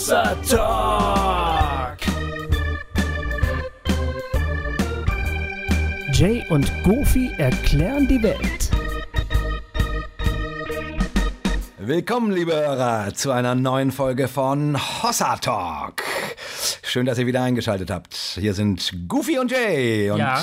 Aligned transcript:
Hossa 0.00 0.34
Talk. 0.48 1.98
Jay 6.14 6.42
und 6.48 6.72
Goofy 6.84 7.30
erklären 7.36 8.08
die 8.08 8.22
Welt. 8.22 8.70
Willkommen, 11.76 12.32
liebe 12.32 12.54
Hörer, 12.54 13.12
zu 13.12 13.30
einer 13.30 13.54
neuen 13.54 13.92
Folge 13.92 14.26
von 14.28 14.78
Hossa 15.02 15.36
Talk. 15.36 16.02
Schön, 16.82 17.04
dass 17.04 17.18
ihr 17.18 17.26
wieder 17.26 17.42
eingeschaltet 17.42 17.90
habt. 17.90 18.14
Hier 18.40 18.54
sind 18.54 18.90
Goofy 19.06 19.38
und 19.38 19.50
Jay 19.50 20.10
und 20.10 20.18
Ja. 20.18 20.42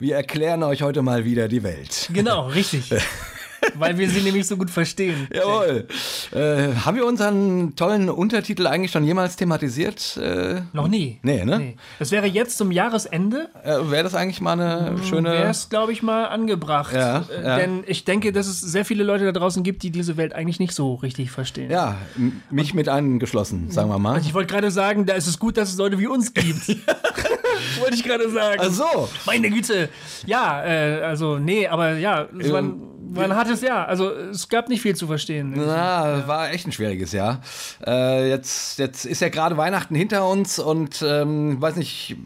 wir 0.00 0.16
erklären 0.16 0.64
euch 0.64 0.82
heute 0.82 1.02
mal 1.02 1.24
wieder 1.24 1.46
die 1.46 1.62
Welt. 1.62 2.08
Genau, 2.12 2.48
richtig. 2.48 2.92
Weil 3.74 3.98
wir 3.98 4.08
sie 4.08 4.20
nämlich 4.20 4.46
so 4.46 4.56
gut 4.56 4.70
verstehen. 4.70 5.28
Jawohl. 5.32 5.86
Äh, 6.32 6.74
haben 6.84 6.96
wir 6.96 7.06
unseren 7.06 7.74
tollen 7.76 8.08
Untertitel 8.10 8.66
eigentlich 8.66 8.90
schon 8.90 9.04
jemals 9.04 9.36
thematisiert? 9.36 10.16
Äh, 10.16 10.62
Noch 10.72 10.88
nie. 10.88 11.18
Nee, 11.22 11.44
ne? 11.44 11.74
Das 11.98 12.10
wäre 12.10 12.26
jetzt 12.26 12.58
zum 12.58 12.70
Jahresende, 12.72 13.48
äh, 13.64 13.78
Wäre 13.90 14.02
das 14.04 14.14
eigentlich 14.14 14.40
mal 14.40 14.52
eine 14.60 14.96
schöne. 15.04 15.30
wäre 15.32 15.50
es, 15.50 15.68
glaube 15.68 15.92
ich, 15.92 16.02
mal 16.02 16.24
angebracht. 16.26 16.94
Ja, 16.94 17.24
Äh, 17.30 17.44
ja. 17.44 17.56
Denn 17.58 17.84
ich 17.86 18.04
denke, 18.04 18.32
dass 18.32 18.46
es 18.46 18.60
sehr 18.60 18.84
viele 18.84 19.04
Leute 19.04 19.24
da 19.24 19.32
draußen 19.32 19.62
gibt, 19.62 19.82
die 19.82 19.90
diese 19.90 20.16
Welt 20.16 20.34
eigentlich 20.34 20.60
nicht 20.60 20.72
so 20.72 20.94
richtig 20.94 21.30
verstehen. 21.30 21.70
Ja, 21.70 21.96
mich 22.50 22.74
mit 22.74 22.88
eingeschlossen, 22.88 23.70
sagen 23.70 23.90
wir 23.90 23.98
mal. 23.98 24.14
Also 24.14 24.28
ich 24.28 24.34
wollte 24.34 24.52
gerade 24.52 24.70
sagen, 24.70 25.06
da 25.06 25.14
ist 25.14 25.26
es 25.26 25.38
gut, 25.38 25.56
dass 25.56 25.70
es 25.70 25.78
Leute 25.78 25.98
wie 25.98 26.06
uns 26.06 26.32
gibt. 26.34 26.68
wollte 27.80 27.94
ich 27.94 28.04
gerade 28.04 28.28
sagen. 28.30 28.60
Ach 28.62 28.70
so. 28.70 29.08
Meine 29.26 29.50
Güte. 29.50 29.88
Ja, 30.26 30.64
äh, 30.64 31.02
also, 31.02 31.38
nee, 31.38 31.66
aber 31.66 31.96
ja, 31.96 32.28
es 32.38 32.52
war, 32.52 32.62
war 33.10 33.24
ein 33.24 33.34
hartes 33.34 33.60
Jahr. 33.62 33.88
Also, 33.88 34.10
es 34.10 34.48
gab 34.48 34.68
nicht 34.68 34.82
viel 34.82 34.96
zu 34.96 35.06
verstehen. 35.06 35.54
Na, 35.56 36.26
war 36.26 36.50
echt 36.50 36.66
ein 36.66 36.72
schwieriges 36.72 37.12
Jahr. 37.12 37.40
Äh, 37.86 38.28
jetzt, 38.28 38.78
jetzt 38.78 39.04
ist 39.04 39.20
ja 39.20 39.28
gerade 39.28 39.56
Weihnachten 39.56 39.94
hinter 39.94 40.28
uns 40.28 40.58
und 40.58 41.02
ähm, 41.06 41.60
weiß 41.60 41.76
nicht, 41.76 42.16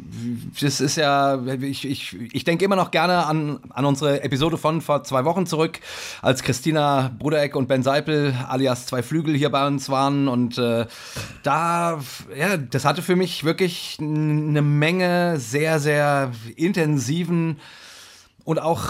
das 0.61 0.81
ist 0.81 0.97
ja, 0.97 1.43
ich, 1.61 1.85
ich, 1.85 2.17
ich 2.33 2.45
denke 2.45 2.65
immer 2.65 2.77
noch 2.77 2.91
gerne 2.91 3.27
an, 3.27 3.61
an 3.71 3.85
unsere 3.85 4.23
Episode 4.23 4.59
von 4.59 4.81
vor 4.81 5.05
zwei 5.05 5.25
Wochen 5.25 5.47
zurück, 5.47 5.81
als 6.21 6.43
Christina 6.43 7.11
Brudereck 7.19 7.57
und 7.57 7.69
Ben 7.69 7.83
Seipel 7.83 8.35
alias 8.49 8.87
zwei 8.87 9.03
Flügel 9.03 9.35
hier 9.35 9.51
bei 9.51 9.67
uns 9.67 9.89
waren 9.89 10.29
und 10.29 10.59
äh, 10.59 10.87
da, 11.43 12.01
ja, 12.37 12.57
das 12.57 12.85
hatte 12.85 13.03
für 13.03 13.17
mich 13.17 13.45
wirklich 13.45 13.99
eine 14.01 14.63
Menge 14.63 15.39
sehr, 15.39 15.79
sehr 15.79 16.33
intensiven 16.57 17.59
und 18.45 18.61
auch 18.61 18.85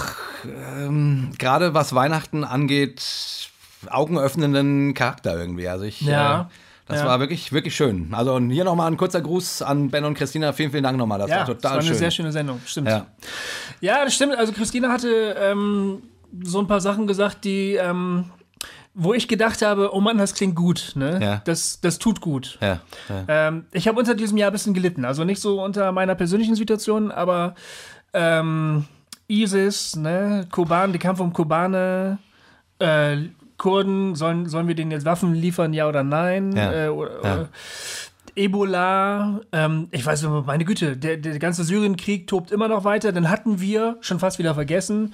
ähm, 0.44 1.30
gerade 1.38 1.74
was 1.74 1.94
Weihnachten 1.94 2.44
angeht, 2.44 3.02
augenöffnenden 3.90 4.94
Charakter 4.94 5.36
irgendwie. 5.38 5.68
Also 5.68 5.84
ich, 5.84 6.00
Ja. 6.02 6.42
äh, 6.42 6.44
das 6.88 7.00
Ja. 7.00 7.06
war 7.06 7.20
wirklich, 7.20 7.52
wirklich 7.52 7.74
schön. 7.74 8.08
Also 8.12 8.38
hier 8.38 8.64
nochmal 8.64 8.90
ein 8.90 8.96
kurzer 8.96 9.20
Gruß 9.20 9.62
an 9.62 9.90
Ben 9.90 10.04
und 10.04 10.14
Christina. 10.14 10.52
Vielen, 10.52 10.70
vielen 10.70 10.82
Dank 10.82 10.98
nochmal. 10.98 11.18
Das 11.18 11.30
Ja, 11.30 11.36
war 11.38 11.44
das 11.46 11.54
total 11.56 11.70
war 11.72 11.78
eine 11.78 11.88
schön. 11.88 11.96
sehr 11.98 12.10
schöne 12.10 12.32
Sendung. 12.32 12.60
Stimmt. 12.66 12.88
Ja. 12.88 13.06
Ja, 13.80 14.04
das 14.04 14.14
stimmt. 14.14 14.34
Also 14.36 14.52
Christina 14.52 14.88
hatte 14.90 15.36
ähm, 15.38 16.02
so 16.42 16.58
ein 16.60 16.66
paar 16.66 16.80
Sachen 16.80 17.06
gesagt, 17.06 17.44
die, 17.44 17.74
ähm, 17.74 18.30
wo 18.94 19.14
ich 19.14 19.26
gedacht 19.26 19.62
habe, 19.62 19.94
oh 19.94 20.00
Mann, 20.00 20.18
das 20.18 20.34
klingt 20.34 20.54
gut. 20.54 20.92
Ne? 20.96 21.18
Ja. 21.22 21.42
Das, 21.44 21.80
das 21.80 21.98
tut 21.98 22.20
gut. 22.20 22.58
Ja, 22.60 22.80
ja. 23.08 23.24
Ähm, 23.48 23.64
ich 23.72 23.88
habe 23.88 23.98
unter 23.98 24.14
diesem 24.14 24.36
Jahr 24.36 24.50
ein 24.50 24.52
bisschen 24.52 24.74
gelitten. 24.74 25.04
Also 25.04 25.24
nicht 25.24 25.40
so 25.40 25.62
unter 25.62 25.92
meiner 25.92 26.14
persönlichen 26.14 26.54
Situation, 26.56 27.10
aber 27.10 27.54
ähm, 28.12 28.84
ISIS, 29.28 29.96
ne, 29.96 30.46
Kuban, 30.50 30.92
der 30.92 31.00
Kampf 31.00 31.20
um 31.20 31.32
Kobane, 31.32 32.18
äh, 32.78 33.16
Kurden, 33.58 34.14
sollen, 34.16 34.46
sollen 34.48 34.66
wir 34.68 34.74
denen 34.74 34.90
jetzt 34.90 35.04
Waffen 35.04 35.34
liefern, 35.34 35.72
ja 35.72 35.88
oder 35.88 36.02
nein? 36.02 36.56
Ja. 36.56 36.86
Äh, 36.86 36.88
oder, 36.88 37.10
Ja. 37.24 37.34
oder 37.34 37.48
Ebola, 38.34 39.40
ähm, 39.52 39.88
ich 39.90 40.04
weiß 40.06 40.22
nicht, 40.22 40.46
meine 40.46 40.64
Güte, 40.64 40.96
der, 40.96 41.18
der 41.18 41.38
ganze 41.38 41.64
Syrienkrieg 41.64 42.26
tobt 42.26 42.50
immer 42.50 42.66
noch 42.66 42.82
weiter. 42.84 43.12
Dann 43.12 43.28
hatten 43.28 43.60
wir, 43.60 43.98
schon 44.00 44.18
fast 44.18 44.38
wieder 44.38 44.54
vergessen, 44.54 45.12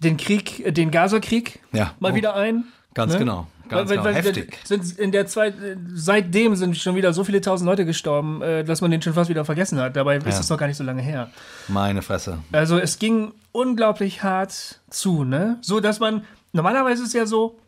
den 0.00 0.16
Krieg, 0.16 0.66
äh, 0.66 0.72
den 0.72 0.90
Gaza-Krieg 0.90 1.60
Ja. 1.72 1.92
mal 2.00 2.12
Oh. 2.12 2.14
wieder 2.16 2.34
ein. 2.34 2.64
Ganz 2.94 3.12
Ne? 3.12 3.20
genau. 3.20 3.46
Ganz 3.68 3.88
Weil- 3.90 3.96
genau. 3.98 4.04
weil- 4.04 4.14
Heftig. 4.14 4.58
Sind 4.64 4.98
in 4.98 5.12
der 5.12 5.26
Zeit, 5.26 5.54
seitdem 5.94 6.54
sind 6.56 6.76
schon 6.76 6.94
wieder 6.96 7.12
so 7.12 7.24
viele 7.24 7.40
tausend 7.40 7.66
Leute 7.68 7.84
gestorben, 7.84 8.42
äh, 8.42 8.64
dass 8.64 8.80
man 8.80 8.90
den 8.90 9.02
schon 9.02 9.14
fast 9.14 9.28
wieder 9.30 9.44
vergessen 9.44 9.78
hat. 9.80 9.96
Dabei 9.96 10.16
ist 10.18 10.24
Ja. 10.26 10.40
es 10.40 10.48
noch 10.50 10.58
gar 10.58 10.66
nicht 10.66 10.76
so 10.76 10.84
lange 10.84 11.02
her. 11.02 11.30
Meine 11.68 12.02
Fresse. 12.02 12.38
Also 12.52 12.78
es 12.78 12.98
ging 12.98 13.32
unglaublich 13.52 14.22
hart 14.22 14.80
zu, 14.90 15.24
ne? 15.24 15.58
So, 15.62 15.80
dass 15.80 16.00
man, 16.00 16.24
normalerweise 16.52 17.02
ist 17.02 17.08
es 17.08 17.14
ja 17.14 17.26
so, 17.26 17.58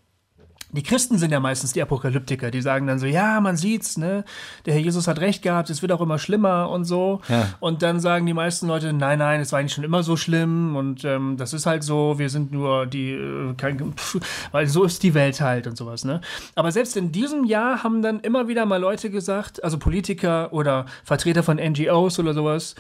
die 0.70 0.82
Christen 0.82 1.16
sind 1.16 1.30
ja 1.32 1.40
meistens 1.40 1.72
die 1.72 1.80
Apokalyptiker, 1.80 2.50
die 2.50 2.60
sagen 2.60 2.86
dann 2.86 2.98
so, 2.98 3.06
ja, 3.06 3.40
man 3.40 3.56
sieht's, 3.56 3.96
ne? 3.96 4.24
Der 4.66 4.74
Herr 4.74 4.80
Jesus 4.82 5.08
hat 5.08 5.18
recht 5.18 5.42
gehabt, 5.42 5.70
es 5.70 5.80
wird 5.80 5.92
auch 5.92 6.00
immer 6.02 6.18
schlimmer 6.18 6.68
und 6.68 6.84
so. 6.84 7.20
Ja. 7.28 7.54
Und 7.60 7.82
dann 7.82 8.00
sagen 8.00 8.26
die 8.26 8.34
meisten 8.34 8.66
Leute, 8.68 8.92
nein, 8.92 9.18
nein, 9.18 9.40
es 9.40 9.50
war 9.52 9.60
eigentlich 9.60 9.72
schon 9.72 9.84
immer 9.84 10.02
so 10.02 10.16
schlimm 10.16 10.76
und 10.76 11.04
ähm, 11.04 11.36
das 11.38 11.54
ist 11.54 11.64
halt 11.64 11.82
so, 11.82 12.18
wir 12.18 12.28
sind 12.28 12.52
nur 12.52 12.84
die, 12.86 13.12
äh, 13.12 13.54
kein, 13.56 13.94
pff, 13.94 14.18
weil 14.52 14.66
so 14.66 14.84
ist 14.84 15.02
die 15.02 15.14
Welt 15.14 15.40
halt 15.40 15.66
und 15.66 15.76
sowas, 15.76 16.04
ne? 16.04 16.20
Aber 16.54 16.70
selbst 16.70 16.96
in 16.98 17.12
diesem 17.12 17.44
Jahr 17.44 17.82
haben 17.82 18.02
dann 18.02 18.20
immer 18.20 18.46
wieder 18.48 18.66
mal 18.66 18.76
Leute 18.80 19.08
gesagt, 19.08 19.64
also 19.64 19.78
Politiker 19.78 20.52
oder 20.52 20.84
Vertreter 21.04 21.42
von 21.42 21.56
NGOs 21.56 22.18
oder 22.18 22.34
sowas, 22.34 22.74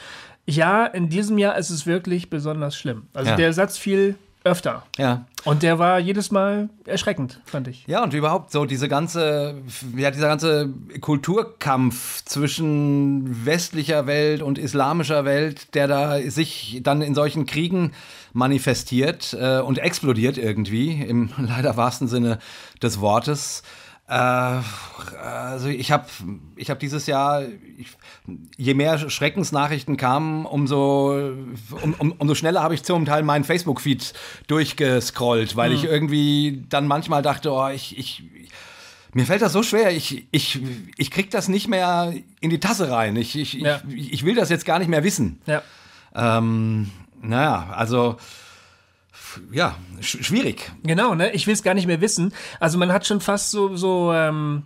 ja, 0.44 0.84
in 0.86 1.08
diesem 1.08 1.38
Jahr 1.38 1.56
ist 1.56 1.70
es 1.70 1.86
wirklich 1.86 2.30
besonders 2.30 2.76
schlimm. 2.76 3.06
Also 3.14 3.30
Ja. 3.30 3.36
der 3.36 3.52
Satz 3.52 3.76
fiel 3.78 4.16
öfter. 4.48 4.82
Ja. 4.96 5.26
Und 5.44 5.62
der 5.62 5.78
war 5.78 5.98
jedes 5.98 6.30
Mal 6.30 6.68
erschreckend, 6.84 7.40
fand 7.44 7.68
ich. 7.68 7.84
Ja, 7.86 8.02
und 8.02 8.12
überhaupt 8.12 8.50
so 8.50 8.64
diese 8.64 8.88
ganze, 8.88 9.54
ja, 9.96 10.10
dieser 10.10 10.28
ganze 10.28 10.70
Kulturkampf 11.00 12.24
zwischen 12.24 13.46
westlicher 13.46 14.06
Welt 14.06 14.42
und 14.42 14.58
islamischer 14.58 15.24
Welt, 15.24 15.74
der 15.74 15.86
da 15.86 16.20
sich 16.20 16.80
dann 16.82 17.02
in 17.02 17.14
solchen 17.14 17.46
Kriegen 17.46 17.92
manifestiert 18.32 19.36
äh, 19.38 19.60
und 19.60 19.78
explodiert 19.78 20.38
irgendwie, 20.38 21.02
im 21.02 21.30
leider 21.38 21.76
wahrsten 21.76 22.08
Sinne 22.08 22.38
des 22.82 23.00
Wortes. 23.00 23.62
Äh, 24.08 24.12
also 25.22 25.68
ich 25.68 25.92
habe 25.92 26.06
ich 26.56 26.70
hab 26.70 26.78
dieses 26.78 27.06
Jahr, 27.06 27.42
ich, 27.76 27.88
je 28.56 28.74
mehr 28.74 29.10
Schreckensnachrichten 29.10 29.96
kamen, 29.96 30.46
umso, 30.46 31.32
um, 31.82 31.94
um, 31.98 32.12
umso 32.12 32.34
schneller 32.34 32.62
habe 32.62 32.74
ich 32.74 32.82
zum 32.82 33.04
Teil 33.04 33.22
meinen 33.22 33.44
Facebook-Feed 33.44 34.14
durchgescrollt, 34.46 35.56
weil 35.56 35.72
ich 35.72 35.84
irgendwie 35.84 36.64
dann 36.68 36.86
manchmal 36.86 37.20
dachte, 37.22 37.52
oh, 37.52 37.68
ich, 37.68 37.98
ich, 37.98 38.22
mir 39.12 39.26
fällt 39.26 39.42
das 39.42 39.52
so 39.52 39.62
schwer, 39.62 39.94
ich, 39.94 40.26
ich, 40.30 40.60
ich 40.96 41.10
krieg 41.10 41.30
das 41.30 41.48
nicht 41.48 41.68
mehr 41.68 42.14
in 42.40 42.50
die 42.50 42.60
Tasse 42.60 42.90
rein. 42.90 43.16
Ich, 43.16 43.36
ich, 43.36 43.54
Ja. 43.54 43.80
ich, 43.94 44.12
ich 44.12 44.24
will 44.24 44.34
das 44.34 44.48
jetzt 44.48 44.64
gar 44.64 44.78
nicht 44.78 44.88
mehr 44.88 45.04
wissen. 45.04 45.40
Ja. 45.46 45.62
Ähm, 46.14 46.90
naja, 47.20 47.68
also 47.76 48.16
ja, 49.52 49.76
sch 50.00 50.18
schwierig. 50.22 50.70
Genau, 50.82 51.14
ne? 51.14 51.32
Ich 51.32 51.46
will 51.46 51.54
es 51.54 51.62
gar 51.62 51.74
nicht 51.74 51.86
mehr 51.86 52.00
wissen. 52.00 52.32
Also 52.60 52.78
man 52.78 52.92
hat 52.92 53.06
schon 53.06 53.20
fast 53.20 53.50
so, 53.50 53.76
so, 53.76 54.12
ähm, 54.12 54.64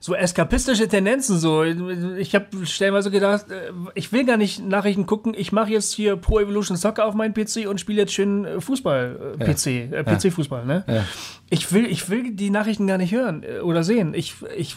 so 0.00 0.14
eskapistische 0.14 0.86
Tendenzen. 0.86 1.38
So, 1.38 1.62
ich 1.62 2.34
habe 2.34 2.66
stellenweise 2.66 3.10
gedacht, 3.10 3.50
äh, 3.50 3.70
ich 3.94 4.12
will 4.12 4.24
gar 4.24 4.36
nicht 4.36 4.62
Nachrichten 4.62 5.06
gucken. 5.06 5.34
Ich 5.36 5.50
mache 5.50 5.70
jetzt 5.70 5.94
hier 5.94 6.16
Pro 6.16 6.40
Evolution 6.40 6.76
Soccer 6.76 7.06
auf 7.06 7.14
meinen 7.14 7.32
PC 7.32 7.66
und 7.68 7.80
spiele 7.80 8.02
jetzt 8.02 8.12
schön 8.12 8.44
äh, 8.44 8.60
Fußball, 8.60 9.36
äh, 9.38 9.44
PC, 9.44 9.66
äh, 9.66 10.04
PC-Fußball. 10.04 10.66
Ne? 10.66 10.84
Ja. 10.86 11.04
Ich 11.48 11.72
will, 11.72 11.86
ich 11.86 12.10
will 12.10 12.32
die 12.32 12.50
Nachrichten 12.50 12.86
gar 12.86 12.98
nicht 12.98 13.12
hören 13.12 13.42
äh, 13.42 13.60
oder 13.60 13.82
sehen. 13.82 14.12
Ich, 14.14 14.34
ich, 14.56 14.76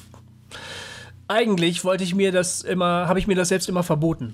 eigentlich 1.27 1.83
wollte 1.83 2.03
ich 2.05 2.15
mir 2.15 2.31
das 2.31 2.61
immer, 2.61 3.07
habe 3.09 3.19
ich 3.19 3.27
mir 3.27 3.35
das 3.35 3.49
selbst 3.49 3.67
immer 3.67 3.83
verboten. 3.83 4.33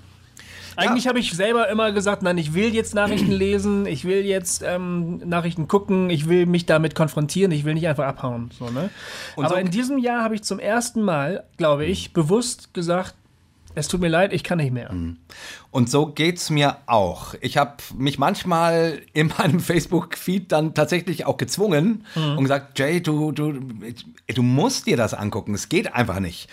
Eigentlich 0.76 1.06
habe 1.08 1.18
ich 1.18 1.32
selber 1.32 1.68
immer 1.68 1.92
gesagt, 1.92 2.22
nein, 2.22 2.38
ich 2.38 2.54
will 2.54 2.74
jetzt 2.74 2.94
Nachrichten 2.94 3.30
lesen, 3.32 3.86
ich 3.86 4.04
will 4.04 4.24
jetzt 4.24 4.62
ähm, 4.66 5.18
Nachrichten 5.24 5.68
gucken, 5.68 6.10
ich 6.10 6.28
will 6.28 6.46
mich 6.46 6.66
damit 6.66 6.94
konfrontieren, 6.94 7.52
ich 7.52 7.64
will 7.64 7.74
nicht 7.74 7.86
einfach 7.88 8.06
abhauen. 8.06 8.50
So, 8.58 8.70
ne? 8.70 8.90
Aber 9.36 9.48
so- 9.48 9.54
in 9.56 9.70
diesem 9.70 9.98
Jahr 9.98 10.22
habe 10.24 10.34
ich 10.34 10.42
zum 10.42 10.58
ersten 10.58 11.02
Mal, 11.02 11.44
glaube 11.56 11.84
ich, 11.86 12.12
bewusst 12.12 12.74
gesagt, 12.74 13.14
es 13.74 13.88
tut 13.88 14.00
mir 14.00 14.08
leid, 14.08 14.32
ich 14.32 14.44
kann 14.44 14.58
nicht 14.58 14.72
mehr. 14.72 14.94
Und 15.70 15.90
so 15.90 16.06
geht's 16.06 16.50
mir 16.50 16.78
auch. 16.86 17.34
Ich 17.40 17.56
habe 17.56 17.76
mich 17.96 18.18
manchmal 18.18 19.02
in 19.12 19.32
meinem 19.38 19.60
Facebook-Feed 19.60 20.52
dann 20.52 20.74
tatsächlich 20.74 21.26
auch 21.26 21.36
gezwungen 21.36 22.04
und 22.14 22.42
gesagt, 22.42 22.78
Jay, 22.78 23.00
du, 23.00 23.32
du, 23.32 23.52
du 24.32 24.42
musst 24.42 24.86
dir 24.86 24.96
das 24.96 25.14
angucken. 25.14 25.54
Es 25.54 25.68
geht 25.68 25.92
einfach 25.94 26.20
nicht. 26.20 26.48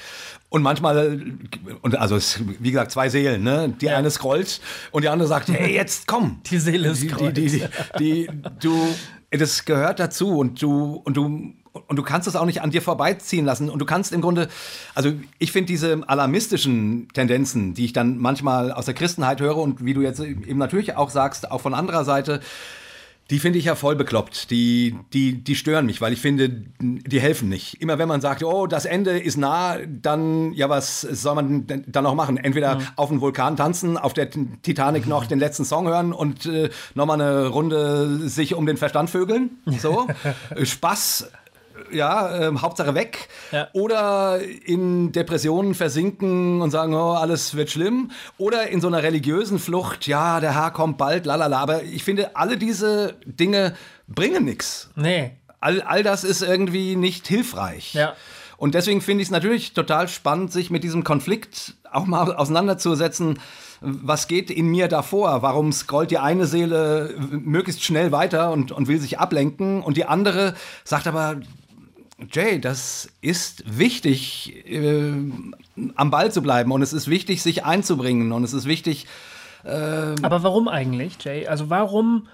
Und 0.49 0.63
manchmal, 0.63 1.21
und 1.81 1.95
also 1.97 2.15
es, 2.17 2.41
wie 2.59 2.71
gesagt, 2.71 2.91
zwei 2.91 3.07
Seelen, 3.09 3.43
ne? 3.43 3.73
Die 3.79 3.85
Ja. 3.85 3.97
eine 3.97 4.11
scrollt 4.11 4.59
und 4.91 5.03
die 5.03 5.09
andere 5.09 5.27
sagt, 5.29 5.47
hey, 5.49 5.73
jetzt 5.73 6.07
komm. 6.07 6.41
Die 6.51 6.57
Seele 6.59 6.91
die, 6.93 6.99
die, 7.01 7.09
scrollt. 7.09 7.37
die, 7.37 7.47
die, 7.47 7.63
die, 7.99 8.29
du, 8.59 8.87
das 9.29 9.63
gehört 9.63 9.99
dazu 10.01 10.37
und 10.39 10.61
du, 10.61 10.95
und 11.05 11.15
du, 11.15 11.53
und 11.91 11.97
du 11.97 12.03
kannst 12.03 12.25
es 12.25 12.37
auch 12.37 12.45
nicht 12.45 12.61
an 12.61 12.71
dir 12.71 12.81
vorbeiziehen 12.81 13.43
lassen. 13.43 13.69
Und 13.69 13.79
du 13.79 13.85
kannst 13.85 14.13
im 14.13 14.21
Grunde, 14.21 14.47
also 14.95 15.11
ich 15.39 15.51
finde 15.51 15.67
diese 15.67 16.07
alarmistischen 16.07 17.09
Tendenzen, 17.13 17.73
die 17.73 17.83
ich 17.83 17.91
dann 17.91 18.17
manchmal 18.17 18.71
aus 18.71 18.85
der 18.85 18.93
Christenheit 18.93 19.41
höre 19.41 19.57
und 19.57 19.83
wie 19.83 19.93
du 19.93 19.99
jetzt 19.99 20.21
eben 20.21 20.57
natürlich 20.57 20.95
auch 20.95 21.09
sagst, 21.09 21.51
auch 21.51 21.59
von 21.59 21.73
anderer 21.73 22.05
Seite, 22.05 22.39
Die 23.31 23.39
finde 23.39 23.59
ich 23.59 23.65
ja 23.65 23.75
voll 23.75 23.95
bekloppt. 23.95 24.51
Die, 24.51 24.97
die, 25.13 25.41
die 25.41 25.55
stören 25.55 25.85
mich, 25.85 26.01
weil 26.01 26.11
ich 26.11 26.19
finde, 26.19 26.49
die 26.49 27.21
helfen 27.21 27.47
nicht. 27.47 27.81
Immer 27.81 27.97
wenn 27.97 28.09
man 28.09 28.19
sagt, 28.19 28.43
oh, 28.43 28.67
das 28.67 28.83
Ende 28.83 29.17
ist 29.17 29.37
nah, 29.37 29.77
dann, 29.87 30.51
ja, 30.51 30.67
was 30.67 30.99
soll 30.99 31.35
man 31.35 31.65
denn 31.65 31.85
dann 31.87 32.03
noch 32.03 32.13
machen? 32.13 32.35
Entweder 32.35 32.75
mhm. 32.75 32.87
auf 32.97 33.07
dem 33.07 33.21
Vulkan 33.21 33.55
tanzen, 33.55 33.97
auf 33.97 34.13
der 34.13 34.29
Titanic 34.29 35.07
noch 35.07 35.25
den 35.25 35.39
letzten 35.39 35.63
Song 35.63 35.87
hören 35.87 36.11
und 36.11 36.45
äh, 36.45 36.69
nochmal 36.93 37.21
eine 37.21 37.47
Runde 37.47 38.27
sich 38.27 38.53
um 38.53 38.65
den 38.65 38.75
Verstand 38.75 39.09
vögeln. 39.09 39.51
So. 39.65 40.07
Spaß 40.61 41.31
ja, 41.93 42.49
äh, 42.49 42.51
Hauptsache 42.57 42.95
weg. 42.95 43.27
Ja. 43.51 43.67
Oder 43.73 44.39
in 44.65 45.11
Depressionen 45.11 45.75
versinken 45.75 46.61
und 46.61 46.71
sagen, 46.71 46.93
oh, 46.93 47.13
alles 47.13 47.55
wird 47.55 47.69
schlimm. 47.69 48.11
Oder 48.37 48.69
in 48.69 48.81
so 48.81 48.87
einer 48.87 49.03
religiösen 49.03 49.59
Flucht, 49.59 50.07
ja, 50.07 50.39
der 50.39 50.55
Herr 50.55 50.71
kommt 50.71 50.97
bald, 50.97 51.25
lalala. 51.25 51.59
Aber 51.59 51.83
ich 51.83 52.03
finde, 52.03 52.35
alle 52.35 52.57
diese 52.57 53.15
Dinge 53.25 53.75
bringen 54.07 54.45
nichts. 54.45 54.89
Nee. 54.95 55.37
All, 55.59 55.81
all 55.81 56.03
das 56.03 56.23
ist 56.23 56.41
irgendwie 56.41 56.95
nicht 56.95 57.27
hilfreich. 57.27 57.93
Ja. 57.93 58.15
Und 58.61 58.75
deswegen 58.75 59.01
finde 59.01 59.23
ich 59.23 59.29
es 59.29 59.31
natürlich 59.31 59.73
total 59.73 60.07
spannend, 60.07 60.51
sich 60.51 60.69
mit 60.69 60.83
diesem 60.83 61.03
Konflikt 61.03 61.73
auch 61.91 62.05
mal 62.05 62.35
auseinanderzusetzen. 62.35 63.39
Was 63.81 64.27
geht 64.27 64.51
in 64.51 64.67
mir 64.67 64.87
davor? 64.87 65.41
Warum 65.41 65.71
scrollt 65.71 66.11
die 66.11 66.19
eine 66.19 66.45
Seele 66.45 67.15
möglichst 67.31 67.83
schnell 67.83 68.11
weiter 68.11 68.51
und, 68.51 68.71
und 68.71 68.87
will 68.87 68.99
sich 68.99 69.17
ablenken 69.17 69.81
und 69.81 69.97
die 69.97 70.05
andere 70.05 70.53
sagt 70.83 71.07
aber, 71.07 71.37
Jay, 72.29 72.59
das 72.59 73.09
ist 73.21 73.63
wichtig, 73.77 74.65
äh, 74.67 75.13
am 75.95 76.11
Ball 76.11 76.31
zu 76.31 76.41
bleiben 76.41 76.71
und 76.71 76.81
es 76.81 76.93
ist 76.93 77.07
wichtig, 77.07 77.41
sich 77.41 77.65
einzubringen 77.65 78.31
und 78.31 78.43
es 78.43 78.53
ist 78.53 78.65
wichtig. 78.65 79.07
Äh 79.63 80.15
Aber 80.21 80.43
warum 80.43 80.67
eigentlich, 80.67 81.17
Jay? 81.23 81.47
Also 81.47 81.69
warum, 81.69 82.27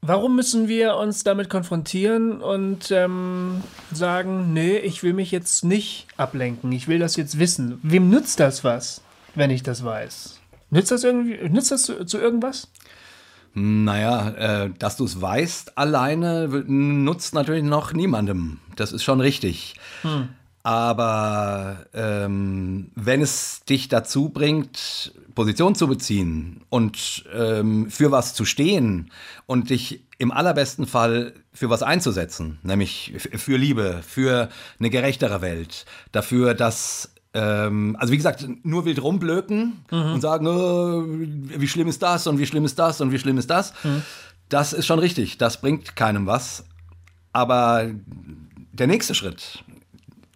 warum 0.00 0.36
müssen 0.36 0.68
wir 0.68 0.96
uns 0.96 1.24
damit 1.24 1.48
konfrontieren 1.48 2.42
und 2.42 2.90
ähm, 2.90 3.62
sagen, 3.92 4.52
nee, 4.52 4.76
ich 4.76 5.02
will 5.02 5.14
mich 5.14 5.30
jetzt 5.30 5.64
nicht 5.64 6.06
ablenken, 6.16 6.72
ich 6.72 6.88
will 6.88 6.98
das 6.98 7.16
jetzt 7.16 7.38
wissen. 7.38 7.78
Wem 7.82 8.10
nützt 8.10 8.40
das 8.40 8.64
was, 8.64 9.02
wenn 9.34 9.50
ich 9.50 9.62
das 9.62 9.84
weiß? 9.84 10.40
Nützt 10.70 10.90
das 10.90 11.04
irgendwie, 11.04 11.36
nützt 11.48 11.70
das 11.70 11.82
zu, 11.82 12.04
zu 12.04 12.18
irgendwas? 12.18 12.68
Naja, 13.54 14.28
äh, 14.30 14.70
dass 14.78 14.96
du 14.96 15.04
es 15.04 15.20
weißt 15.20 15.76
alleine 15.76 16.48
nutzt 16.48 17.34
natürlich 17.34 17.64
noch 17.64 17.92
niemandem. 17.92 18.58
Das 18.76 18.92
ist 18.92 19.04
schon 19.04 19.20
richtig. 19.20 19.74
Hm. 20.02 20.30
Aber 20.62 21.86
ähm, 21.92 22.92
wenn 22.94 23.20
es 23.20 23.64
dich 23.64 23.88
dazu 23.88 24.28
bringt, 24.28 25.12
Position 25.34 25.74
zu 25.74 25.88
beziehen 25.88 26.62
und 26.70 27.24
ähm, 27.34 27.90
für 27.90 28.12
was 28.12 28.34
zu 28.34 28.44
stehen 28.44 29.10
und 29.46 29.70
dich 29.70 30.04
im 30.18 30.30
allerbesten 30.30 30.86
Fall 30.86 31.34
für 31.52 31.68
was 31.68 31.82
einzusetzen, 31.82 32.58
nämlich 32.62 33.12
für 33.18 33.56
Liebe, 33.56 34.02
für 34.06 34.50
eine 34.78 34.90
gerechtere 34.90 35.40
Welt, 35.40 35.84
dafür, 36.12 36.54
dass 36.54 37.12
ähm, 37.34 37.96
also 37.98 38.12
wie 38.12 38.16
gesagt, 38.16 38.46
nur 38.62 38.84
wild 38.84 39.02
rumblöken 39.02 39.84
mhm. 39.90 40.12
und 40.14 40.20
sagen, 40.20 40.46
oh, 40.46 41.04
wie 41.06 41.68
schlimm 41.68 41.88
ist 41.88 42.02
das 42.02 42.26
und 42.26 42.38
wie 42.38 42.46
schlimm 42.46 42.64
ist 42.64 42.78
das 42.78 43.00
und 43.00 43.12
wie 43.12 43.18
schlimm 43.18 43.38
ist 43.38 43.50
das. 43.50 43.72
Mhm. 43.84 44.02
Das 44.48 44.72
ist 44.72 44.86
schon 44.86 44.98
richtig, 44.98 45.38
das 45.38 45.60
bringt 45.60 45.96
keinem 45.96 46.26
was. 46.26 46.64
Aber 47.32 47.90
der 48.72 48.86
nächste 48.86 49.14
Schritt, 49.14 49.64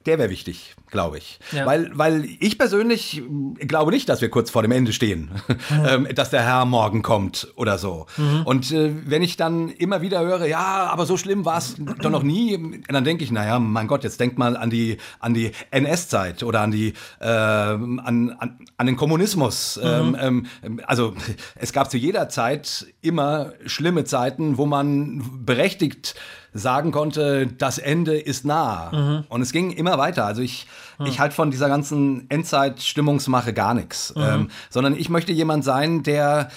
der 0.06 0.18
wäre 0.18 0.30
wichtig 0.30 0.76
glaube 0.90 1.18
ich. 1.18 1.38
Ja. 1.52 1.66
Weil, 1.66 1.90
weil 1.94 2.24
ich 2.40 2.58
persönlich 2.58 3.22
glaube 3.58 3.90
nicht, 3.90 4.08
dass 4.08 4.20
wir 4.20 4.30
kurz 4.30 4.50
vor 4.50 4.62
dem 4.62 4.72
Ende 4.72 4.92
stehen, 4.92 5.30
mhm. 5.70 6.08
dass 6.14 6.30
der 6.30 6.42
Herr 6.42 6.64
morgen 6.64 7.02
kommt 7.02 7.48
oder 7.56 7.78
so. 7.78 8.06
Mhm. 8.16 8.42
Und 8.44 8.72
äh, 8.72 8.92
wenn 9.04 9.22
ich 9.22 9.36
dann 9.36 9.68
immer 9.68 10.00
wieder 10.00 10.20
höre, 10.20 10.46
ja, 10.46 10.88
aber 10.90 11.06
so 11.06 11.16
schlimm 11.16 11.44
war 11.44 11.58
es 11.58 11.76
doch 12.00 12.10
noch 12.10 12.22
nie, 12.22 12.82
dann 12.88 13.04
denke 13.04 13.24
ich, 13.24 13.30
naja, 13.30 13.58
mein 13.58 13.88
Gott, 13.88 14.04
jetzt 14.04 14.20
denk 14.20 14.38
mal 14.38 14.56
an 14.56 14.70
die, 14.70 14.98
an 15.18 15.34
die 15.34 15.50
NS-Zeit 15.70 16.42
oder 16.42 16.60
an 16.60 16.70
die, 16.70 16.94
äh, 17.20 17.26
an, 17.26 18.00
an, 18.38 18.58
an 18.76 18.86
den 18.86 18.96
Kommunismus. 18.96 19.78
Mhm. 19.82 20.16
Ähm, 20.18 20.46
ähm, 20.62 20.80
also 20.86 21.14
es 21.56 21.72
gab 21.72 21.90
zu 21.90 21.96
jeder 21.96 22.28
Zeit 22.28 22.86
immer 23.02 23.52
schlimme 23.66 24.04
Zeiten, 24.04 24.56
wo 24.56 24.66
man 24.66 25.44
berechtigt 25.44 26.14
sagen 26.56 26.92
konnte, 26.92 27.46
das 27.46 27.78
Ende 27.78 28.18
ist 28.18 28.44
nah. 28.44 28.90
Mhm. 28.92 29.24
Und 29.28 29.42
es 29.42 29.52
ging 29.52 29.70
immer 29.70 29.98
weiter. 29.98 30.24
Also 30.24 30.42
ich, 30.42 30.66
mhm. 30.98 31.06
ich 31.06 31.20
halte 31.20 31.34
von 31.34 31.50
dieser 31.50 31.68
ganzen 31.68 32.28
Endzeit-Stimmungsmache 32.30 33.52
gar 33.52 33.74
nichts. 33.74 34.14
Mhm. 34.14 34.22
Ähm, 34.22 34.50
sondern 34.70 34.96
ich 34.96 35.08
möchte 35.08 35.32
jemand 35.32 35.64
sein, 35.64 36.02
der 36.02 36.50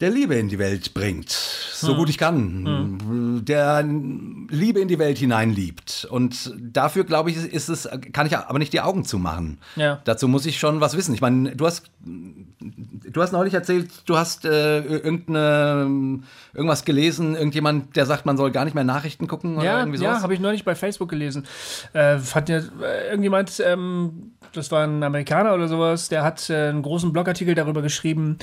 der 0.00 0.10
Liebe 0.10 0.36
in 0.36 0.48
die 0.48 0.60
Welt 0.60 0.94
bringt, 0.94 1.30
so 1.30 1.88
hm. 1.88 1.96
gut 1.96 2.08
ich 2.08 2.18
kann, 2.18 2.98
hm. 3.02 3.44
der 3.44 3.82
Liebe 3.82 4.78
in 4.78 4.86
die 4.86 4.98
Welt 4.98 5.18
hineinliebt. 5.18 6.06
Und 6.08 6.54
dafür, 6.56 7.02
glaube 7.02 7.30
ich, 7.30 7.36
ist 7.36 7.68
es, 7.68 7.88
kann 8.12 8.26
ich 8.28 8.36
aber 8.36 8.60
nicht 8.60 8.72
die 8.72 8.80
Augen 8.80 9.04
zumachen. 9.04 9.58
Ja. 9.74 10.00
Dazu 10.04 10.28
muss 10.28 10.46
ich 10.46 10.60
schon 10.60 10.80
was 10.80 10.96
wissen. 10.96 11.14
Ich 11.14 11.20
meine, 11.20 11.56
du 11.56 11.66
hast, 11.66 11.90
du 12.00 13.20
hast 13.20 13.32
neulich 13.32 13.54
erzählt, 13.54 13.90
du 14.06 14.16
hast 14.16 14.44
äh, 14.44 14.82
irgendeine, 14.82 16.20
irgendwas 16.54 16.84
gelesen, 16.84 17.34
irgendjemand, 17.34 17.96
der 17.96 18.06
sagt, 18.06 18.24
man 18.24 18.36
soll 18.36 18.52
gar 18.52 18.64
nicht 18.64 18.74
mehr 18.74 18.84
Nachrichten 18.84 19.26
gucken 19.26 19.56
oder 19.56 19.64
ja, 19.64 19.78
irgendwie 19.80 19.98
sowas. 19.98 20.18
Ja, 20.18 20.22
habe 20.22 20.32
ich 20.32 20.40
neulich 20.40 20.64
bei 20.64 20.76
Facebook 20.76 21.08
gelesen. 21.08 21.44
Äh, 21.92 22.18
hat 22.34 22.48
ja 22.48 22.58
äh, 22.58 23.08
irgendjemand, 23.10 23.60
ähm, 23.66 24.32
das 24.52 24.70
war 24.70 24.86
ein 24.86 25.02
Amerikaner 25.02 25.54
oder 25.54 25.66
sowas, 25.66 26.08
der 26.08 26.22
hat 26.22 26.48
äh, 26.50 26.68
einen 26.68 26.82
großen 26.82 27.12
Blogartikel 27.12 27.56
darüber 27.56 27.82
geschrieben, 27.82 28.38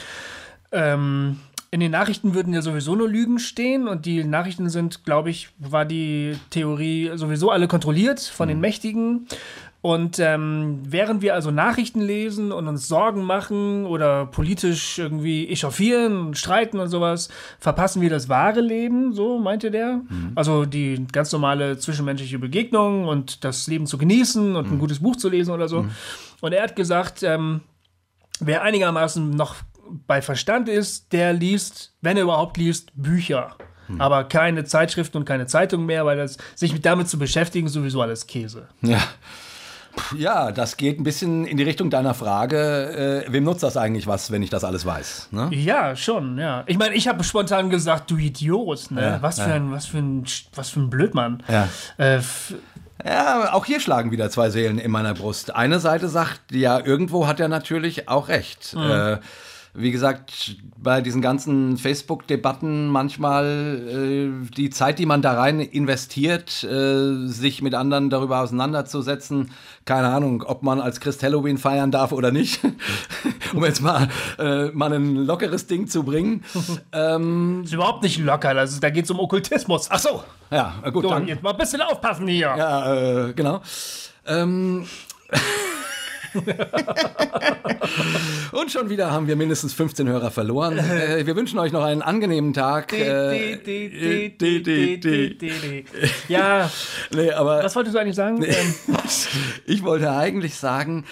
ähm, 0.75 1.38
in 1.72 1.80
den 1.80 1.92
Nachrichten 1.92 2.33
würden 2.33 2.54
ja 2.54 2.62
sowieso 2.62 2.95
nur 2.95 3.10
Lügen 3.10 3.39
stehen 3.39 3.88
und 3.88 4.06
die 4.06 4.24
Nachrichten 4.24 4.69
sind, 4.69 5.04
glaube 5.04 5.30
ich, 5.30 5.50
war 5.57 5.83
die 5.83 6.38
Theorie 6.50 7.12
sowieso 7.16 7.51
alle 7.51 7.68
kontrolliert 7.68 8.22
von 8.22 8.48
mhm. 8.48 8.51
den 8.51 8.60
Mächtigen. 8.62 9.27
Und 9.81 10.18
ähm, 10.18 10.80
während 10.83 11.22
wir 11.22 11.36
also 11.36 11.51
Nachrichten 11.51 12.01
lesen 12.01 12.51
und 12.51 12.68
uns 12.68 12.88
Sorgen 12.88 13.24
machen 13.24 13.86
oder 13.86 14.25
politisch 14.25 14.98
irgendwie 14.98 15.48
echauffieren 15.48 16.18
und 16.27 16.38
streiten 16.38 16.80
und 16.80 16.88
sowas, 16.88 17.30
verpassen 17.60 18.01
wir 18.01 18.10
das 18.10 18.28
wahre 18.28 18.62
Leben, 18.62 19.13
so 19.13 19.38
meinte 19.38 19.69
der. 19.69 19.98
Mhm. 19.98 20.31
Also 20.33 20.66
die 20.66 21.06
ganz 21.12 21.31
normale 21.31 21.78
zwischenmenschliche 21.78 22.39
Begegnung 22.39 23.07
und 23.07 23.44
das 23.44 23.68
Leben 23.68 23.86
zu 23.86 24.00
genießen 24.00 24.56
und 24.56 24.68
mhm. 24.68 24.74
ein 24.74 24.80
gutes 24.80 25.00
Buch 25.01 25.18
zu 25.18 25.30
lesen 25.30 25.51
oder 25.51 25.68
so. 25.68 25.83
Mhm. 25.83 25.92
Und 26.42 26.54
er 26.54 26.63
hat 26.63 26.75
gesagt, 26.75 27.21
ähm, 27.21 27.62
wer 28.39 28.63
einigermaßen 28.63 29.30
noch 29.30 29.56
bei 30.08 30.22
Verstand 30.22 30.70
ist, 30.70 31.14
der 31.14 31.34
liest, 31.34 31.94
wenn 32.02 32.18
er 32.18 32.24
überhaupt 32.24 32.58
liest, 32.58 32.92
Bücher. 32.96 33.56
Hm. 33.88 34.02
Aber 34.02 34.24
keine 34.24 34.64
Zeitschriften 34.64 35.18
und 35.18 35.26
keine 35.26 35.48
Zeitungen 35.48 35.86
mehr, 35.86 36.06
weil 36.06 36.18
das, 36.18 36.38
sich 36.56 36.80
damit 36.81 37.07
zu 37.07 37.19
beschäftigen, 37.19 37.68
sowieso 37.68 38.02
alles 38.02 38.28
Käse. 38.28 38.68
Ja. 38.81 39.02
Ja, 40.18 40.52
das 40.52 40.76
geht 40.76 41.00
ein 41.00 41.04
bisschen 41.04 41.45
in 41.45 41.56
die 41.56 41.64
Richtung 41.64 41.90
deiner 41.90 42.14
Frage, 42.14 43.24
äh, 43.26 43.31
wem 43.31 43.45
nutzt 43.45 43.64
das 43.64 43.78
eigentlich 43.78 44.07
was, 44.07 44.30
wenn 44.30 44.44
ich 44.44 44.50
das 44.50 44.66
alles 44.66 44.86
weiß? 44.86 45.30
Ne? 45.31 45.50
Ja, 45.54 45.95
schon, 45.95 46.38
ja. 46.38 46.64
Ich 46.68 46.78
meine, 46.78 46.95
ich 46.95 47.07
habe 47.07 47.24
spontan 47.24 47.69
gesagt, 47.69 48.12
du 48.12 48.18
Idiot, 48.18 48.92
ne? 48.92 49.02
Ja, 49.02 49.21
was, 49.21 49.38
ja. 49.38 49.45
Für 49.45 49.54
ein, 49.54 49.71
was, 49.71 49.86
für 49.86 50.00
ein, 50.00 50.26
was 50.54 50.69
für 50.69 50.81
ein 50.81 50.90
Blödmann. 50.90 51.44
Ja. 51.48 51.69
Äh, 51.98 52.19
ja, 53.06 53.54
auch 53.54 53.66
hier 53.66 53.80
schlagen 53.80 54.12
wieder 54.12 54.30
zwei 54.30 54.50
Seelen 54.50 54.80
in 54.80 54.92
meiner 54.92 55.14
Brust. 55.14 55.56
Eine 55.56 55.80
Seite 55.80 56.07
sagt, 56.07 56.42
ja, 56.52 56.80
irgendwo 56.80 57.28
hat 57.28 57.40
er 57.40 57.48
natürlich 57.48 58.09
auch 58.09 58.30
recht. 58.30 58.76
Mhm. 58.76 58.92
Äh, 58.92 59.18
wie 59.76 59.92
gesagt, 59.92 60.56
bei 60.78 61.02
diesen 61.02 61.22
ganzen 61.22 61.78
Facebook-Debatten 61.78 62.88
manchmal 62.88 63.82
äh, 64.46 64.50
die 64.56 64.70
Zeit, 64.70 65.00
die 65.00 65.06
man 65.06 65.22
da 65.22 65.34
rein 65.34 65.60
investiert, 65.60 66.64
äh, 66.64 67.28
sich 67.28 67.62
mit 67.62 67.74
anderen 67.74 68.10
darüber 68.10 68.42
auseinanderzusetzen, 68.42 69.52
keine 69.84 70.08
Ahnung, 70.08 70.44
ob 70.44 70.64
man 70.64 70.80
als 70.80 71.00
Christ 71.00 71.24
Halloween 71.24 71.58
feiern 71.58 71.92
darf 71.92 72.12
oder 72.12 72.32
nicht, 72.32 72.62
um 73.54 73.64
jetzt 73.66 73.82
mal, 73.82 74.08
äh, 74.40 74.68
mal 74.68 74.94
ein 74.94 75.16
lockeres 75.26 75.68
Ding 75.68 75.88
zu 75.88 76.04
bringen. 76.04 76.44
ähm, 76.94 77.64
ist 77.66 77.74
überhaupt 77.74 78.04
nicht 78.04 78.20
locker, 78.20 78.54
das 78.54 78.80
da 78.80 78.90
geht 78.90 79.06
es 79.06 79.12
um 79.12 79.20
Okkultismus. 79.20 79.88
Ach 79.92 80.00
so, 80.00 80.24
ja, 80.52 80.76
gut. 80.92 81.04
So, 81.04 81.10
dann. 81.10 81.28
jetzt 81.28 81.44
mal 81.44 81.52
ein 81.52 81.58
bisschen 81.58 81.82
aufpassen 81.82 82.28
hier. 82.28 82.54
Ja, 82.58 83.28
äh, 83.28 83.34
genau. 83.34 83.62
Ähm, 84.26 84.86
Und 88.51 88.71
schon 88.71 88.89
wieder 88.89 89.11
haben 89.11 89.27
wir 89.27 89.35
mindestens 89.35 89.73
15 89.73 90.07
Hörer 90.07 90.31
verloren. 90.31 90.77
Äh, 90.77 91.25
wir 91.25 91.35
wünschen 91.35 91.59
euch 91.59 91.71
noch 91.71 91.83
einen 91.83 92.01
angenehmen 92.01 92.54
Tag. 92.54 92.94
Ja. 96.27 96.69
Nee, 97.13 97.31
aber. 97.31 97.63
Was 97.63 97.75
wolltest 97.75 97.95
du 97.95 97.99
eigentlich 97.99 98.15
sagen? 98.15 98.44
Ähm. 98.44 98.75
ich 99.65 99.83
wollte 99.83 100.11
eigentlich 100.11 100.56
sagen, 100.56 101.06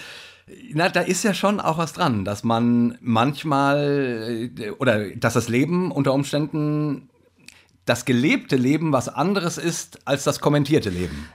na, 0.72 0.88
da 0.88 1.00
ist 1.00 1.24
ja 1.24 1.34
schon 1.34 1.60
auch 1.60 1.78
was 1.78 1.92
dran, 1.92 2.24
dass 2.24 2.44
man 2.44 2.98
manchmal 3.00 4.50
äh, 4.58 4.70
oder 4.70 5.10
dass 5.10 5.34
das 5.34 5.48
Leben 5.48 5.90
unter 5.90 6.12
Umständen 6.12 7.08
das 7.86 8.04
gelebte 8.04 8.56
Leben 8.56 8.92
was 8.92 9.08
anderes 9.08 9.58
ist 9.58 10.06
als 10.06 10.24
das 10.24 10.40
kommentierte 10.40 10.90
Leben. 10.90 11.28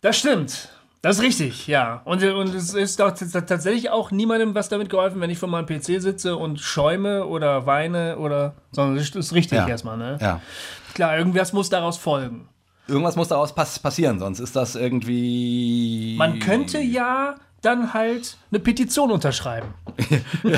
Das 0.00 0.18
stimmt. 0.18 0.68
Das 1.02 1.16
ist 1.16 1.22
richtig, 1.24 1.66
ja. 1.66 2.00
Und, 2.04 2.22
und 2.22 2.54
es 2.54 2.74
ist 2.74 3.00
doch 3.00 3.10
tatsächlich 3.10 3.90
auch 3.90 4.12
niemandem 4.12 4.54
was 4.54 4.68
damit 4.68 4.88
geholfen, 4.88 5.20
wenn 5.20 5.30
ich 5.30 5.38
vor 5.38 5.48
meinem 5.48 5.66
PC 5.66 6.00
sitze 6.00 6.36
und 6.36 6.60
schäume 6.60 7.26
oder 7.26 7.66
weine 7.66 8.18
oder. 8.18 8.54
Sondern 8.70 8.96
das 8.96 9.10
ist 9.10 9.34
richtig 9.34 9.58
Ja. 9.58 9.66
erstmal, 9.66 9.96
ne? 9.96 10.16
Ja. 10.20 10.40
Klar, 10.94 11.18
irgendwas 11.18 11.52
muss 11.52 11.68
daraus 11.68 11.98
folgen. 11.98 12.48
Irgendwas 12.86 13.16
muss 13.16 13.28
daraus 13.28 13.52
pass 13.54 13.78
passieren, 13.80 14.20
sonst 14.20 14.38
ist 14.38 14.54
das 14.54 14.76
irgendwie. 14.76 16.14
Man 16.18 16.38
könnte 16.38 16.78
ja 16.78 17.34
dann 17.62 17.94
halt 17.94 18.36
eine 18.50 18.60
Petition 18.60 19.10
unterschreiben. 19.10 19.68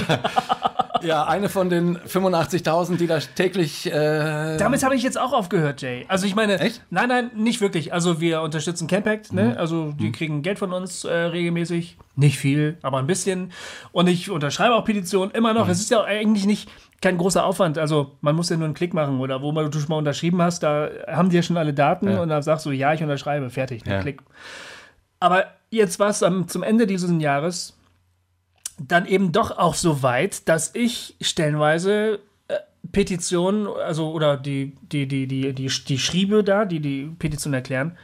Ja, 1.02 1.24
eine 1.26 1.50
von 1.50 1.68
den 1.68 1.98
85.000, 1.98 2.96
die 2.96 3.06
da 3.06 3.18
täglich. 3.18 3.84
Äh, 3.92 4.56
Damit 4.56 4.82
habe 4.84 4.94
ich 4.94 5.02
jetzt 5.02 5.18
auch 5.20 5.34
aufgehört, 5.34 5.82
Jay. 5.82 6.06
Also 6.08 6.24
ich 6.26 6.34
meine, 6.34 6.58
Echt? 6.58 6.80
nein, 6.88 7.10
nein, 7.10 7.30
nicht 7.36 7.60
wirklich. 7.60 7.92
Also 7.92 8.22
wir 8.22 8.40
unterstützen 8.40 8.86
Campact, 8.86 9.30
Mhm. 9.30 9.38
ne? 9.38 9.56
Also 9.58 9.92
die 9.92 10.12
kriegen 10.12 10.40
Geld 10.40 10.58
von 10.58 10.72
uns 10.72 11.04
äh, 11.04 11.12
regelmäßig. 11.12 11.98
Nicht 12.16 12.38
viel, 12.38 12.78
aber 12.80 12.98
ein 13.00 13.06
bisschen. 13.06 13.52
Und 13.92 14.06
ich 14.08 14.30
unterschreibe 14.30 14.74
auch 14.76 14.84
Petitionen 14.86 15.30
immer 15.32 15.52
Mhm. 15.52 15.58
noch. 15.58 15.68
Es 15.68 15.80
ist 15.80 15.90
ja 15.90 16.02
eigentlich 16.04 16.46
nicht 16.46 16.70
kein 17.02 17.18
großer 17.18 17.44
Aufwand. 17.44 17.76
Also 17.76 18.12
man 18.22 18.34
muss 18.34 18.48
ja 18.48 18.56
nur 18.56 18.64
einen 18.64 18.72
Klick 18.74 18.94
machen 18.94 19.20
oder 19.20 19.42
wo 19.42 19.52
man, 19.52 19.70
du 19.70 19.78
schon 19.78 19.90
mal 19.90 19.96
unterschrieben 19.96 20.40
hast, 20.40 20.62
da 20.62 20.88
haben 21.06 21.28
die 21.28 21.36
ja 21.36 21.42
schon 21.42 21.58
alle 21.58 21.74
Daten 21.74 22.08
Ja. 22.08 22.22
und 22.22 22.30
dann 22.30 22.42
sagst 22.42 22.64
du, 22.64 22.70
ja, 22.70 22.94
ich 22.94 23.02
unterschreibe, 23.02 23.50
fertig, 23.50 23.84
ne? 23.84 23.94
Ja. 23.96 24.00
Klick. 24.00 24.22
Aber 25.20 25.44
jetzt 25.74 25.98
war 25.98 26.08
es 26.10 26.22
am- 26.22 26.48
zum 26.48 26.62
Ende 26.62 26.86
dieses 26.86 27.10
Jahres 27.20 27.76
dann 28.78 29.06
eben 29.06 29.30
doch 29.32 29.56
auch 29.56 29.74
so 29.74 30.02
weit, 30.02 30.48
dass 30.48 30.74
ich 30.74 31.14
stellenweise 31.20 32.18
äh, 32.48 32.54
Petitionen, 32.92 33.66
also 33.68 34.10
oder 34.12 34.36
die, 34.36 34.76
die, 34.90 35.06
die, 35.06 35.26
die, 35.26 35.52
die, 35.52 35.66
die 35.68 35.98
Schriebe 35.98 36.42
da, 36.42 36.64
die 36.64 36.80
die 36.80 37.04
Petition 37.18 37.54
erklären, 37.54 37.96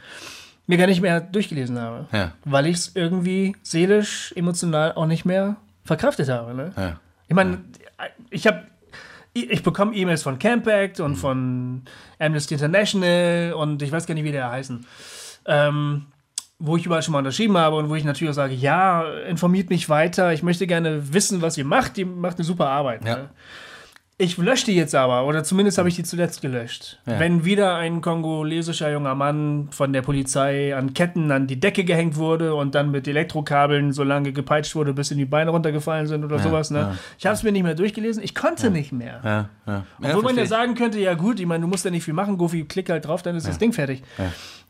mir 0.67 0.77
gar 0.77 0.87
nicht 0.87 1.01
mehr 1.01 1.19
durchgelesen 1.19 1.77
habe. 1.79 2.07
Ja. 2.13 2.31
Weil 2.45 2.67
ich 2.67 2.77
es 2.77 2.95
irgendwie 2.95 3.55
seelisch, 3.63 4.31
emotional 4.37 4.93
auch 4.93 5.07
nicht 5.07 5.25
mehr 5.25 5.57
verkraftet 5.83 6.29
habe. 6.29 6.53
Ne? 6.53 6.71
Ja. 6.77 6.99
Ich 7.27 7.35
meine, 7.35 7.59
ich 8.29 8.47
habe 8.47 8.63
ich 9.33 9.63
bekomme 9.63 9.95
E-Mails 9.95 10.23
von 10.23 10.39
Campact 10.39 10.99
Mhm. 10.99 11.05
und 11.05 11.15
von 11.15 11.81
Amnesty 12.19 12.53
International 12.55 13.53
und 13.53 13.81
ich 13.81 13.91
weiß 13.91 14.05
gar 14.05 14.13
nicht, 14.13 14.23
wie 14.25 14.31
die 14.31 14.37
da 14.37 14.51
heißen. 14.51 14.85
Ähm, 15.45 16.05
wo 16.63 16.77
ich 16.77 16.85
überall 16.85 17.01
schon 17.01 17.13
mal 17.13 17.19
unterschrieben 17.19 17.57
habe 17.57 17.75
und 17.75 17.89
wo 17.89 17.95
ich 17.95 18.03
natürlich 18.03 18.29
auch 18.29 18.35
sage, 18.35 18.53
ja, 18.53 19.03
informiert 19.27 19.69
mich 19.69 19.89
weiter, 19.89 20.31
ich 20.31 20.43
möchte 20.43 20.67
gerne 20.67 21.13
wissen, 21.13 21.41
was 21.41 21.57
ihr 21.57 21.65
macht, 21.65 21.97
die 21.97 22.05
macht 22.05 22.37
eine 22.37 22.45
super 22.45 22.69
Arbeit. 22.69 23.03
Ja. 23.03 23.15
Ne? 23.15 23.29
Ich 24.19 24.37
lösche 24.37 24.65
die 24.65 24.75
jetzt 24.75 24.93
aber, 24.93 25.25
oder 25.25 25.43
zumindest 25.43 25.79
habe 25.79 25.89
ich 25.89 25.95
die 25.95 26.03
zuletzt 26.03 26.43
gelöscht. 26.43 26.99
Ja. 27.07 27.19
Wenn 27.19 27.43
wieder 27.43 27.77
ein 27.77 28.01
kongolesischer 28.01 28.91
junger 28.91 29.15
Mann 29.15 29.69
von 29.71 29.91
der 29.93 30.03
Polizei 30.03 30.75
an 30.75 30.93
Ketten 30.93 31.31
an 31.31 31.47
die 31.47 31.59
Decke 31.59 31.83
gehängt 31.83 32.17
wurde 32.17 32.53
und 32.53 32.75
dann 32.75 32.91
mit 32.91 33.07
Elektrokabeln 33.07 33.91
so 33.91 34.03
lange 34.03 34.31
gepeitscht 34.31 34.75
wurde, 34.75 34.93
bis 34.93 35.09
ihm 35.09 35.17
die 35.17 35.25
Beine 35.25 35.49
runtergefallen 35.49 36.05
sind 36.05 36.23
oder 36.23 36.37
sowas. 36.37 36.69
Ne? 36.69 36.79
ja. 36.79 36.95
Ich 37.17 37.25
habe 37.25 37.33
es 37.33 37.41
mir 37.41 37.51
nicht 37.51 37.63
mehr 37.63 37.73
durchgelesen, 37.73 38.21
ich 38.21 38.35
konnte 38.35 38.69
nicht 38.69 38.91
mehr. 38.91 39.21
Ja, 39.23 39.49
ja. 39.65 39.85
ja 39.99 40.09
Obwohl 40.09 40.21
man 40.21 40.37
ja 40.37 40.45
sagen 40.45 40.75
könnte, 40.75 40.99
ja 40.99 41.15
gut, 41.15 41.39
ich 41.39 41.47
meine, 41.47 41.61
du 41.61 41.67
musst 41.67 41.83
ja 41.83 41.89
nicht 41.89 42.03
viel 42.03 42.13
machen, 42.13 42.37
Goofy, 42.37 42.65
klick 42.65 42.91
halt 42.91 43.05
drauf, 43.05 43.23
dann 43.23 43.35
ist 43.35 43.47
das 43.47 43.57
Ding 43.57 43.73
fertig. 43.73 44.03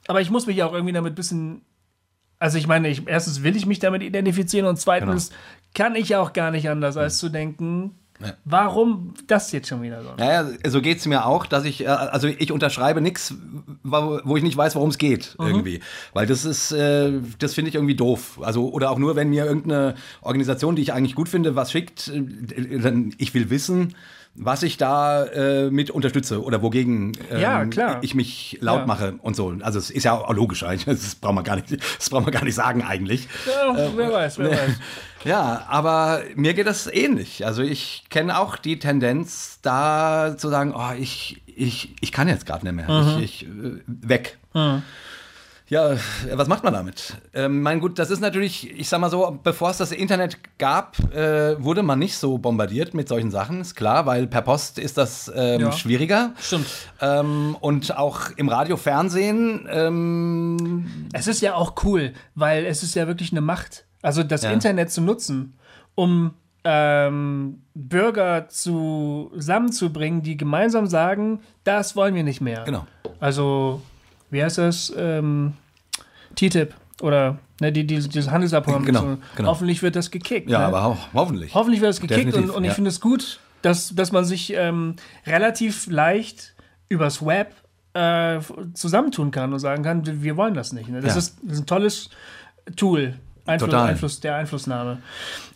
Aber 0.08 0.22
ich 0.22 0.32
muss 0.32 0.48
mich 0.48 0.58
ja 0.58 0.66
auch 0.66 0.74
irgendwie 0.74 0.94
damit 0.94 1.14
ein 1.14 1.16
bisschen. 1.16 1.62
Also 2.42 2.58
ich 2.58 2.66
meine, 2.68 2.88
ich, 2.90 3.04
erstens 3.08 3.44
will 3.44 3.56
ich 3.56 3.68
mich 3.68 3.78
damit 3.78 4.02
identifizieren 4.02 4.66
und 4.68 4.78
zweitens 4.80 5.30
Genau. 5.30 5.40
kann 5.76 5.96
ich 5.96 6.16
auch 6.16 6.34
gar 6.34 6.50
nicht 6.50 6.68
anders, 6.70 6.98
als 6.98 7.20
zu 7.20 7.30
denken, 7.30 7.92
Ja. 8.20 8.34
warum 8.46 9.14
das 9.28 9.52
jetzt 9.52 9.68
schon 9.68 9.84
wieder 9.84 10.02
so? 10.02 10.10
Naja, 10.18 10.48
so 10.68 10.82
geht 10.82 10.98
es 10.98 11.06
mir 11.06 11.26
auch, 11.28 11.46
dass 11.46 11.66
ich, 11.66 11.84
äh, 11.84 11.88
also 11.88 12.28
ich 12.28 12.52
unterschreibe 12.52 13.00
nichts, 13.00 13.36
wo 13.84 14.36
ich 14.38 14.42
nicht 14.44 14.58
weiß, 14.58 14.76
worum 14.76 14.90
es 14.90 14.98
geht, 14.98 15.36
Mhm. 15.40 15.46
irgendwie. 15.48 15.80
Weil 16.14 16.26
das 16.26 16.44
ist, 16.44 16.72
äh, 16.72 17.12
das 17.38 17.54
finde 17.54 17.70
ich 17.70 17.76
irgendwie 17.76 17.96
doof. 17.96 18.40
Also, 18.44 18.70
oder 18.72 18.90
auch 18.90 18.98
nur, 18.98 19.16
wenn 19.16 19.30
mir 19.30 19.46
irgendeine 19.46 19.94
Organisation, 20.22 20.76
die 20.76 20.82
ich 20.82 20.94
eigentlich 20.94 21.14
gut 21.16 21.30
finde, 21.30 21.56
was 21.56 21.72
schickt, 21.72 22.08
äh, 22.08 22.80
dann 22.80 23.14
ich 23.20 23.34
will 23.36 23.52
wissen, 23.52 23.94
was 24.34 24.64
ich 24.64 24.78
da 24.78 25.26
äh, 25.26 25.70
mit 25.70 25.90
unterstütze 25.92 26.42
oder 26.42 26.62
wogegen 26.62 27.12
ähm, 27.30 27.40
Ja, 27.42 27.66
klar. 27.66 27.98
ich 28.02 28.16
mich 28.16 28.58
laut 28.62 28.80
Ja. 28.82 28.86
mache 28.86 29.16
und 29.22 29.36
so. 29.36 29.54
Also 29.62 29.78
es 29.78 29.90
ist 29.92 30.04
ja 30.04 30.14
auch 30.14 30.34
logisch 30.34 30.64
eigentlich. 30.64 30.86
Das 31.02 31.16
braucht 31.16 31.36
man 31.36 31.44
gar 31.44 31.58
nicht, 31.58 31.68
das 31.98 32.10
braucht 32.10 32.24
man 32.24 32.32
gar 32.32 32.44
nicht 32.46 32.56
sagen 32.56 32.84
eigentlich. 32.84 33.28
Ja, 33.46 33.90
wer 33.96 34.12
weiß, 34.12 34.38
wer 34.40 34.52
weiß. 34.52 34.72
Ja, 35.24 35.66
aber 35.70 36.22
mir 36.36 36.56
geht 36.56 36.66
das 36.66 36.88
ähnlich. 36.88 37.46
Also 37.46 37.62
ich 37.62 38.06
kenne 38.10 38.40
auch 38.40 38.56
die 38.56 38.80
Tendenz, 38.80 39.60
da 39.62 40.34
zu 40.36 40.50
sagen, 40.50 40.74
oh, 40.76 40.94
ich, 40.98 41.44
ich, 41.46 41.96
ich 42.02 42.12
kann 42.12 42.28
jetzt 42.28 42.48
gerade 42.48 42.66
nicht 42.66 42.74
mehr. 42.74 42.90
Mhm. 42.90 43.20
Ich, 43.22 43.44
ich 43.44 43.48
äh, 43.48 43.80
weg. 43.86 44.40
Ja, 45.72 45.96
was 46.34 46.50
macht 46.50 46.66
man 46.66 46.74
damit? 46.74 47.16
Ähm, 47.34 47.62
mein 47.62 47.80
gut, 47.80 47.98
das 47.98 48.12
ist 48.12 48.20
natürlich, 48.20 48.70
ich 48.78 48.90
sag 48.90 49.00
mal 49.00 49.10
so, 49.10 49.40
bevor 49.42 49.70
es 49.70 49.78
das 49.78 49.94
Internet 49.94 50.38
gab, 50.58 51.00
äh, 51.16 51.64
wurde 51.64 51.82
man 51.82 51.98
nicht 51.98 52.18
so 52.18 52.38
bombardiert 52.38 52.94
mit 52.94 53.08
solchen 53.08 53.32
Sachen, 53.32 53.62
ist 53.62 53.76
klar, 53.76 54.06
weil 54.06 54.28
per 54.28 54.42
Post 54.42 54.80
ist 54.80 54.98
das 54.98 55.32
ähm, 55.34 55.62
Ja. 55.62 55.72
schwieriger. 55.72 56.34
Stimmt. 56.42 56.68
Ähm, 57.00 57.56
und 57.62 57.98
auch 57.98 58.32
im 58.36 58.50
Radio, 58.50 58.76
Fernsehen, 58.76 59.66
ähm, 59.72 61.08
Es 61.14 61.28
ist 61.28 61.40
ja 61.42 61.56
auch 61.56 61.74
cool, 61.86 62.12
weil 62.36 62.66
es 62.66 62.84
ist 62.84 62.94
ja 62.96 63.08
wirklich 63.08 63.32
eine 63.32 63.40
Macht. 63.40 63.86
Also 64.02 64.24
das 64.24 64.42
Ja. 64.44 64.52
Internet 64.52 64.92
zu 64.92 65.00
nutzen, 65.00 65.54
um 65.96 66.34
ähm, 66.66 67.62
Bürger 67.76 68.50
zusammenzubringen, 68.50 70.22
die 70.22 70.36
gemeinsam 70.36 70.86
sagen, 70.88 71.40
das 71.64 71.96
wollen 71.96 72.14
wir 72.14 72.24
nicht 72.24 72.42
mehr. 72.42 72.64
Genau. 72.66 72.86
Also, 73.22 73.82
wie 74.32 74.44
heißt 74.44 74.58
das? 74.58 74.92
Ähm, 74.98 75.54
TTIP 76.36 76.74
oder 77.02 77.38
ne, 77.60 77.72
die, 77.72 77.86
die, 77.86 78.00
dieses 78.00 78.32
Handelsabkommen. 78.32 78.86
Genau, 78.86 79.02
So, 79.02 79.18
genau. 79.36 79.50
Hoffentlich 79.50 79.82
wird 79.84 79.96
das 79.96 80.12
gekickt. 80.12 80.50
ja, 80.50 80.60
ne? 80.60 80.66
aber 80.66 80.84
ho 80.84 80.98
hoffentlich. 81.14 81.54
Hoffentlich 81.54 81.82
wird 81.82 81.92
es 81.92 82.00
gekickt 82.02 82.20
Definitiv, 82.28 82.50
und, 82.52 82.56
und 82.58 82.64
ich 82.64 82.70
ja. 82.70 82.74
finde 82.76 82.90
es 82.90 83.00
gut, 83.02 83.40
dass, 83.62 83.94
dass 83.94 84.12
man 84.12 84.26
sich 84.26 84.54
ähm, 84.56 84.96
relativ 85.28 85.88
leicht 85.88 86.54
übers 86.90 87.26
Web 87.26 87.54
äh, 87.94 88.40
zusammentun 88.74 89.32
kann 89.32 89.52
und 89.54 89.60
sagen 89.60 89.84
kann, 89.84 90.04
wir 90.24 90.38
wollen 90.38 90.54
das 90.54 90.72
nicht. 90.74 90.90
Ne? 90.90 91.02
Das, 91.02 91.14
Ja. 91.14 91.20
ist, 91.20 91.38
das 91.44 91.54
ist 91.54 91.60
ein 91.64 91.66
tolles 91.68 92.10
Tool. 92.76 93.16
Einfluss. 93.46 93.74
Einfluss 93.74 94.20
der 94.20 94.36
Einflussnahme. 94.36 95.00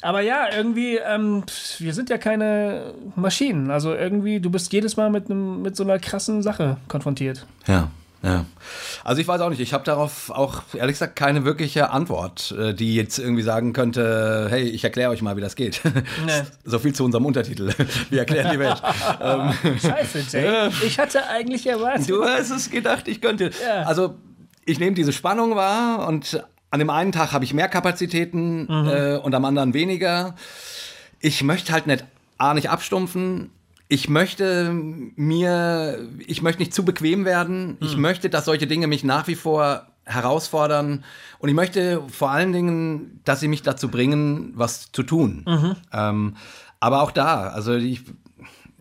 Aber 0.01 0.19
ja, 0.21 0.47
irgendwie, 0.55 0.97
ähm, 0.97 1.43
wir 1.77 1.93
sind 1.93 2.09
ja 2.09 2.17
keine 2.17 2.93
Maschinen. 3.15 3.69
Also 3.69 3.93
irgendwie, 3.93 4.39
du 4.39 4.49
bist 4.49 4.73
jedes 4.73 4.97
Mal 4.97 5.11
mit, 5.11 5.29
einem, 5.29 5.61
mit 5.61 5.75
so 5.75 5.83
einer 5.83 5.99
krassen 5.99 6.41
Sache 6.41 6.77
konfrontiert. 6.87 7.45
Ja, 7.67 7.89
ja. 8.25 8.45
Also 9.03 9.21
ich 9.21 9.27
weiß 9.27 9.39
auch 9.41 9.49
nicht, 9.49 9.59
ich 9.59 9.71
habe 9.71 9.83
darauf 9.83 10.31
auch 10.31 10.63
ehrlich 10.73 10.95
gesagt 10.95 11.15
keine 11.15 11.45
wirkliche 11.45 11.91
Antwort, 11.91 12.55
äh, 12.57 12.73
die 12.73 12.95
jetzt 12.95 13.19
irgendwie 13.19 13.43
sagen 13.43 13.71
könnte, 13.71 14.47
hey, 14.49 14.63
ich 14.63 14.83
erkläre 14.83 15.11
euch 15.11 15.21
mal, 15.21 15.37
wie 15.37 15.41
das 15.41 15.55
geht. 15.55 15.81
So 16.63 16.79
viel 16.79 16.93
zu 16.93 17.05
unserem 17.05 17.25
Untertitel. 17.25 17.71
Wir 18.09 18.19
erklären 18.19 18.51
die 18.51 18.59
Welt. 18.59 18.81
ähm, 19.21 19.53
Scheiße, 19.79 20.25
Jay. 20.31 20.69
Ich 20.85 20.97
hatte 20.97 21.27
eigentlich 21.27 21.67
erwartet. 21.67 22.09
du 22.09 22.23
hast 22.23 22.49
es 22.49 22.71
gedacht, 22.71 23.07
ich 23.07 23.21
könnte. 23.21 23.51
Ja. 23.63 23.83
Also 23.83 24.15
ich 24.65 24.79
nehme 24.79 24.95
diese 24.95 25.13
Spannung 25.13 25.55
wahr 25.55 26.07
und 26.07 26.43
an 26.71 26.79
dem 26.79 26.89
einen 26.89 27.11
Tag 27.11 27.31
habe 27.31 27.45
ich 27.45 27.53
mehr 27.53 27.67
Kapazitäten 27.67 28.67
äh, 28.69 29.19
und 29.21 29.35
am 29.35 29.45
anderen 29.45 29.73
weniger. 29.73 30.35
Ich 31.19 31.43
möchte 31.43 31.71
halt 31.71 31.85
nicht 31.87 32.03
A, 32.37 32.53
nicht 32.53 32.69
abstumpfen. 32.69 33.51
Ich 33.87 34.09
möchte 34.09 34.71
mir, 34.73 35.99
ich 36.25 36.41
möchte 36.41 36.61
nicht 36.61 36.73
zu 36.73 36.83
bequem 36.83 37.23
werden. 37.25 37.77
Ich 37.81 37.97
möchte, 37.97 38.29
dass 38.29 38.45
solche 38.45 38.65
Dinge 38.67 38.87
mich 38.87 39.03
nach 39.03 39.27
wie 39.27 39.35
vor 39.35 39.87
herausfordern. 40.05 41.03
Und 41.39 41.49
ich 41.49 41.55
möchte 41.55 42.01
vor 42.09 42.31
allen 42.31 42.51
Dingen, 42.51 43.21
dass 43.25 43.39
sie 43.39 43.47
mich 43.47 43.61
dazu 43.61 43.89
bringen, 43.89 44.53
was 44.55 44.91
zu 44.91 45.03
tun. 45.03 45.45
Ähm, 45.93 46.35
aber 46.79 47.01
auch 47.01 47.11
da, 47.11 47.47
also 47.49 47.73
ich, 47.75 48.01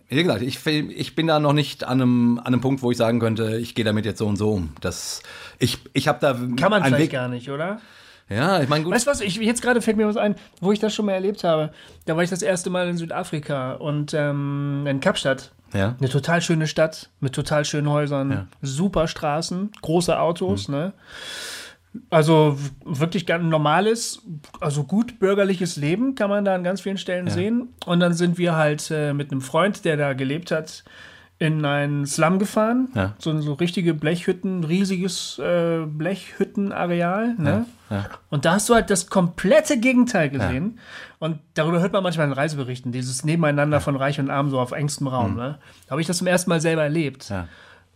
wie 0.08 0.22
gesagt, 0.22 0.42
ich, 0.42 0.66
ich 0.66 1.14
bin 1.14 1.26
da 1.26 1.38
noch 1.38 1.52
nicht 1.52 1.84
an 1.84 2.00
einem, 2.00 2.38
an 2.38 2.46
einem 2.46 2.60
Punkt, 2.60 2.82
wo 2.82 2.90
ich 2.90 2.96
sagen 2.96 3.20
könnte, 3.20 3.56
ich 3.56 3.74
gehe 3.74 3.84
damit 3.84 4.04
jetzt 4.04 4.18
so 4.18 4.26
und 4.26 4.36
so 4.36 4.52
um. 4.52 4.70
Das, 4.80 5.22
ich 5.58 5.78
ich 5.92 6.08
habe 6.08 6.18
da 6.20 6.32
Kann 6.32 6.70
man 6.70 6.82
einen 6.82 6.84
vielleicht 6.86 7.04
Weg. 7.04 7.12
gar 7.12 7.28
nicht, 7.28 7.50
oder? 7.50 7.80
Ja, 8.28 8.60
ich 8.62 8.68
meine, 8.68 8.84
gut. 8.84 8.94
Weißt 8.94 9.06
du 9.06 9.10
was, 9.10 9.20
ich, 9.20 9.36
jetzt 9.36 9.60
gerade 9.62 9.82
fällt 9.82 9.96
mir 9.96 10.06
was 10.08 10.16
ein, 10.16 10.34
wo 10.60 10.72
ich 10.72 10.78
das 10.78 10.94
schon 10.94 11.06
mal 11.06 11.12
erlebt 11.12 11.44
habe. 11.44 11.72
Da 12.06 12.16
war 12.16 12.22
ich 12.22 12.30
das 12.30 12.42
erste 12.42 12.70
Mal 12.70 12.88
in 12.88 12.96
Südafrika 12.96 13.74
und 13.74 14.14
ähm, 14.14 14.86
in 14.88 15.00
Kapstadt. 15.00 15.52
Ja. 15.74 15.96
Eine 15.98 16.08
total 16.08 16.40
schöne 16.40 16.66
Stadt 16.66 17.10
mit 17.20 17.34
total 17.34 17.64
schönen 17.64 17.90
Häusern, 17.90 18.30
Ja. 18.30 18.46
super 18.62 19.08
Straßen, 19.08 19.72
große 19.82 20.18
Autos, 20.18 20.68
ne? 20.68 20.92
Also 22.10 22.58
wirklich 22.84 23.24
ganz 23.24 23.44
normales, 23.44 24.20
also 24.60 24.82
gut 24.82 25.20
bürgerliches 25.20 25.76
Leben 25.76 26.16
kann 26.16 26.28
man 26.28 26.44
da 26.44 26.54
an 26.54 26.64
ganz 26.64 26.80
vielen 26.80 26.98
Stellen 26.98 27.28
sehen. 27.28 27.68
Und 27.86 28.00
dann 28.00 28.14
sind 28.14 28.36
wir 28.36 28.56
halt 28.56 28.90
äh, 28.90 29.12
mit 29.12 29.30
einem 29.30 29.40
Freund, 29.40 29.84
der 29.84 29.96
da 29.96 30.12
gelebt 30.12 30.50
hat, 30.50 30.82
in 31.38 31.64
einen 31.64 32.06
Slum 32.06 32.38
gefahren. 32.38 32.88
Ja. 32.94 33.14
So, 33.18 33.36
so 33.40 33.54
richtige 33.54 33.92
Blechhütten, 33.92 34.64
riesiges 34.64 35.38
äh, 35.38 35.84
Blechhüttenareal. 35.84 37.34
Ne? 37.36 37.66
ja. 37.90 38.06
Und 38.30 38.44
da 38.44 38.54
hast 38.54 38.68
du 38.68 38.74
halt 38.74 38.90
das 38.90 39.08
komplette 39.08 39.78
Gegenteil 39.78 40.30
gesehen. 40.30 40.78
Und 41.18 41.40
darüber 41.54 41.80
hört 41.80 41.92
man 41.92 42.02
manchmal 42.02 42.26
in 42.26 42.32
Reiseberichten, 42.32 42.92
dieses 42.92 43.24
Nebeneinander 43.24 43.80
von 43.80 43.96
Reich 43.96 44.20
und 44.20 44.30
Arm 44.30 44.50
so 44.50 44.60
auf 44.60 44.72
engstem 44.72 45.08
Raum. 45.08 45.34
Ne? 45.36 45.58
Da 45.86 45.90
habe 45.90 46.00
ich 46.00 46.06
das 46.06 46.18
zum 46.18 46.26
ersten 46.26 46.50
Mal 46.50 46.60
selber 46.60 46.82
erlebt. 46.82 47.28
Ja. 47.30 47.48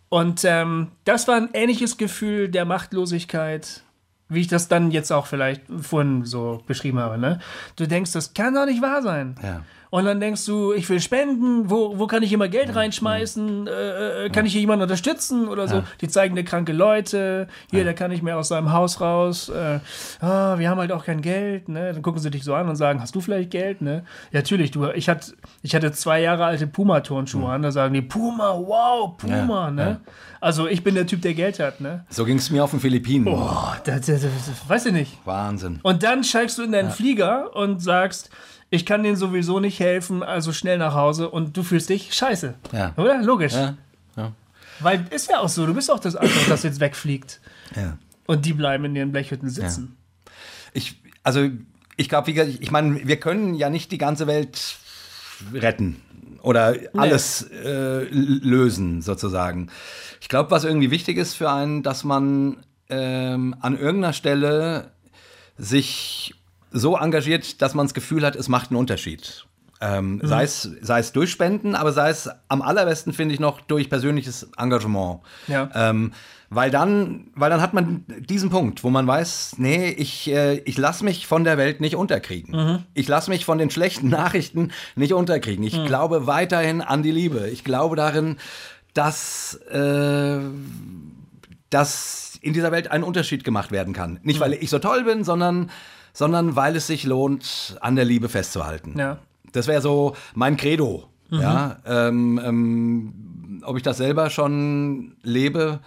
Und 0.09 0.45
ähm, 0.45 0.88
das 1.04 1.28
war 1.28 1.37
ein 1.37 1.50
ähnliches 1.52 1.97
Gefühl 1.97 2.49
der 2.49 2.64
Machtlosigkeit 2.64 3.83
wie 4.28 4.40
ich 4.40 4.49
das 4.49 4.68
dann 4.68 4.90
jetzt 4.90 5.11
auch 5.11 5.26
vielleicht 5.26 5.62
vorhin 5.80 6.25
so 6.25 6.62
beschrieben 6.66 6.99
habe, 6.99 7.18
ne? 7.18 7.40
Du 7.76 7.87
denkst, 7.87 8.12
das 8.12 8.35
kann 8.35 8.54
doch 8.54 8.66
nicht 8.66 8.83
wahr 8.83 9.02
sein. 9.02 9.37
Ja. 9.42 9.62
Und 9.90 10.04
dann 10.04 10.21
denkst 10.21 10.45
du, 10.47 10.73
ich 10.73 10.88
will 10.88 11.00
spenden, 11.00 11.71
wo, 11.71 11.99
wo 11.99 12.07
kann 12.07 12.23
ich 12.23 12.33
immer 12.33 12.49
Geld 12.49 12.75
reinschmeißen? 12.75 13.66
Äh, 13.66 14.26
äh, 14.26 14.30
kann 14.30 14.45
ich 14.45 14.52
hier 14.52 14.61
jemanden 14.61 14.83
unterstützen 14.83 15.49
oder 15.49 15.66
so? 15.66 15.76
Ja. 15.76 15.85
Die 16.00 16.09
zeigen 16.09 16.37
dir 16.37 16.45
kranke 16.45 16.73
Leute, 16.73 17.49
hier, 17.71 17.85
der 17.85 17.95
kann 17.95 18.11
nicht 18.11 18.23
mehr 18.23 18.38
aus 18.38 18.49
seinem 18.49 18.73
Haus 18.73 19.00
raus. 19.00 19.49
Äh, 19.49 19.80
ah, 20.21 20.59
wir 20.59 20.68
haben 20.68 20.78
halt 20.78 20.92
auch 20.92 21.04
kein 21.04 21.23
Geld, 21.23 21.68
ne? 21.68 21.92
Dann 21.92 22.02
gucken 22.02 22.21
sie 22.21 22.30
dich 22.30 22.45
so 22.45 22.54
an 22.54 22.68
und 22.68 22.76
sagen, 22.76 23.00
hast 23.00 23.14
du 23.14 23.21
vielleicht 23.21 23.50
Geld, 23.50 23.80
ne? 23.80 24.04
Ja, 24.30 24.40
natürlich, 24.40 24.71
du, 24.71 24.88
ich 24.90 25.09
hatte, 25.09 25.33
ich 25.62 25.75
hatte 25.75 25.92
zwei 25.92 26.21
Jahre 26.21 26.45
alte 26.45 26.66
Puma-Turnschuhe 26.66 27.49
an, 27.50 27.62
da 27.62 27.73
sagen 27.73 27.95
die, 27.95 28.02
Puma, 28.02 28.54
wow, 28.54 29.16
Puma, 29.16 29.66
Ja, 29.66 29.71
ne? 29.71 29.83
ja. 29.83 30.12
Also 30.40 30.68
ich 30.68 30.85
bin 30.85 30.95
der 30.95 31.07
Typ, 31.07 31.23
der 31.23 31.35
Geld 31.35 31.59
hat, 31.59 31.80
ne? 31.80 32.04
So 32.11 32.25
ging 32.25 32.38
es 32.38 32.50
mir 32.50 32.62
auf 32.62 32.71
den 32.71 32.80
Philippinen. 32.80 33.25
Boah, 33.25 33.76
das, 33.85 34.07
das, 34.07 34.23
das, 34.23 34.68
weiß 34.68 34.87
ich 34.87 34.92
nicht. 34.92 35.18
Wahnsinn. 35.25 35.80
Und 35.83 36.02
dann 36.02 36.23
steigst 36.23 36.59
du 36.59 36.62
in 36.62 36.73
deinen 36.73 36.90
Flieger 36.90 37.57
und 37.57 37.83
sagst, 37.83 38.30
ich 38.71 38.85
kann 38.85 39.03
denen 39.03 39.17
sowieso 39.17 39.61
nicht 39.61 39.81
helfen, 39.81 40.23
also 40.23 40.53
schnell 40.53 40.79
nach 40.79 40.95
Hause 40.95 41.31
und 41.31 41.57
du 41.57 41.63
fühlst 41.63 41.89
dich 41.89 42.13
scheiße. 42.13 42.55
Ja. 42.73 42.93
Oder? 42.97 43.23
Logisch. 43.23 43.55
Ja. 43.55 43.77
Ja. 44.17 44.33
Weil 44.81 45.07
ist 45.11 45.31
ja 45.31 45.41
auch 45.41 45.49
so, 45.49 45.67
du 45.67 45.75
bist 45.75 45.91
auch 45.91 45.99
das 45.99 46.17
Arschloch, 46.17 46.49
das 46.49 46.63
jetzt 46.63 46.81
wegfliegt. 46.81 47.41
ja. 47.75 47.97
Und 48.27 48.45
die 48.45 48.53
bleiben 48.53 48.85
in 48.85 48.95
ihren 48.95 49.11
Blechhütten 49.11 49.49
sitzen. 49.49 49.97
Ich, 50.75 51.01
also, 51.23 51.49
ich 51.97 52.11
glaube, 52.11 52.31
ich 52.31 52.71
meine, 52.71 53.09
wir 53.09 53.19
können 53.19 53.55
ja 53.55 53.71
nicht 53.71 53.91
die 53.91 53.97
ganze 53.97 54.27
Welt 54.27 54.77
retten 55.55 55.97
oder 56.43 56.75
alles 56.93 57.43
äh, 57.43 58.05
lösen, 58.11 59.01
sozusagen. 59.01 59.71
Ich 60.21 60.29
glaube, 60.29 60.51
was 60.51 60.65
irgendwie 60.65 60.91
wichtig 60.91 61.17
ist 61.17 61.35
für 61.35 61.51
einen, 61.51 61.83
dass 61.83 62.05
man 62.05 62.59
ähm, 62.91 63.57
an 63.61 63.79
irgendeiner 63.79 64.13
Stelle 64.13 64.93
sich 65.57 66.35
so 66.71 66.97
engagiert, 66.97 67.63
dass 67.63 67.75
man 67.75 67.87
das 67.87 67.95
Gefühl 67.95 68.25
hat, 68.25 68.37
es 68.37 68.49
macht 68.49 68.71
einen 68.71 68.79
Unterschied. 68.79 69.47
Ähm, 69.81 70.21
sei, 70.25 70.43
es, 70.43 70.69
sei 70.81 70.99
es 70.99 71.13
durch 71.13 71.31
Spenden, 71.31 71.77
aber 71.77 71.93
sei 71.93 72.11
es 72.11 72.29
am 72.49 72.63
allerbesten, 72.63 73.13
finde 73.13 73.35
ich, 73.35 73.41
noch 73.41 73.61
durch 73.61 73.89
persönliches 73.89 74.49
Engagement. 74.57 75.21
Ja. 75.47 75.71
Ähm, 75.73 76.13
weil 76.51 76.71
dann, 76.71 77.31
weil 77.35 77.51
dann 77.51 77.61
hat 77.61 77.75
man 77.75 78.05
diesen 78.09 78.51
Punkt, 78.51 78.83
wo 78.83 78.91
man 78.91 79.07
weiß, 79.07 79.57
nee, 79.59 79.91
ich, 79.91 80.31
äh, 80.31 80.57
ich 80.65 80.79
lasse 80.79 81.05
mich 81.05 81.27
von 81.27 81.45
der 81.45 81.59
Welt 81.59 81.81
nicht 81.81 81.95
unterkriegen. 81.95 82.85
Ich 82.95 83.07
lasse 83.07 83.31
mich 83.31 83.45
von 83.45 83.59
den 83.59 83.71
schlechten 83.71 84.09
Nachrichten 84.09 84.73
nicht 84.97 85.13
unterkriegen. 85.13 85.63
Ich 85.65 85.85
glaube 85.85 86.27
weiterhin 86.27 86.81
an 86.81 87.03
die 87.03 87.13
Liebe. 87.13 87.49
Ich 87.49 87.65
glaube 87.65 87.95
darin, 87.95 88.37
dass, 88.95 89.55
äh, 89.71 90.41
dass 91.71 92.39
in 92.41 92.53
dieser 92.53 92.73
Welt 92.73 92.91
ein 92.91 93.03
Unterschied 93.03 93.45
gemacht 93.45 93.71
werden 93.71 93.93
kann. 93.93 94.19
Nicht, 94.23 94.41
weil 94.41 94.55
ich 94.55 94.71
so 94.71 94.79
toll 94.79 95.05
bin, 95.05 95.25
sondern, 95.25 95.71
sondern 96.19 96.57
weil 96.57 96.75
es 96.75 96.89
sich 96.89 97.05
lohnt, 97.05 97.79
an 97.81 97.95
der 97.95 98.05
Liebe 98.05 98.29
festzuhalten. 98.29 98.99
Ja. 98.99 99.19
Das 99.53 99.69
wäre 99.69 99.81
so 99.81 100.17
mein 100.35 100.57
Credo. 100.57 101.05
Ja, 101.31 101.77
ähm, 101.87 102.41
ähm, 102.43 103.63
ob 103.65 103.77
ich 103.77 103.83
das 103.85 103.99
selber 103.99 104.29
schon 104.29 105.15
lebe, 105.23 105.79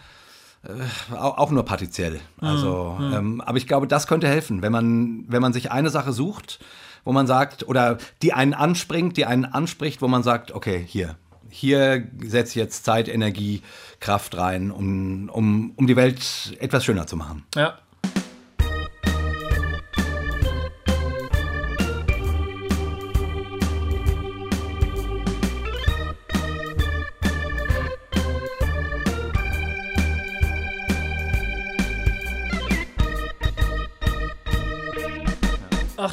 äh, 0.64 1.16
auch, 1.16 1.50
nur 1.50 1.66
partiell. 1.66 2.22
Also, 2.40 2.98
ähm, 3.02 3.42
aber 3.42 3.58
ich 3.58 3.68
glaube, 3.68 3.88
das 3.88 4.08
könnte 4.08 4.28
helfen, 4.28 4.62
wenn 4.62 4.72
man, 4.72 5.26
wenn 5.28 5.42
man 5.42 5.52
sich 5.52 5.72
eine 5.72 5.90
Sache 5.90 6.14
sucht, 6.14 6.60
wo 7.04 7.12
man 7.12 7.28
sagt, 7.28 7.68
oder 7.68 7.98
die 8.22 8.32
einen 8.32 8.54
anspringt, 8.54 9.18
die 9.18 9.26
einen 9.26 9.46
anspricht, 9.46 10.02
wo 10.02 10.08
man 10.08 10.24
sagt, 10.24 10.52
okay, 10.54 10.82
hier, 10.88 11.16
hier 11.50 12.08
setze 12.24 12.52
ich 12.52 12.56
jetzt 12.56 12.86
Zeit, 12.86 13.10
Energie, 13.10 13.64
Kraft 14.00 14.38
rein, 14.38 14.72
um, 14.72 15.28
um, 15.30 15.74
um 15.76 15.88
die 15.88 15.96
Welt 15.98 16.56
etwas 16.60 16.86
schöner 16.86 17.08
zu 17.08 17.18
machen. 17.18 17.44
Ja. 17.56 17.80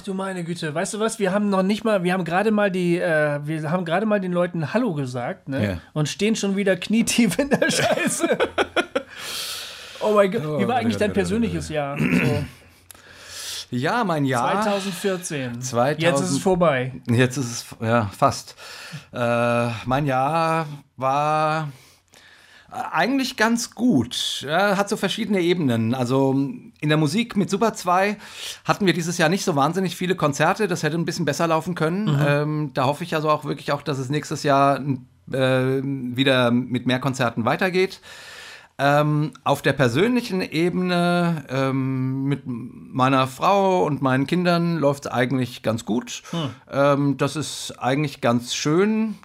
Du 0.08 0.14
meine 0.14 0.42
Güte, 0.42 0.74
weißt 0.74 0.94
du 0.94 1.00
was? 1.00 1.18
Wir 1.18 1.32
haben 1.32 1.50
noch 1.50 1.62
nicht 1.62 1.84
mal, 1.84 2.02
wir 2.02 2.12
haben 2.12 2.24
gerade 2.24 2.50
mal 2.50 2.70
die, 2.70 2.98
äh, 2.98 3.40
wir 3.44 3.70
haben 3.70 3.84
gerade 3.84 4.06
mal 4.06 4.20
den 4.20 4.32
Leuten 4.32 4.72
Hallo 4.72 4.94
gesagt, 4.94 5.48
ne? 5.48 5.64
Ja. 5.64 5.78
Und 5.92 6.08
stehen 6.08 6.34
schon 6.34 6.56
wieder 6.56 6.76
knietief 6.76 7.38
in 7.38 7.50
der 7.50 7.70
Scheiße. 7.70 8.38
oh 10.00 10.14
mein 10.14 10.30
Gott, 10.30 10.42
wie 10.60 10.66
war 10.66 10.76
eigentlich 10.76 10.96
dein 10.96 11.12
persönliches 11.12 11.68
Jahr? 11.68 11.98
So, 11.98 12.44
Ja, 13.70 14.02
mein 14.02 14.24
Jahr. 14.24 14.62
2014. 14.62 15.60
2000 15.60 16.02
Jetzt 16.02 16.20
ist 16.22 16.30
es 16.30 16.38
vorbei. 16.38 16.92
Jetzt 17.06 17.36
ist 17.36 17.50
es, 17.50 17.66
ja, 17.80 18.10
fast. 18.16 18.56
Äh, 19.12 19.68
mein 19.84 20.06
Jahr 20.06 20.66
war 20.96 21.68
eigentlich 22.70 23.36
ganz 23.36 23.74
gut. 23.74 24.44
Ja, 24.46 24.76
hat 24.76 24.88
so 24.88 24.96
verschiedene 24.96 25.40
Ebenen. 25.40 25.94
Also 25.94 26.32
in 26.32 26.88
der 26.88 26.98
Musik 26.98 27.36
mit 27.36 27.48
Super 27.48 27.72
2 27.74 28.16
hatten 28.64 28.86
wir 28.86 28.92
dieses 28.92 29.16
Jahr 29.18 29.28
nicht 29.28 29.44
so 29.44 29.56
wahnsinnig 29.56 29.96
viele 29.96 30.14
Konzerte. 30.14 30.68
Das 30.68 30.82
hätte 30.82 30.96
ein 30.96 31.04
bisschen 31.04 31.24
besser 31.24 31.46
laufen 31.46 31.74
können. 31.74 32.08
Ähm, 32.26 32.70
da 32.74 32.84
hoffe 32.84 33.04
ich 33.04 33.14
also 33.14 33.30
auch 33.30 33.44
wirklich 33.44 33.72
auch, 33.72 33.82
dass 33.82 33.98
es 33.98 34.10
nächstes 34.10 34.42
Jahr 34.42 34.80
äh, 35.32 35.80
wieder 35.82 36.50
mit 36.50 36.86
mehr 36.86 36.98
Konzerten 36.98 37.44
weitergeht. 37.44 38.00
Ähm, 38.80 39.32
auf 39.42 39.60
der 39.60 39.72
persönlichen 39.72 40.40
Ebene 40.40 41.44
ähm, 41.48 42.24
mit 42.24 42.42
meiner 42.44 43.26
Frau 43.26 43.84
und 43.84 44.02
meinen 44.02 44.26
Kindern 44.28 44.76
läuft 44.76 45.06
es 45.06 45.10
eigentlich 45.10 45.62
ganz 45.62 45.84
gut. 45.84 46.22
Ähm, 46.70 47.16
das 47.16 47.34
ist 47.34 47.74
eigentlich 47.78 48.20
ganz 48.20 48.54
schön. 48.54 49.16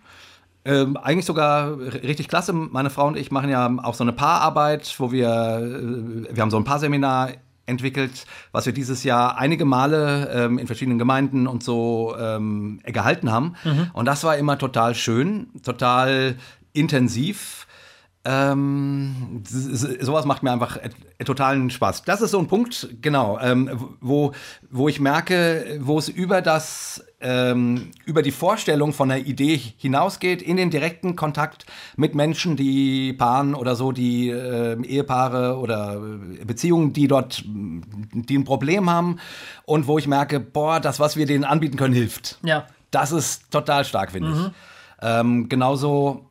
Ähm, 0.66 0.96
eigentlich 0.98 1.26
sogar 1.26 1.78
richtig 1.78 2.28
klasse. 2.30 2.54
Meine 2.54 2.90
Frau 2.90 3.08
und 3.08 3.18
ich 3.18 3.32
machen 3.32 3.50
ja 3.50 3.70
auch 3.84 3.96
so 3.96 4.04
eine 4.04 4.14
Paararbeit, 4.14 4.94
wo 4.98 5.12
wir, 5.12 5.28
äh, 5.28 6.36
wir 6.36 6.42
haben 6.42 6.52
so 6.52 6.58
ein 6.58 6.64
Paarseminar 6.64 7.32
entwickelt, 7.66 8.26
was 8.52 8.66
wir 8.66 8.74
dieses 8.74 9.04
Jahr 9.04 9.38
einige 9.38 9.66
Male 9.66 10.30
ähm, 10.34 10.58
in 10.58 10.68
verschiedenen 10.68 11.00
Gemeinden 11.00 11.48
und 11.48 11.64
so 11.64 12.16
ähm, 12.20 12.82
gehalten 12.86 13.32
haben. 13.32 13.56
Und 13.94 14.06
das 14.06 14.24
war 14.24 14.38
immer 14.38 14.58
total 14.58 14.96
schön, 14.96 15.48
total 15.64 16.36
intensiv. 16.74 17.68
Ähm, 18.26 19.44
sowas 19.46 20.26
macht 20.26 20.44
mir 20.44 20.52
einfach 20.52 20.78
totalen 21.26 21.70
Spaß. 21.70 22.04
Das 22.04 22.22
ist 22.22 22.32
so 22.32 22.40
ein 22.40 22.48
Punkt, 22.48 22.88
genau, 23.02 23.40
ähm, 23.40 23.96
wo, 24.02 24.34
wo 24.70 24.88
ich 24.88 25.00
merke, 25.00 25.80
wo 25.82 25.98
es 25.98 26.10
über 26.10 26.42
das, 26.42 27.04
ähm, 27.24 27.92
über 28.06 28.22
die 28.22 28.32
Vorstellung 28.32 28.94
von 28.94 29.10
einer 29.10 29.26
Idee 29.26 29.60
hinausgeht, 29.78 30.42
in 30.42 30.58
den 30.58 30.70
direkten 30.70 31.16
Kontakt 31.16 31.66
mit 31.96 32.14
Menschen, 32.16 32.56
die 32.58 33.14
Paaren 33.14 33.56
oder 33.56 33.76
so, 33.76 33.92
die 33.92 34.30
äh, 34.30 34.80
Ehepaare 34.84 35.58
oder 35.58 36.02
äh, 36.40 36.46
Beziehungen, 36.46 36.94
die 36.94 37.08
dort, 37.08 37.44
m, 37.46 37.82
die 38.14 38.38
ein 38.38 38.44
Problem 38.44 38.90
haben 38.90 39.20
und 39.66 39.88
wo 39.88 39.98
ich 39.98 40.08
merke, 40.08 40.40
boah, 40.40 40.80
das, 40.80 41.00
was 41.00 41.16
wir 41.16 41.26
denen 41.26 41.46
anbieten 41.46 41.78
können, 41.78 41.94
hilft. 41.94 42.38
Ja. 42.44 42.68
Das 42.92 43.12
ist 43.12 43.50
total 43.50 43.86
stark, 43.86 44.12
finde 44.12 44.32
ich. 44.32 44.52
Ähm, 45.02 45.50
genauso, 45.50 46.26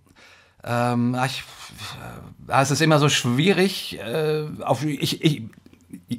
ähm, 0.62 1.16
ich, 1.26 1.42
äh, 2.48 2.60
es 2.60 2.70
ist 2.70 2.82
immer 2.82 2.98
so 2.98 3.08
schwierig, 3.08 3.98
äh, 3.98 4.44
auf, 4.62 4.84
ich, 4.84 5.24
ich, 5.24 5.42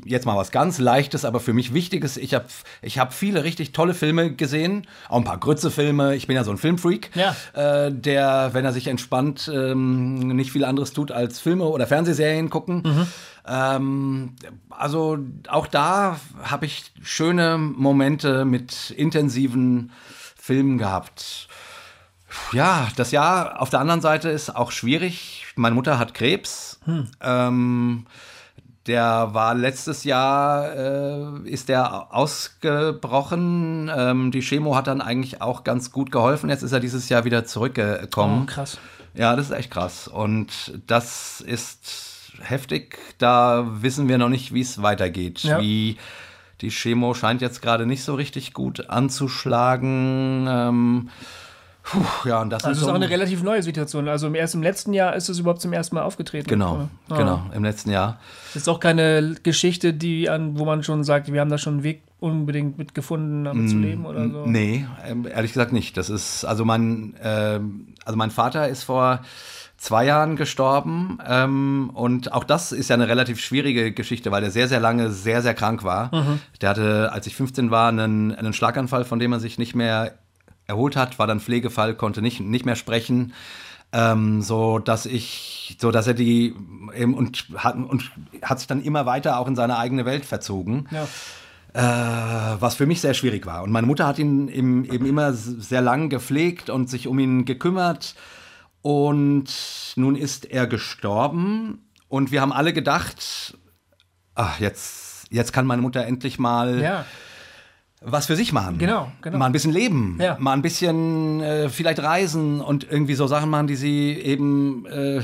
jetzt 0.06 0.26
mal 0.26 0.38
was 0.38 0.52
ganz 0.52 0.80
Leichtes, 0.80 1.26
aber 1.26 1.40
für 1.40 1.54
mich 1.54 1.74
Wichtiges. 1.74 2.18
Ich 2.18 2.34
habe 2.34 2.46
ich 2.82 3.00
hab 3.00 3.14
viele 3.14 3.44
richtig 3.44 3.72
tolle 3.72 3.94
Filme 3.94 4.34
gesehen, 4.34 4.88
auch 5.10 5.18
ein 5.18 5.24
paar 5.24 5.38
Grütze-Filme. 5.40 6.16
Ich 6.16 6.28
bin 6.28 6.36
ja 6.36 6.44
so 6.44 6.52
ein 6.52 6.58
Filmfreak, 6.58 7.10
Ja. 7.16 7.36
äh, 7.54 7.92
der, 7.92 8.50
wenn 8.54 8.66
er 8.66 8.74
sich 8.74 8.88
entspannt, 8.88 9.50
ähm, 9.54 10.16
nicht 10.36 10.52
viel 10.52 10.66
anderes 10.66 10.94
tut 10.94 11.12
als 11.12 11.40
Filme 11.40 11.66
oder 11.66 11.88
Fernsehserien 11.88 12.50
gucken. 12.50 13.08
Ähm, 13.48 14.36
also 14.70 15.18
auch 15.50 15.68
da 15.68 16.20
habe 16.44 16.66
ich 16.66 16.92
schöne 17.02 17.58
Momente 17.58 18.46
mit 18.46 18.92
intensiven 18.92 19.92
Filmen 20.36 20.78
gehabt. 20.78 21.48
Ja, 22.52 22.88
das 22.96 23.12
Jahr 23.12 23.62
auf 23.62 23.70
der 23.70 23.80
anderen 23.80 24.02
Seite 24.02 24.30
ist 24.30 24.56
auch 24.56 24.72
schwierig. 24.72 25.46
Meine 25.56 25.76
Mutter 25.76 26.00
hat 26.00 26.14
Krebs. 26.14 26.80
Ähm, 27.22 28.06
der 28.88 29.30
war 29.34 29.56
letztes 29.56 30.04
Jahr, 30.04 30.76
äh, 30.76 31.50
ist 31.50 31.70
der 31.70 32.14
ausgebrochen. 32.14 33.90
Ähm, 33.96 34.32
die 34.32 34.42
Chemo 34.42 34.76
hat 34.76 34.88
dann 34.88 35.00
eigentlich 35.02 35.42
auch 35.42 35.64
ganz 35.64 35.92
gut 35.92 36.12
geholfen. 36.12 36.50
Jetzt 36.50 36.64
ist 36.64 36.74
er 36.74 36.82
dieses 36.82 37.08
Jahr 37.08 37.24
wieder 37.24 37.46
zurückgekommen. 37.46 38.42
Oh, 38.44 38.46
krass. 38.46 38.78
Ja, 39.14 39.36
das 39.36 39.48
ist 39.48 39.56
echt 39.56 39.72
krass. 39.72 40.08
Und 40.08 40.82
das 40.88 41.40
ist 41.40 42.34
heftig. 42.42 42.98
Da 43.20 43.66
wissen 43.82 44.10
wir 44.10 44.18
noch 44.18 44.30
nicht, 44.30 44.54
wie 44.54 44.62
es 44.62 44.82
weitergeht. 44.82 45.44
Ja. 45.44 45.62
Wie 45.62 45.98
die 46.62 46.70
Chemo 46.70 47.14
scheint 47.14 47.42
jetzt 47.42 47.62
gerade 47.62 47.86
nicht 47.86 48.04
so 48.04 48.16
richtig 48.16 48.54
gut 48.54 48.90
anzuschlagen. 48.90 50.46
Ähm, 50.50 51.10
Puh, 51.84 52.02
ja, 52.26 52.42
und 52.42 52.50
das 52.50 52.64
Also 52.64 52.80
so 52.80 52.86
ist 52.86 52.92
auch 52.92 52.96
eine 52.96 53.10
relativ 53.10 53.44
neue 53.44 53.62
Situation. 53.62 54.08
Also 54.08 54.28
im 54.28 54.36
erst 54.36 54.56
im 54.56 54.64
letzten 54.64 54.94
Jahr 54.94 55.16
ist 55.16 55.28
es 55.28 55.40
überhaupt 55.40 55.62
zum 55.62 55.74
ersten 55.74 55.96
Mal 55.96 56.04
aufgetreten. 56.04 56.48
Genau, 56.50 56.88
Ja. 57.10 57.18
genau, 57.18 57.44
im 57.54 57.64
letzten 57.64 57.92
Jahr. 57.92 58.20
Das 58.54 58.64
ist 58.64 58.68
auch 58.70 58.80
keine 58.80 59.36
Geschichte, 59.44 59.94
die 59.94 60.30
an, 60.30 60.58
wo 60.58 60.66
man 60.66 60.84
schon 60.84 61.04
sagt, 61.04 61.32
wir 61.32 61.42
haben 61.42 61.50
da 61.50 61.58
schon 61.58 61.74
einen 61.76 61.84
Weg 61.84 62.04
unbedingt 62.22 62.78
mitgefunden, 62.78 63.44
damit 63.44 63.70
zu 63.70 63.78
leben 63.78 64.06
oder 64.06 64.30
so. 64.30 64.46
Nee, 64.46 64.88
ähm, 65.06 65.28
ehrlich 65.28 65.52
gesagt 65.52 65.74
nicht. 65.74 65.98
Das 65.98 66.10
ist, 66.10 66.46
also 66.46 66.64
mein, 66.64 67.16
ähm, 67.22 67.88
also 68.06 68.18
mein 68.18 68.32
Vater 68.32 68.70
ist 68.70 68.84
vor 68.84 69.20
zwei 69.76 70.06
Jahren 70.06 70.38
gestorben 70.38 71.18
ähm, 71.28 71.92
und 71.94 72.32
auch 72.32 72.46
das 72.46 72.72
ist 72.72 72.90
ja 72.90 72.94
eine 72.94 73.10
relativ 73.10 73.42
schwierige 73.42 73.92
Geschichte, 73.92 74.32
weil 74.32 74.42
er 74.42 74.52
sehr, 74.52 74.70
sehr 74.70 74.80
lange 74.80 75.12
sehr, 75.12 75.42
sehr 75.42 75.54
krank 75.54 75.84
war. 75.84 76.16
Mhm. 76.16 76.40
Der 76.62 76.70
hatte, 76.70 77.12
als 77.12 77.28
ich 77.28 77.36
15 77.36 77.70
war, 77.72 77.90
einen, 77.90 78.34
einen 78.34 78.54
Schlaganfall, 78.54 79.04
von 79.04 79.20
dem 79.20 79.34
er 79.34 79.42
sich 79.42 79.58
nicht 79.58 79.76
mehr 79.76 80.14
erholt 80.74 80.96
hat, 80.96 81.20
war 81.20 81.28
dann 81.28 81.40
Pflegefall, 81.40 81.96
konnte 81.96 82.22
nicht, 82.22 82.40
nicht 82.40 82.66
mehr 82.66 82.76
sprechen. 82.76 83.34
Ähm, 83.92 84.42
so 84.42 84.80
dass 84.80 85.06
ich, 85.06 85.78
so 85.80 85.92
dass 85.92 86.08
er 86.08 86.16
die 86.16 86.56
eben 86.96 87.14
und 87.14 87.46
hat, 87.58 87.76
und 87.76 88.12
hat 88.42 88.58
sich 88.58 88.68
dann 88.68 88.82
immer 88.82 89.06
weiter 89.06 89.38
auch 89.38 89.48
in 89.48 89.56
seine 89.56 89.78
eigene 89.78 90.06
Welt 90.06 90.26
verzogen. 90.26 90.88
Ja. 90.90 91.08
Äh, 91.76 92.62
was 92.62 92.76
für 92.76 92.86
mich 92.86 93.02
sehr 93.02 93.14
schwierig 93.14 93.46
war. 93.46 93.64
Und 93.64 93.72
meine 93.72 93.88
Mutter 93.88 94.06
hat 94.08 94.20
ihn 94.20 94.48
im, 94.48 94.84
eben 94.86 95.06
immer 95.06 95.34
sehr 95.34 95.82
lang 95.82 96.10
gepflegt 96.10 96.70
und 96.70 96.90
sich 96.90 97.08
um 97.08 97.18
ihn 97.20 97.46
gekümmert. 97.46 98.16
Und 98.82 99.50
nun 99.96 100.16
ist 100.16 100.46
er 100.46 100.68
gestorben. 100.68 101.90
Und 102.10 102.32
wir 102.32 102.42
haben 102.42 102.54
alle 102.54 102.74
gedacht, 102.74 103.58
ach, 104.36 104.60
jetzt, 104.60 105.28
jetzt 105.32 105.52
kann 105.54 105.66
meine 105.66 105.82
Mutter 105.82 106.06
endlich 106.06 106.38
mal 106.38 106.82
ja. 106.82 107.06
Was 108.06 108.26
für 108.26 108.36
sich 108.36 108.54
machen. 108.54 108.78
Genau, 108.78 109.12
genau. 109.22 109.38
Mal 109.38 109.46
ein 109.46 109.52
bisschen 109.52 109.72
leben. 109.72 110.18
Ja. 110.22 110.38
Mal 110.40 110.54
ein 110.54 110.62
bisschen 110.62 111.42
äh, 111.42 111.70
vielleicht 111.70 112.02
reisen 112.02 112.62
und 112.62 112.90
irgendwie 112.90 113.16
so 113.16 113.28
Sachen 113.28 113.50
machen, 113.50 113.68
die 113.68 113.76
sie 113.76 114.12
eben 114.14 114.86
äh, 114.86 115.22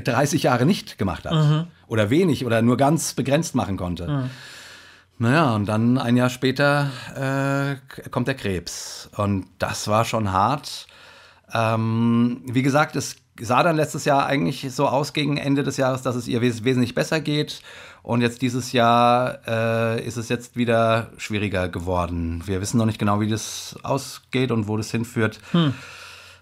30 0.00 0.42
Jahre 0.42 0.66
nicht 0.66 0.98
gemacht 0.98 1.24
hat. 1.26 1.34
Mhm. 1.34 1.66
Oder 1.86 2.10
wenig 2.10 2.44
oder 2.44 2.62
nur 2.62 2.76
ganz 2.76 3.14
begrenzt 3.14 3.54
machen 3.54 3.76
konnte. 3.76 4.30
Naja, 5.18 5.54
und 5.54 5.66
dann 5.66 5.98
ein 5.98 6.16
Jahr 6.16 6.30
später 6.30 6.90
äh, 7.16 8.08
kommt 8.10 8.28
der 8.28 8.34
Krebs. 8.34 9.10
Und 9.16 9.46
das 9.58 9.88
war 9.88 10.04
schon 10.04 10.32
hart. 10.32 10.86
Ähm, 11.52 12.42
wie 12.44 12.62
gesagt, 12.62 12.94
es 12.94 13.16
sah 13.40 13.62
dann 13.62 13.76
letztes 13.76 14.04
Jahr 14.04 14.26
eigentlich 14.26 14.66
so 14.72 14.86
aus 14.88 15.12
gegen 15.12 15.36
Ende 15.36 15.62
des 15.62 15.76
Jahres, 15.76 16.02
dass 16.02 16.14
es 16.14 16.28
ihr 16.28 16.40
wes 16.40 16.64
wesentlich 16.64 16.94
besser 16.94 17.20
geht. 17.20 17.62
Und 18.08 18.22
jetzt 18.22 18.40
dieses 18.40 18.72
Jahr 18.72 19.40
äh, 19.46 20.02
ist 20.02 20.16
es 20.16 20.30
jetzt 20.30 20.56
wieder 20.56 21.10
schwieriger 21.18 21.68
geworden. 21.68 22.42
Wir 22.46 22.62
wissen 22.62 22.78
noch 22.78 22.86
nicht 22.86 22.98
genau, 22.98 23.20
wie 23.20 23.28
das 23.28 23.78
ausgeht 23.82 24.50
und 24.50 24.66
wo 24.66 24.78
das 24.78 24.90
hinführt. 24.90 25.40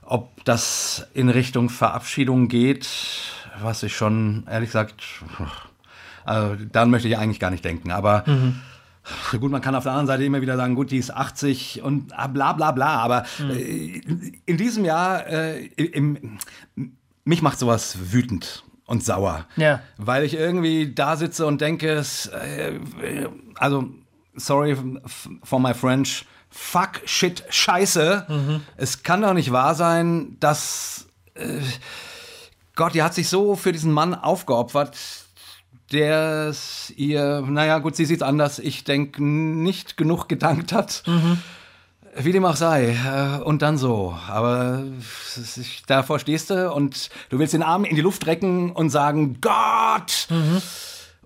Ob 0.03 0.45
das 0.45 1.09
in 1.13 1.29
Richtung 1.29 1.69
Verabschiedung 1.69 2.47
geht, 2.47 2.89
was 3.61 3.83
ich 3.83 3.97
schon, 3.97 4.47
ehrlich 4.49 4.69
gesagt, 4.69 5.03
also, 6.25 6.55
daran 6.71 6.91
möchte 6.91 7.09
ich 7.09 7.19
eigentlich 7.19 7.41
gar 7.41 7.51
nicht 7.51 7.65
denken. 7.65 7.91
Aber 7.91 8.23
Gut, 9.33 9.51
man 9.51 9.61
kann 9.61 9.75
auf 9.75 9.83
der 9.83 9.93
anderen 9.93 10.07
Seite 10.07 10.25
immer 10.25 10.41
wieder 10.43 10.57
sagen, 10.57 10.77
gut, 10.77 10.93
die 10.93 10.99
ist 10.99 11.13
80 11.13 11.83
und 11.83 12.17
ah, 12.17 12.29
bla 12.29 12.53
bla 12.53 12.71
bla, 12.71 12.99
aber 12.99 13.25
äh, 13.41 14.01
in 14.47 14.57
diesem 14.57 14.85
Jahr, 14.85 15.27
äh, 15.27 15.65
im, 15.65 16.39
mich 17.25 17.43
macht 17.43 17.59
sowas 17.59 17.99
wütend 18.13 18.65
und 18.87 19.05
sauer. 19.05 19.47
Ja. 19.57 19.83
Weil 19.97 20.25
ich 20.25 20.35
irgendwie 20.35 20.93
da 20.93 21.17
sitze 21.17 21.47
und 21.47 21.61
denke, 21.61 21.91
es, 21.91 22.27
äh, 22.27 22.79
also, 23.57 23.89
sorry 24.35 24.77
for 25.43 25.61
my 25.61 25.75
French, 25.75 26.25
fuck, 26.51 27.03
shit, 27.05 27.45
scheiße. 27.51 28.27
Es 28.77 29.03
kann 29.03 29.23
doch 29.23 29.35
nicht 29.35 29.53
wahr 29.53 29.75
sein, 29.75 30.37
dass, 30.41 31.07
äh, 31.35 31.61
Gott, 32.75 32.95
die 32.95 33.03
hat 33.03 33.15
sich 33.15 33.29
so 33.29 33.57
für 33.57 33.73
diesen 33.73 33.93
Mann 33.93 34.15
aufgeopfert, 34.15 34.97
der 35.93 36.49
es 36.49 36.93
ihr, 36.97 37.43
naja, 37.43 37.79
gut, 37.79 37.95
sie 37.97 38.05
sieht's 38.05 38.23
anders, 38.23 38.59
ich 38.59 38.85
denke, 38.85 39.23
nicht 39.23 39.97
genug 39.97 40.29
gedankt 40.29 40.73
hat. 40.73 41.03
Wie 42.19 42.33
dem 42.33 42.45
auch 42.45 42.57
sei. 42.57 42.91
äh, 42.95 43.43
Und 43.43 43.63
dann 43.63 43.79
so. 43.79 44.17
Aber 44.29 44.83
davor 45.87 46.19
stehst 46.19 46.51
du 46.51 46.73
und 46.73 47.11
du 47.31 47.39
willst 47.39 47.55
den 47.55 47.63
Arm 47.63 47.85
in 47.85 47.97
die 47.97 48.03
Luft 48.03 48.27
recken 48.27 48.73
und 48.73 48.91
sagen, 48.91 49.39
Gott! 49.41 50.29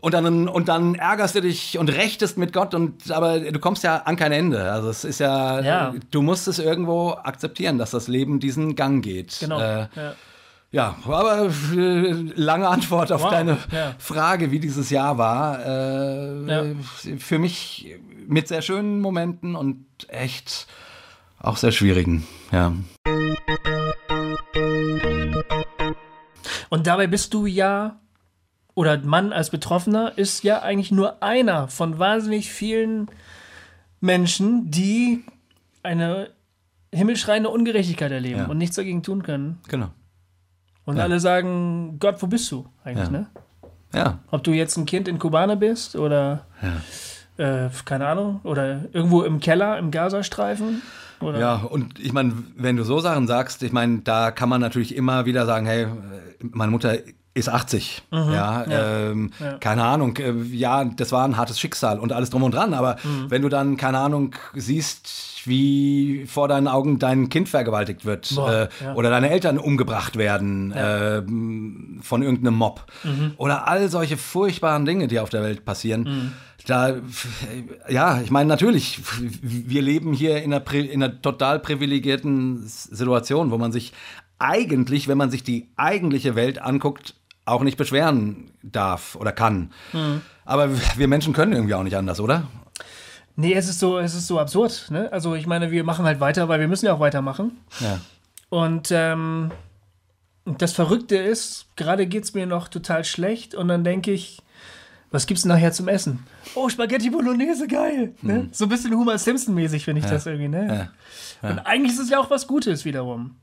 Und 0.03 0.15
dann, 0.15 0.49
und 0.49 0.69
dann 0.69 0.95
ärgerst 0.95 1.35
du 1.35 1.43
dich 1.43 1.77
und 1.79 1.91
rechtest 1.93 2.39
mit 2.39 2.55
Gott 2.55 2.73
und 2.75 3.11
aber 3.11 3.39
du 3.39 3.59
kommst 3.59 3.85
ja 3.85 3.97
an 3.97 4.17
kein 4.17 4.33
Ende. 4.33 4.73
Also 4.73 4.89
es 4.89 5.05
ist 5.05 5.21
ja, 5.21 5.61
Ja. 5.61 5.95
du 6.11 6.23
musst 6.23 6.49
es 6.49 6.59
irgendwo 6.59 7.11
akzeptieren, 7.23 7.77
dass 7.77 7.91
das 7.91 8.09
Leben 8.09 8.41
diesen 8.41 8.77
Gang 8.77 9.05
geht. 9.05 9.37
Genau. 9.41 9.61
Äh, 9.61 9.89
ja. 9.95 10.15
ja, 10.73 10.95
aber 11.07 11.51
äh, 11.77 12.13
lange 12.35 12.67
Antwort 12.69 13.13
auf 13.13 13.25
Wow, 13.25 13.31
deine 13.31 13.59
ja. 13.73 13.95
Frage, 13.99 14.51
wie 14.51 14.59
dieses 14.59 14.89
Jahr 14.89 15.19
war. 15.19 15.59
Äh, 15.67 16.47
Ja. 16.51 16.63
Für 17.19 17.39
mich 17.39 17.95
mit 18.31 18.49
sehr 18.49 18.63
schönen 18.63 19.01
Momenten 19.01 19.57
und 19.57 19.85
echt 20.09 20.67
auch 21.41 21.57
sehr 21.57 21.73
schwierigen. 21.73 22.27
Ja. 22.53 22.73
Und 26.69 26.87
dabei 26.87 27.07
bist 27.07 27.35
du 27.35 27.47
ja, 27.47 27.99
oder 28.75 28.99
Mann 28.99 29.33
als 29.33 29.51
Betroffener 29.51 30.17
ist 30.17 30.45
ja 30.45 30.63
eigentlich 30.63 30.93
nur 30.93 31.23
einer 31.23 31.69
von 31.69 31.99
wahnsinnig 31.99 32.51
vielen 32.51 33.11
Menschen, 34.01 34.71
die 34.71 35.25
eine 35.83 36.31
himmelschreiende 36.95 37.49
Ungerechtigkeit 37.49 38.13
erleben 38.13 38.41
Ja. 38.41 38.47
und 38.47 38.59
nichts 38.59 38.77
dagegen 38.77 39.03
tun 39.03 39.23
können. 39.23 39.59
Genau. 39.69 39.91
Und 40.85 40.97
Ja. 40.97 41.03
alle 41.05 41.21
sagen, 41.21 41.99
Gott, 41.99 42.23
wo 42.23 42.27
bist 42.27 42.51
du 42.53 42.67
eigentlich, 42.85 43.07
Ja. 43.07 43.11
ne? 43.11 43.27
Ja. 43.93 44.19
Ob 44.31 44.45
du 44.45 44.53
jetzt 44.53 44.77
ein 44.77 44.87
Kind 44.87 45.09
in 45.09 45.19
Kobane 45.19 45.57
bist 45.57 45.97
oder, 45.97 46.47
äh, 47.41 47.69
keine 47.85 48.07
Ahnung, 48.07 48.41
oder 48.45 48.85
irgendwo 48.93 49.23
im 49.23 49.41
Keller 49.41 49.79
im 49.79 49.91
Gazastreifen. 49.91 50.83
Oder? 51.21 51.39
Ja, 51.39 51.55
und 51.57 51.99
ich 51.99 52.13
meine, 52.13 52.33
wenn 52.57 52.77
du 52.77 52.85
so 52.85 53.01
Sachen 53.01 53.27
sagst, 53.27 53.63
ich 53.63 53.73
meine, 53.73 53.99
da 53.99 54.31
kann 54.31 54.49
man 54.49 54.61
natürlich 54.61 54.95
immer 54.97 55.27
wieder 55.27 55.45
sagen, 55.47 55.67
hey, 55.67 55.87
meine 56.41 56.71
Mutter 56.71 56.97
ist 57.35 57.49
80, 57.49 58.03
ja, 58.11 58.19
Mhm. 58.19 58.33
ja. 58.33 58.65
Ähm, 58.67 59.31
Ja. 59.39 59.59
keine 59.59 59.85
Ahnung, 59.85 60.17
äh, 60.17 60.33
ja, 60.53 60.85
das 60.85 61.13
war 61.13 61.25
ein 61.25 61.37
hartes 61.37 61.61
Schicksal 61.61 61.99
und 62.01 62.13
alles 62.13 62.31
drum 62.31 62.43
und 62.43 62.53
dran, 62.55 62.75
aber 62.75 62.97
Mhm. 63.05 63.31
wenn 63.31 63.43
du 63.43 63.49
dann, 63.49 63.77
keine 63.77 63.99
Ahnung, 63.99 64.35
siehst, 64.55 65.07
wie 65.47 66.25
vor 66.27 66.49
deinen 66.49 66.69
Augen 66.69 66.99
dein 66.99 67.29
Kind 67.29 67.49
vergewaltigt 67.49 68.05
wird 68.05 68.35
Boah, 68.35 68.53
äh, 68.53 68.69
ja. 68.85 68.95
oder 68.95 69.11
deine 69.11 69.31
Eltern 69.31 69.59
umgebracht 69.59 70.17
werden 70.17 70.73
ähm, 70.77 72.01
von 72.03 72.23
irgendeinem 72.23 72.55
Mob 72.57 72.85
Mhm. 73.05 73.33
oder 73.37 73.67
all 73.69 73.89
solche 73.89 74.17
furchtbaren 74.17 74.85
Dinge, 74.85 75.09
die 75.09 75.21
auf 75.21 75.31
der 75.31 75.43
Welt 75.43 75.65
passieren, 75.65 76.03
Mhm. 76.03 76.33
da, 76.67 76.95
ja, 77.89 78.21
ich 78.21 78.31
meine, 78.31 78.49
natürlich, 78.49 79.01
wir 79.43 79.83
leben 79.83 80.13
hier 80.13 80.43
in 80.43 80.53
einer, 80.53 80.73
in 80.75 81.03
einer 81.03 81.21
total 81.23 81.59
privilegierten 81.61 82.63
Situation, 82.67 83.51
wo 83.51 83.59
man 83.59 83.73
sich 83.73 83.93
eigentlich, 84.39 85.09
wenn 85.09 85.19
man 85.19 85.31
sich 85.31 85.43
die 85.43 85.69
eigentliche 85.77 86.35
Welt 86.35 86.61
anguckt, 86.61 87.15
auch 87.45 87.63
nicht 87.63 87.77
beschweren 87.77 88.51
darf 88.63 89.17
oder 89.17 89.33
kann. 89.33 89.71
Mhm. 89.93 90.21
Aber 90.45 90.69
wir 90.97 91.09
Menschen 91.09 91.33
können 91.33 91.53
irgendwie 91.53 91.75
auch 91.75 91.83
nicht 91.83 91.97
anders, 91.97 92.21
oder? 92.21 92.45
Nee, 93.37 93.55
es 93.55 93.69
ist 93.69 93.79
so, 93.79 93.99
es 93.99 94.15
ist 94.15 94.27
so 94.27 94.39
absurd, 94.39 94.89
ne? 94.91 95.11
Also 95.13 95.35
ich 95.35 95.47
meine, 95.47 95.71
wir 95.71 95.85
machen 95.85 96.05
halt 96.05 96.21
weiter, 96.21 96.49
weil 96.49 96.61
wir 96.61 96.69
müssen 96.69 96.87
ja 96.87 96.95
auch 96.95 97.01
weitermachen. 97.01 97.59
Ja. 97.81 98.01
Und 98.51 98.91
ähm, 98.91 99.53
das 100.45 100.73
Verrückte 100.73 101.17
ist, 101.17 101.67
gerade 101.77 102.07
geht 102.07 102.25
es 102.25 102.35
mir 102.35 102.47
noch 102.47 102.69
total 102.69 103.05
schlecht 103.05 103.55
und 103.55 103.69
dann 103.69 103.85
denke 103.85 104.13
ich, 104.13 104.43
was 105.11 105.27
gibt's 105.27 105.43
denn 105.43 105.51
nachher 105.51 105.73
zum 105.73 105.89
Essen? 105.89 106.25
Oh, 106.55 106.69
Spaghetti 106.69 107.11
Bolognese, 107.11 107.67
geil. 107.67 108.15
Ne? 108.23 108.49
So 108.53 108.67
ein 108.67 108.69
bisschen 108.69 108.97
Homer 108.97 109.19
Simpson-mäßig 109.19 109.85
finde 109.85 110.03
ich 110.03 110.07
das 110.07 110.27
irgendwie, 110.27 110.49
ne? 110.49 110.91
Und 111.43 111.59
eigentlich 111.61 111.93
ist 111.95 112.01
es 112.01 112.11
ja 112.11 112.21
auch 112.21 112.31
was 112.31 112.47
Gutes 112.47 112.85
wiederum. 112.85 113.37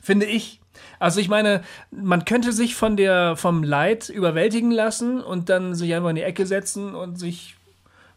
Finde 0.00 0.26
ich. 0.26 0.60
Also 0.98 1.20
ich 1.20 1.28
meine, 1.28 1.62
man 1.90 2.24
könnte 2.24 2.52
sich 2.52 2.74
von 2.74 2.96
der, 2.96 3.36
vom 3.36 3.62
Leid 3.62 4.08
überwältigen 4.08 4.72
lassen 4.72 5.20
und 5.20 5.48
dann 5.48 5.74
sich 5.74 5.94
einfach 5.94 6.10
in 6.10 6.16
die 6.16 6.22
Ecke 6.22 6.44
setzen 6.44 6.94
und 6.94 7.18
sich, 7.20 7.56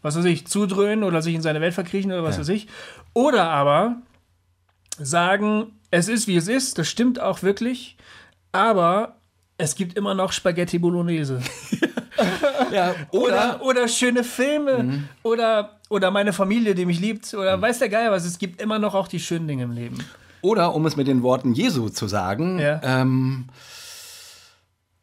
was 0.06 0.16
weiß 0.16 0.26
ich, 0.26 0.46
zudröhnen 0.48 1.04
oder 1.04 1.22
sich 1.22 1.34
in 1.36 1.42
seine 1.42 1.60
Welt 1.62 1.74
verkriechen 1.74 2.12
oder 2.12 2.24
was 2.24 2.36
Ja. 2.36 2.42
weiß 2.42 2.50
ich. 2.50 2.68
Oder 3.14 3.50
aber 3.50 3.98
sagen, 5.00 5.74
es 5.92 6.08
ist 6.08 6.28
wie 6.28 6.36
es 6.38 6.48
ist, 6.48 6.78
das 6.78 6.88
stimmt 6.88 7.20
auch 7.20 7.42
wirklich, 7.44 7.98
aber 8.52 9.16
es 9.58 9.76
gibt 9.76 9.98
immer 9.98 10.14
noch 10.14 10.32
Spaghetti 10.32 10.80
Bolognese. 10.80 11.42
ja 12.72 12.94
Oder, 13.12 13.62
oder 13.64 13.88
schöne 13.88 14.24
Filme. 14.24 15.04
Oder, 15.24 15.80
oder 15.90 16.12
meine 16.12 16.34
Familie, 16.34 16.76
die 16.76 16.86
mich 16.86 17.00
liebt. 17.00 17.34
Oder 17.34 17.62
weiß 17.62 17.80
der 17.80 17.90
Geier 17.90 18.12
was. 18.12 18.26
Es 18.26 18.38
gibt 18.38 18.62
immer 18.62 18.80
noch 18.80 18.94
auch 18.96 19.08
die 19.08 19.20
schönen 19.20 19.48
Dinge 19.48 19.64
im 19.64 19.72
Leben. 19.72 19.98
Oder 20.42 20.74
um 20.76 20.86
es 20.86 20.96
mit 20.98 21.08
den 21.08 21.24
Worten 21.24 21.54
Jesu 21.54 21.90
zu 21.90 22.08
sagen, 22.08 22.60
Ja. 22.60 22.82
ähm, 22.84 23.46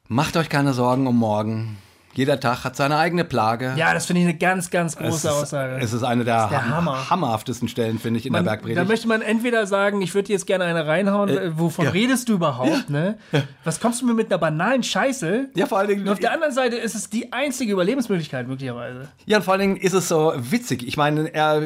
macht 0.09 0.37
euch 0.37 0.49
keine 0.51 0.73
Sorgen 0.75 1.07
um 1.07 1.17
morgen, 1.17 1.79
Jeder 2.14 2.38
Tag 2.40 2.64
hat 2.64 2.77
seine 2.77 2.96
eigene 2.98 3.25
Plage. 3.25 3.72
Ja, 3.77 3.94
das 3.94 4.07
finde 4.07 4.20
ich 4.22 4.29
eine 4.29 4.37
ganz, 4.37 4.70
ganz 4.70 4.92
es 4.94 4.98
große 4.98 5.29
ist, 5.29 5.35
Aussage. 5.35 5.79
Es 5.81 5.92
ist 5.92 6.03
eine 6.03 6.25
der, 6.25 6.48
der 6.48 6.62
ham- 6.66 6.75
Hammer. 6.77 7.11
hammerhaftesten 7.11 7.68
Stellen, 7.68 7.98
finde 7.98 8.20
ich, 8.20 8.27
in 8.27 8.33
Man, 8.33 8.44
der 8.44 8.53
da 8.53 8.57
Bergpredigt. 8.57 8.88
möchte 8.88 9.09
man 9.09 9.22
entweder 9.22 9.66
sagen, 9.66 10.03
ich 10.03 10.14
würde 10.14 10.27
dir 10.27 10.33
jetzt 10.35 10.46
gerne 10.46 10.64
eine 10.64 10.87
reinhauen, 10.87 11.29
äh, 11.31 11.59
wovon 11.59 11.87
ja. 11.87 11.90
redest 11.90 12.29
du 12.29 12.35
überhaupt, 12.35 12.90
ne? 12.90 13.16
Was 13.64 13.81
kommst 13.81 14.03
du 14.03 14.07
mir 14.07 14.14
mit 14.14 14.31
einer 14.31 14.38
banalen 14.38 14.83
Scheiße? 14.83 15.48
ja, 15.55 15.66
vor 15.66 15.79
allen 15.79 15.88
Dingen. 15.88 16.03
Und 16.03 16.11
auf 16.11 16.18
der 16.18 16.33
anderen 16.33 16.53
Seite 16.53 16.77
ist 16.77 16.94
es 16.94 17.09
die 17.09 17.33
einzige 17.33 17.72
Überlebensmöglichkeit, 17.72 18.46
möglicherweise. 18.46 19.09
Ja, 19.27 19.38
und 19.38 19.42
vor 19.44 19.53
allen 19.55 19.61
Dingen 19.61 19.77
ist 19.77 19.94
es 19.94 20.09
so 20.09 20.33
witzig. 20.37 20.87
Ich 20.87 20.96
meine, 20.96 21.33
er, 21.35 21.62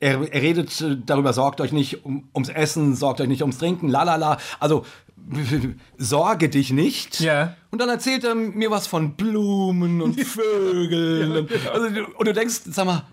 er, 0.00 0.32
er 0.32 0.42
redet 0.42 0.80
äh, 0.80 0.96
darüber, 1.04 1.32
sorgt 1.32 1.60
euch 1.60 1.72
nicht 1.72 2.04
um, 2.04 2.28
ums 2.34 2.48
Essen, 2.48 2.94
sorgt 2.94 3.20
euch 3.20 3.28
nicht 3.28 3.42
ums 3.42 3.58
Trinken, 3.58 3.88
la 3.88 4.04
la 4.04 4.16
la. 4.16 4.36
Also, 4.60 4.84
sorge 5.98 6.48
dich 6.48 6.72
nicht. 6.72 7.20
Ja. 7.20 7.56
Und 7.70 7.80
dann 7.80 7.88
erzählt 7.88 8.24
er 8.24 8.34
mir 8.34 8.70
was 8.70 8.86
von 8.86 9.14
Blumen 9.14 10.00
und 10.00 10.20
Vögeln. 10.24 11.36
und, 11.36 11.50
also, 11.72 11.90
du- 11.90 12.06
und 12.16 12.26
du 12.28 12.32
denkst, 12.32 12.60
sag 12.66 12.86
mal, 12.86 13.04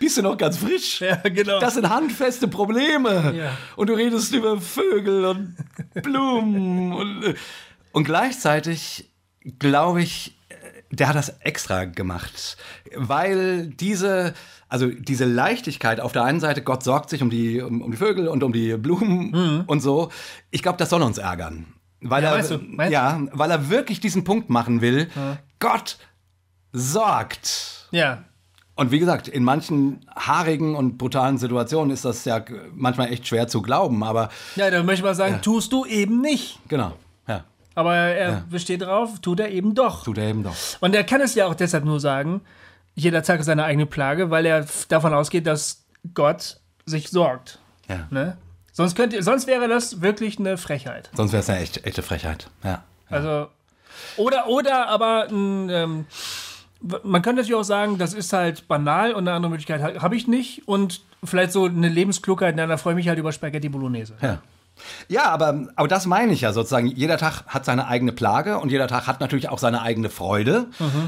bist 0.00 0.16
du 0.18 0.22
noch 0.22 0.36
ganz 0.36 0.56
frisch? 0.58 1.00
Ja, 1.00 1.16
genau. 1.16 1.60
Das 1.60 1.74
sind 1.74 1.88
handfeste 1.88 2.48
Probleme. 2.48 3.34
Ja. 3.36 3.56
Und 3.76 3.88
du 3.88 3.94
redest 3.94 4.34
über 4.34 4.60
Vögel 4.60 5.24
und 5.24 5.56
Blumen. 6.02 6.92
und, 7.00 7.22
äh, 7.24 7.34
und 7.92 8.04
gleichzeitig 8.04 9.10
glaube 9.58 10.02
ich, 10.02 10.36
äh, 10.48 10.54
der 10.90 11.08
hat 11.08 11.16
das 11.16 11.28
extra 11.40 11.84
gemacht. 11.84 12.56
Weil 12.96 13.68
diese, 13.68 14.34
also 14.70 14.86
diese 14.88 15.24
Leichtigkeit 15.26 16.00
auf 16.00 16.12
der 16.12 16.24
einen 16.24 16.40
Seite, 16.40 16.62
Gott 16.62 16.82
sorgt 16.82 17.10
sich 17.10 17.22
um 17.22 17.28
die, 17.28 17.60
um, 17.60 17.82
um 17.82 17.90
die 17.90 17.96
Vögel 17.98 18.28
und 18.28 18.42
um 18.42 18.52
die 18.52 18.76
Blumen 18.78 19.64
und 19.66 19.80
so. 19.80 20.10
Ich 20.50 20.62
glaube, 20.62 20.78
das 20.78 20.88
soll 20.90 21.02
uns 21.02 21.18
ärgern. 21.18 21.66
Weil 22.00 22.22
Mhm. 22.22 22.24
Ja, 22.24 22.30
er, 22.30 22.34
meinst 22.36 22.50
du? 22.50 22.58
Meinst- 22.58 22.92
ja, 22.92 23.20
weil 23.32 23.50
er 23.50 23.68
wirklich 23.68 24.00
diesen 24.00 24.24
Punkt 24.24 24.48
machen 24.48 24.80
will. 24.80 25.08
Gott 25.58 25.98
sorgt. 26.72 27.88
Ja. 27.90 28.24
Und 28.76 28.90
wie 28.92 28.98
gesagt, 28.98 29.28
in 29.28 29.44
manchen 29.44 30.00
haarigen 30.16 30.74
und 30.74 30.96
brutalen 30.96 31.36
Situationen 31.36 31.90
ist 31.92 32.04
das 32.06 32.24
ja 32.24 32.42
manchmal 32.74 33.12
echt 33.12 33.26
schwer 33.26 33.46
zu 33.46 33.60
glauben, 33.60 34.02
aber 34.02 34.30
Ja, 34.56 34.70
da 34.70 34.82
möchte 34.82 35.04
man 35.04 35.14
sagen, 35.14 35.40
tust 35.42 35.72
du 35.72 35.84
eben 35.84 36.22
nicht. 36.22 36.58
genau, 36.68 36.94
ja, 37.28 37.44
Aber 37.74 37.94
er 37.94 38.44
besteht 38.48 38.80
drauf, 38.82 39.20
tut 39.20 39.40
er 39.40 39.50
eben 39.50 39.74
doch. 39.74 40.04
tut 40.04 40.16
er 40.16 40.28
eben 40.28 40.42
doch. 40.42 40.54
Und 40.80 40.94
er 40.94 41.04
kann 41.04 41.20
es 41.20 41.34
ja 41.34 41.46
auch 41.46 41.54
deshalb 41.54 41.84
nur 41.84 42.00
sagen, 42.00 42.40
jeder 43.02 43.22
Tag 43.22 43.40
ist 43.40 43.46
seine 43.46 43.64
eigene 43.64 43.86
Plage, 43.86 44.30
weil 44.30 44.46
er 44.46 44.66
davon 44.88 45.14
ausgeht, 45.14 45.46
dass 45.46 45.84
Gott 46.14 46.58
sich 46.86 47.08
sorgt. 47.10 47.58
Ja. 47.88 48.06
Ne? 48.10 48.36
Sonst, 48.72 48.94
könnte, 48.94 49.22
sonst 49.22 49.46
wäre 49.46 49.68
das 49.68 50.00
wirklich 50.00 50.38
eine 50.38 50.56
Frechheit. 50.56 51.10
Sonst 51.14 51.32
wäre 51.32 51.40
es 51.42 51.50
eine 51.50 51.60
echt, 51.60 51.84
echte 51.86 52.02
Frechheit. 52.02 52.48
Ja. 52.64 52.82
Also, 53.08 53.48
oder, 54.16 54.46
oder 54.46 54.88
aber 54.88 55.26
ein, 55.30 55.68
ähm, 55.68 56.06
man 56.80 57.20
könnte 57.22 57.42
natürlich 57.42 57.54
auch 57.56 57.64
sagen, 57.64 57.98
das 57.98 58.14
ist 58.14 58.32
halt 58.32 58.68
banal 58.68 59.12
und 59.12 59.26
eine 59.26 59.36
andere 59.36 59.50
Möglichkeit 59.50 59.82
ha- 59.82 60.00
habe 60.02 60.16
ich 60.16 60.26
nicht. 60.28 60.66
Und 60.68 61.02
vielleicht 61.24 61.52
so 61.52 61.64
eine 61.66 61.88
Lebensklugheit, 61.88 62.54
na, 62.56 62.66
da 62.66 62.76
freue 62.76 62.94
ich 62.94 62.96
mich 62.96 63.08
halt 63.08 63.18
über 63.18 63.32
Spaghetti 63.32 63.68
Bolognese. 63.68 64.14
Ja. 64.22 64.38
Ja, 65.08 65.24
aber, 65.30 65.68
aber 65.76 65.88
das 65.88 66.06
meine 66.06 66.32
ich 66.32 66.40
ja 66.42 66.52
sozusagen. 66.52 66.86
Jeder 66.86 67.16
Tag 67.18 67.44
hat 67.46 67.64
seine 67.64 67.88
eigene 67.88 68.12
Plage 68.12 68.58
und 68.58 68.70
jeder 68.70 68.86
Tag 68.88 69.06
hat 69.06 69.20
natürlich 69.20 69.48
auch 69.48 69.58
seine 69.58 69.82
eigene 69.82 70.10
Freude. 70.10 70.66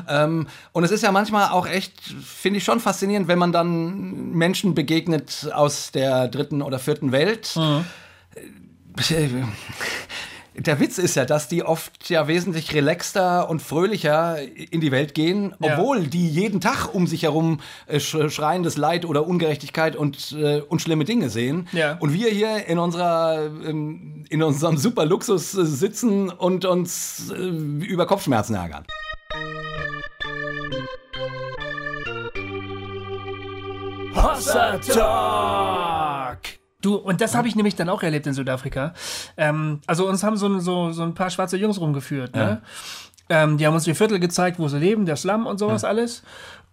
Ähm, 0.09 0.49
und 0.73 0.85
es 0.85 0.91
ist 0.91 1.03
ja 1.03 1.13
manchmal 1.13 1.51
auch 1.51 1.67
echt, 1.67 2.01
finde 2.01 2.59
ich 2.59 2.65
schon 2.65 2.81
faszinierend, 2.81 3.29
wenn 3.29 3.39
man 3.39 3.53
dann 3.53 4.33
Menschen 4.33 4.75
begegnet 4.75 5.51
aus 5.55 5.93
der 5.93 6.29
dritten 6.29 6.63
oder 6.63 6.79
vierten 6.79 7.13
Welt. 7.13 7.55
Äh, 7.57 8.41
Der 10.55 10.79
Witz 10.81 10.99
ist 10.99 11.15
ja, 11.15 11.25
dass 11.25 11.49
die 11.49 11.63
oft 11.63 12.11
ja 12.11 12.29
wesentlich 12.29 12.75
relaxter 12.75 13.49
und 13.49 13.63
fröhlicher 13.63 14.37
in 14.71 14.81
die 14.83 14.91
Welt 14.93 15.15
gehen, 15.15 15.55
Ja. 15.61 15.73
obwohl 15.79 16.07
die 16.07 16.29
jeden 16.29 16.61
Tag 16.61 16.95
um 16.95 17.07
sich 17.07 17.23
herum 17.23 17.61
äh, 17.87 17.97
sch- 17.97 18.29
schreiendes 18.29 18.77
Leid 18.77 19.07
oder 19.07 19.27
Ungerechtigkeit 19.27 19.97
und, 19.97 20.33
äh, 20.33 20.61
und 20.61 20.83
schlimme 20.83 21.05
Dinge 21.05 21.31
sehen. 21.31 21.69
Ja. 21.73 21.97
Und 22.01 22.13
wir 22.13 22.29
hier 22.29 22.67
in 22.67 22.79
unserer 22.79 23.47
ähm, 23.67 24.25
in 24.29 24.43
unserem 24.43 24.77
super 24.77 25.07
Luxus 25.07 25.55
äh, 25.55 25.65
sitzen 25.65 26.29
und 26.29 26.67
uns 26.67 27.31
äh, 27.31 27.35
über 27.37 28.07
Kopfschmerzen 28.07 28.55
ärgern. 28.55 28.85
Hossa 34.15 34.79
Talk! 34.79 36.62
Du, 36.83 36.97
und 36.97 37.21
das 37.23 37.35
habe 37.35 37.49
ich 37.49 37.57
nämlich 37.57 37.75
dann 37.77 37.89
auch 37.89 38.03
erlebt 38.03 38.27
in 38.27 38.35
Südafrika. 38.35 38.93
Ähm, 39.37 39.81
also 39.87 40.07
uns 40.09 40.23
haben 40.23 40.37
so, 40.37 40.47
ein- 40.49 40.61
so, 40.61 40.93
so 40.93 41.03
ein 41.03 41.15
paar 41.15 41.31
schwarze 41.31 41.57
Jungs 41.57 41.81
rumgeführt. 41.81 42.35
Ne? 42.37 42.61
Ähm, 43.31 43.57
die 43.57 43.67
haben 43.67 43.75
uns 43.75 43.85
die 43.85 43.95
Viertel 43.95 44.19
gezeigt, 44.21 44.59
wo 44.59 44.69
sie 44.69 44.79
leben, 44.79 45.07
der 45.07 45.17
Slum 45.17 45.47
und 45.47 45.59
sowas 45.59 45.85
alles. 45.85 46.23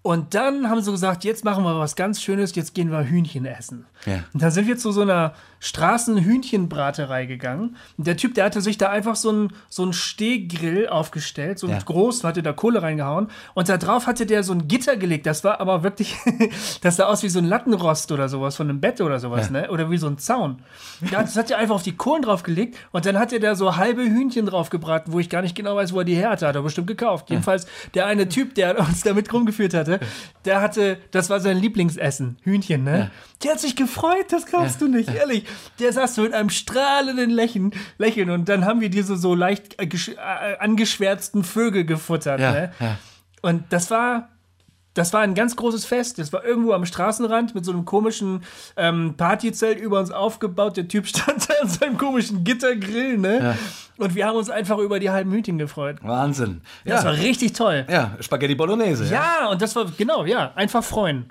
Und 0.01 0.33
dann 0.33 0.69
haben 0.69 0.81
sie 0.81 0.91
gesagt, 0.91 1.23
jetzt 1.25 1.43
machen 1.45 1.63
wir 1.63 1.77
was 1.77 1.95
ganz 1.95 2.21
Schönes, 2.21 2.55
jetzt 2.55 2.73
gehen 2.73 2.89
wir 2.91 3.03
Hühnchen 3.03 3.45
essen. 3.45 3.85
Ja. 4.05 4.23
Und 4.33 4.41
dann 4.41 4.49
sind 4.51 4.65
wir 4.67 4.77
zu 4.77 4.91
so 4.91 5.01
einer 5.01 5.33
Straßenhühnchenbraterei 5.59 7.25
gegangen. 7.25 7.75
Und 7.97 8.07
der 8.07 8.17
Typ, 8.17 8.33
der 8.35 8.45
hatte 8.45 8.61
sich 8.61 8.77
da 8.77 8.89
einfach 8.89 9.15
so 9.15 9.29
einen 9.29 9.53
so 9.69 9.83
einen 9.83 9.93
Stehgrill 9.93 10.87
aufgestellt, 10.87 11.59
so 11.59 11.67
Ja. 11.67 11.77
groß, 11.79 12.23
hatte 12.23 12.43
da 12.43 12.53
Kohle 12.53 12.81
reingehauen. 12.81 13.27
Und 13.53 13.69
da 13.69 13.77
drauf 13.77 14.07
hatte 14.07 14.25
der 14.25 14.43
so 14.43 14.53
ein 14.53 14.67
Gitter 14.67 14.97
gelegt. 14.97 15.25
Das 15.25 15.43
war 15.43 15.59
aber 15.59 15.83
wirklich, 15.83 16.15
das 16.81 16.95
sah 16.97 17.05
aus 17.05 17.23
wie 17.23 17.29
so 17.29 17.39
ein 17.39 17.45
Lattenrost 17.45 18.11
oder 18.11 18.29
sowas 18.29 18.55
von 18.55 18.69
einem 18.69 18.79
Bett 18.81 19.01
oder 19.01 19.19
sowas, 19.19 19.49
ne? 19.49 19.69
Oder 19.69 19.89
wie 19.91 19.97
so 19.97 20.07
ein 20.07 20.17
Zaun. 20.17 20.59
Ja, 21.11 21.21
das 21.21 21.35
hat 21.35 21.51
er 21.51 21.57
einfach 21.57 21.75
auf 21.75 21.83
die 21.83 21.95
Kohlen 21.95 22.21
draufgelegt 22.23 22.77
und 22.91 23.05
dann 23.05 23.17
hat 23.19 23.33
er 23.33 23.39
da 23.39 23.55
so 23.55 23.75
halbe 23.77 24.01
Hühnchen 24.03 24.45
draufgebraten, 24.45 25.13
wo 25.13 25.19
ich 25.19 25.29
gar 25.29 25.41
nicht 25.41 25.55
genau 25.55 25.75
weiß, 25.75 25.93
wo 25.93 25.99
er 25.99 26.05
die 26.05 26.15
her 26.15 26.31
hatte. 26.31 26.47
Hat 26.47 26.55
er 26.55 26.61
bestimmt 26.61 26.87
gekauft. 26.87 27.29
Jedenfalls, 27.29 27.67
der 27.93 28.05
eine 28.05 28.27
Typ, 28.29 28.55
der 28.55 28.79
uns 28.87 29.01
damit 29.01 29.31
rumgeführt 29.33 29.73
hatte, 29.73 29.99
der 30.45 30.61
hatte, 30.61 30.97
das 31.11 31.29
war 31.29 31.39
sein 31.39 31.57
Lieblingsessen, 31.57 32.37
Hühnchen, 32.43 32.83
ne? 32.83 33.11
Der 33.43 33.51
hat 33.51 33.59
sich 33.61 33.75
gefreut, 33.75 34.25
das 34.31 34.45
glaubst 34.45 34.81
du 34.81 34.87
nicht, 34.87 35.13
ehrlich. 35.13 35.45
Der 35.79 35.93
saß 35.93 36.15
so 36.15 36.21
mit 36.23 36.33
einem 36.33 36.49
strahlenden 36.49 37.29
Lächeln, 37.29 37.71
Lächeln 37.97 38.29
und 38.29 38.49
dann 38.49 38.65
haben 38.65 38.81
wir 38.81 38.89
diese 38.89 39.15
so 39.17 39.35
leicht 39.35 39.79
äh, 39.81 39.85
äh, 39.85 40.57
angeschwärzten 40.59 41.43
Vögel 41.43 41.85
gefuttert, 41.85 42.39
Ja, 42.39 42.51
ne? 42.51 42.71
ja. 42.79 42.97
Und 43.41 43.63
das 43.69 43.89
war, 43.89 44.29
das 44.95 45.13
war 45.13 45.21
ein 45.21 45.33
ganz 45.35 45.55
großes 45.55 45.85
Fest. 45.85 46.19
Das 46.19 46.33
war 46.33 46.43
irgendwo 46.43 46.73
am 46.73 46.85
Straßenrand 46.85 47.55
mit 47.55 47.63
so 47.63 47.71
einem 47.71 47.85
komischen 47.85 48.43
ähm, 48.75 49.13
Partyzelt 49.15 49.79
über 49.79 49.99
uns 49.99 50.11
aufgebaut. 50.11 50.75
Der 50.75 50.87
Typ 50.89 51.07
stand 51.07 51.49
da 51.49 51.53
an 51.61 51.69
seinem 51.69 51.97
komischen 51.97 52.43
Gittergrill, 52.43 53.17
ne? 53.17 53.55
Und 53.97 54.15
wir 54.15 54.25
haben 54.27 54.35
uns 54.35 54.49
einfach 54.49 54.77
über 54.79 54.99
die 54.99 55.09
halben 55.09 55.31
Hühnchen 55.31 55.57
gefreut. 55.57 55.97
Wahnsinn. 56.01 56.61
Das 56.85 57.05
war 57.05 57.13
Ja, 57.13 57.21
richtig 57.21 57.53
toll. 57.53 57.85
ja 57.89 58.17
Spaghetti 58.19 58.55
Bolognese. 58.55 59.05
Ja, 59.05 59.47
und 59.49 59.61
das 59.61 59.75
war, 59.75 59.85
genau, 59.97 60.25
ja, 60.25 60.51
einfach 60.55 60.83
freuen. 60.83 61.29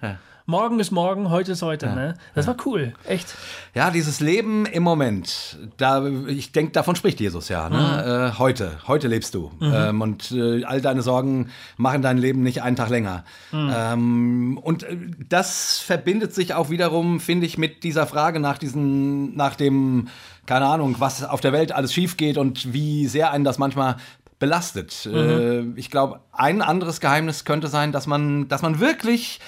Morgen 0.51 0.81
ist 0.81 0.93
morgen, 0.93 1.29
heute 1.29 1.53
ist 1.53 1.61
heute, 1.61 1.89
ne? 1.89 2.15
Das 2.35 2.47
war 2.47 2.57
cool, 2.65 2.95
echt. 3.05 3.35
Ja, 3.75 3.91
dieses 3.91 4.21
Leben 4.21 4.65
im 4.65 4.83
Moment, 4.83 5.59
da, 5.77 6.07
ich 6.07 6.53
denke, 6.53 6.73
davon 6.73 6.97
spricht 6.97 7.21
Jesus 7.21 7.51
ja. 7.51 7.69
Mhm. 7.69 7.77
Ne? 7.77 8.33
Äh, 8.33 8.39
heute, 8.39 8.79
heute 8.87 9.09
lebst 9.09 9.35
du. 9.35 9.53
Ähm, 9.61 10.01
und 10.01 10.33
äh, 10.33 10.65
all 10.65 10.81
deine 10.81 11.03
Sorgen 11.03 11.51
machen 11.77 12.01
dein 12.01 12.17
Leben 12.17 12.43
nicht 12.43 12.63
einen 12.63 12.77
Tag 12.77 12.89
länger. 12.89 13.25
Mhm. 13.53 13.75
Ähm, 13.77 14.59
und 14.63 14.85
äh, 14.85 14.97
das 15.29 15.81
verbindet 15.81 16.35
sich 16.35 16.55
auch 16.55 16.71
wiederum, 16.71 17.21
finde 17.21 17.45
ich, 17.45 17.59
mit 17.59 17.85
dieser 17.85 18.07
Frage 18.07 18.41
nach 18.41 18.57
diesen, 18.57 19.37
nach 19.37 19.55
dem, 19.55 20.09
keine 20.47 20.65
Ahnung, 20.65 20.97
was 20.99 21.25
auf 21.25 21.43
der 21.43 21.53
Welt 21.53 21.73
alles 21.73 21.93
schief 21.93 22.17
geht 22.17 22.39
und 22.39 22.73
wie 22.73 23.07
sehr 23.07 23.33
einen 23.33 23.45
das 23.45 23.59
manchmal 23.59 23.97
belastet. 24.39 25.05
Äh, 25.05 25.65
ich 25.77 25.91
glaube, 25.91 26.21
ein 26.33 26.63
anderes 26.63 27.01
Geheimnis 27.01 27.45
könnte 27.45 27.69
sein, 27.69 27.93
dass 27.93 28.07
man, 28.07 28.49
dass 28.49 28.63
man 28.63 28.81
wirklich 28.81 29.41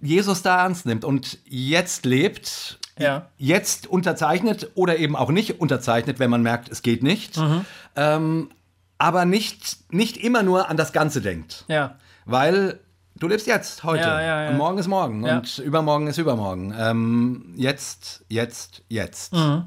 Jesus 0.00 0.42
da 0.42 0.62
ernst 0.62 0.86
nimmt 0.86 1.04
und 1.04 1.38
jetzt 1.44 2.04
lebt, 2.06 2.78
Ja. 2.98 3.26
jetzt 3.38 3.86
unterzeichnet 3.86 4.70
oder 4.74 4.98
eben 4.98 5.16
auch 5.16 5.30
nicht 5.30 5.60
unterzeichnet, 5.60 6.18
wenn 6.18 6.30
man 6.30 6.42
merkt, 6.42 6.68
es 6.70 6.82
geht 6.82 7.02
nicht, 7.02 7.36
Mhm. 7.36 7.64
ähm, 7.96 8.50
aber 8.98 9.24
nicht, 9.24 9.92
nicht 9.92 10.16
immer 10.16 10.42
nur 10.42 10.68
an 10.68 10.76
das 10.76 10.92
Ganze 10.92 11.20
denkt. 11.20 11.64
Ja. 11.68 11.96
Weil 12.24 12.78
du 13.16 13.26
lebst 13.28 13.46
jetzt, 13.46 13.82
heute. 13.84 14.02
Ja, 14.04 14.20
ja, 14.20 14.42
ja. 14.44 14.50
Und 14.50 14.56
morgen 14.58 14.78
ist 14.78 14.86
morgen. 14.86 15.24
Und 15.28 15.58
übermorgen 15.58 16.06
ist 16.06 16.18
übermorgen. 16.18 16.72
Ähm, 16.78 17.52
jetzt, 17.56 18.24
jetzt, 18.28 18.82
jetzt. 18.88 19.32
Mhm. 19.32 19.64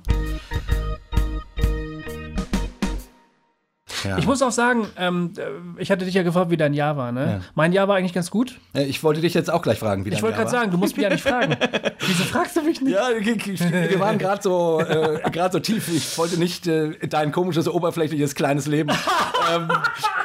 Ja. 4.08 4.18
Ich 4.18 4.26
muss 4.26 4.42
auch 4.42 4.52
sagen, 4.52 4.88
ähm, 4.98 5.34
äh, 5.38 5.82
ich 5.82 5.92
hatte 5.92 6.06
dich 6.06 6.14
ja 6.14 6.24
gefragt, 6.24 6.50
wie 6.50 6.58
dein 6.58 6.74
Jahr 6.74 6.98
war, 6.98 7.12
ne? 7.12 7.26
Ja. 7.26 7.40
Mein 7.56 7.74
Jahr 7.74 7.88
war 7.88 7.98
eigentlich 7.98 8.14
ganz 8.14 8.32
gut. 8.32 8.60
Äh, 8.74 8.84
ich 8.86 9.04
wollte 9.04 9.22
dich 9.22 9.34
jetzt 9.34 9.52
auch 9.52 9.62
gleich 9.62 9.80
fragen, 9.80 10.06
wie 10.06 10.10
Ich 10.10 10.16
dein 10.16 10.24
wollte 10.24 10.38
Jahr 10.38 10.46
gerade 10.46 10.58
sagen, 10.58 10.72
du 10.72 10.78
musst 10.78 10.96
mich 10.96 11.04
ja 11.04 11.10
nicht 11.10 11.24
fragen. 11.24 11.56
Wieso 12.00 12.24
fragst 12.24 12.56
du 12.56 12.62
mich 12.62 12.82
nicht? 12.82 12.94
Ja, 12.96 13.10
wir 13.10 14.00
waren 14.00 14.18
gerade 14.18 14.42
so, 14.42 14.80
äh, 14.80 15.50
so 15.52 15.60
tief. 15.60 15.90
Ich 15.94 16.18
wollte 16.18 16.38
nicht 16.40 16.68
äh, 16.68 16.92
dein 17.08 17.32
komisches, 17.32 17.68
oberflächliches, 17.68 18.36
kleines 18.36 18.68
Leben 18.68 18.90
ähm, 19.56 19.70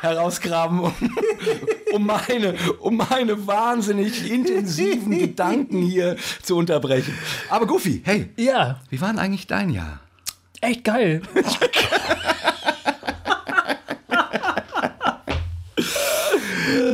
herausgraben, 0.01 0.81
um, 0.81 0.93
um, 1.93 2.07
meine, 2.07 2.55
um 2.81 2.97
meine 2.97 3.47
wahnsinnig 3.47 4.31
intensiven 4.31 5.19
Gedanken 5.19 5.83
hier 5.83 6.17
zu 6.43 6.57
unterbrechen. 6.57 7.15
Aber 7.49 7.67
Goofy, 7.67 8.03
hey, 8.05 8.31
Ja, 8.37 8.81
wie 8.91 9.01
war 9.01 9.09
denn 9.09 9.19
eigentlich 9.19 9.47
dein 9.47 9.71
Jahr? 9.71 10.01
echt 10.63 10.85
geil. 10.85 11.23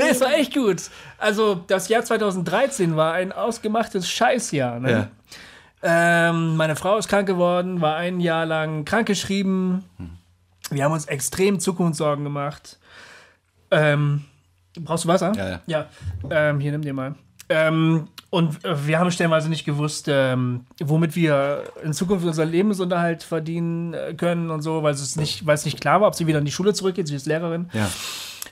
Nee, 0.08 0.14
es 0.14 0.20
war 0.20 0.32
echt 0.34 0.54
gut. 0.54 0.82
Also, 1.18 1.62
das 1.66 1.88
Jahr 1.88 2.04
2013 2.04 2.96
war 2.96 3.14
ein 3.14 3.32
ausgemachtes 3.32 4.08
Scheißjahr. 4.08 4.80
Ne? 4.80 4.90
Ja. 4.90 5.08
Ähm, 5.82 6.56
meine 6.56 6.76
Frau 6.76 6.98
ist 6.98 7.08
krank 7.08 7.26
geworden, 7.26 7.80
war 7.80 7.96
ein 7.96 8.20
Jahr 8.20 8.46
lang 8.46 8.84
krankgeschrieben. 8.84 9.84
Wir 10.70 10.84
haben 10.84 10.92
uns 10.92 11.06
extrem 11.06 11.60
Zukunftssorgen 11.60 12.24
gemacht. 12.24 12.78
Ähm, 13.70 14.24
brauchst 14.80 15.04
du 15.04 15.08
Wasser? 15.08 15.32
Ja, 15.36 15.48
ja. 15.48 15.60
Ja, 15.66 15.86
ähm, 16.30 16.60
hier 16.60 16.72
nimm 16.72 16.82
dir 16.82 16.94
mal. 16.94 17.14
Ähm, 17.48 18.08
und 18.30 18.62
äh, 18.64 18.86
wir 18.86 18.98
haben 18.98 19.10
stellenweise 19.10 19.48
nicht 19.48 19.64
gewusst, 19.64 20.06
ähm, 20.08 20.66
womit 20.80 21.16
wir 21.16 21.64
in 21.82 21.92
Zukunft 21.94 22.26
unseren 22.26 22.50
Lebensunterhalt 22.50 23.22
verdienen 23.22 23.94
äh, 23.94 24.14
können 24.14 24.50
und 24.50 24.60
so, 24.62 24.82
weil 24.82 24.92
es 24.92 25.16
nicht, 25.16 25.46
weil 25.46 25.54
es 25.54 25.64
nicht 25.64 25.80
klar 25.80 26.00
war, 26.00 26.08
ob 26.08 26.14
sie 26.14 26.26
wieder 26.26 26.40
in 26.40 26.44
die 26.44 26.52
Schule 26.52 26.74
zurückgeht. 26.74 27.08
Sie 27.08 27.14
ist 27.14 27.26
Lehrerin. 27.26 27.70
Ja. 27.72 27.88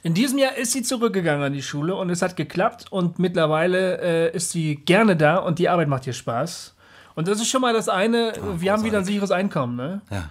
In 0.07 0.15
diesem 0.15 0.39
Jahr 0.39 0.55
ist 0.55 0.71
sie 0.71 0.85
zurückgegangen 0.85 1.43
an 1.43 1.53
die 1.53 1.63
Schule 1.63 1.97
und 1.97 2.11
es 2.11 2.23
hat 2.23 2.37
geklappt 2.37 2.93
und 2.93 3.19
mittlerweile 3.19 4.01
äh, 4.31 4.37
ist 4.37 4.53
sie 4.53 4.77
gerne 4.77 5.17
da 5.17 5.39
und 5.39 5.59
die 5.59 5.69
Arbeit 5.69 5.89
macht 5.89 6.07
ihr 6.07 6.13
Spaß. 6.13 6.77
Und 7.17 7.27
das 7.27 7.41
ist 7.41 7.49
schon 7.49 7.61
mal 7.61 7.73
das 7.73 7.89
eine, 7.89 8.33
wir 8.59 8.71
haben 8.71 8.85
wieder 8.85 8.99
ein 8.99 9.05
sicheres 9.05 9.33
Einkommen. 9.33 9.75
Ne? 9.75 10.03
Ja. 10.13 10.31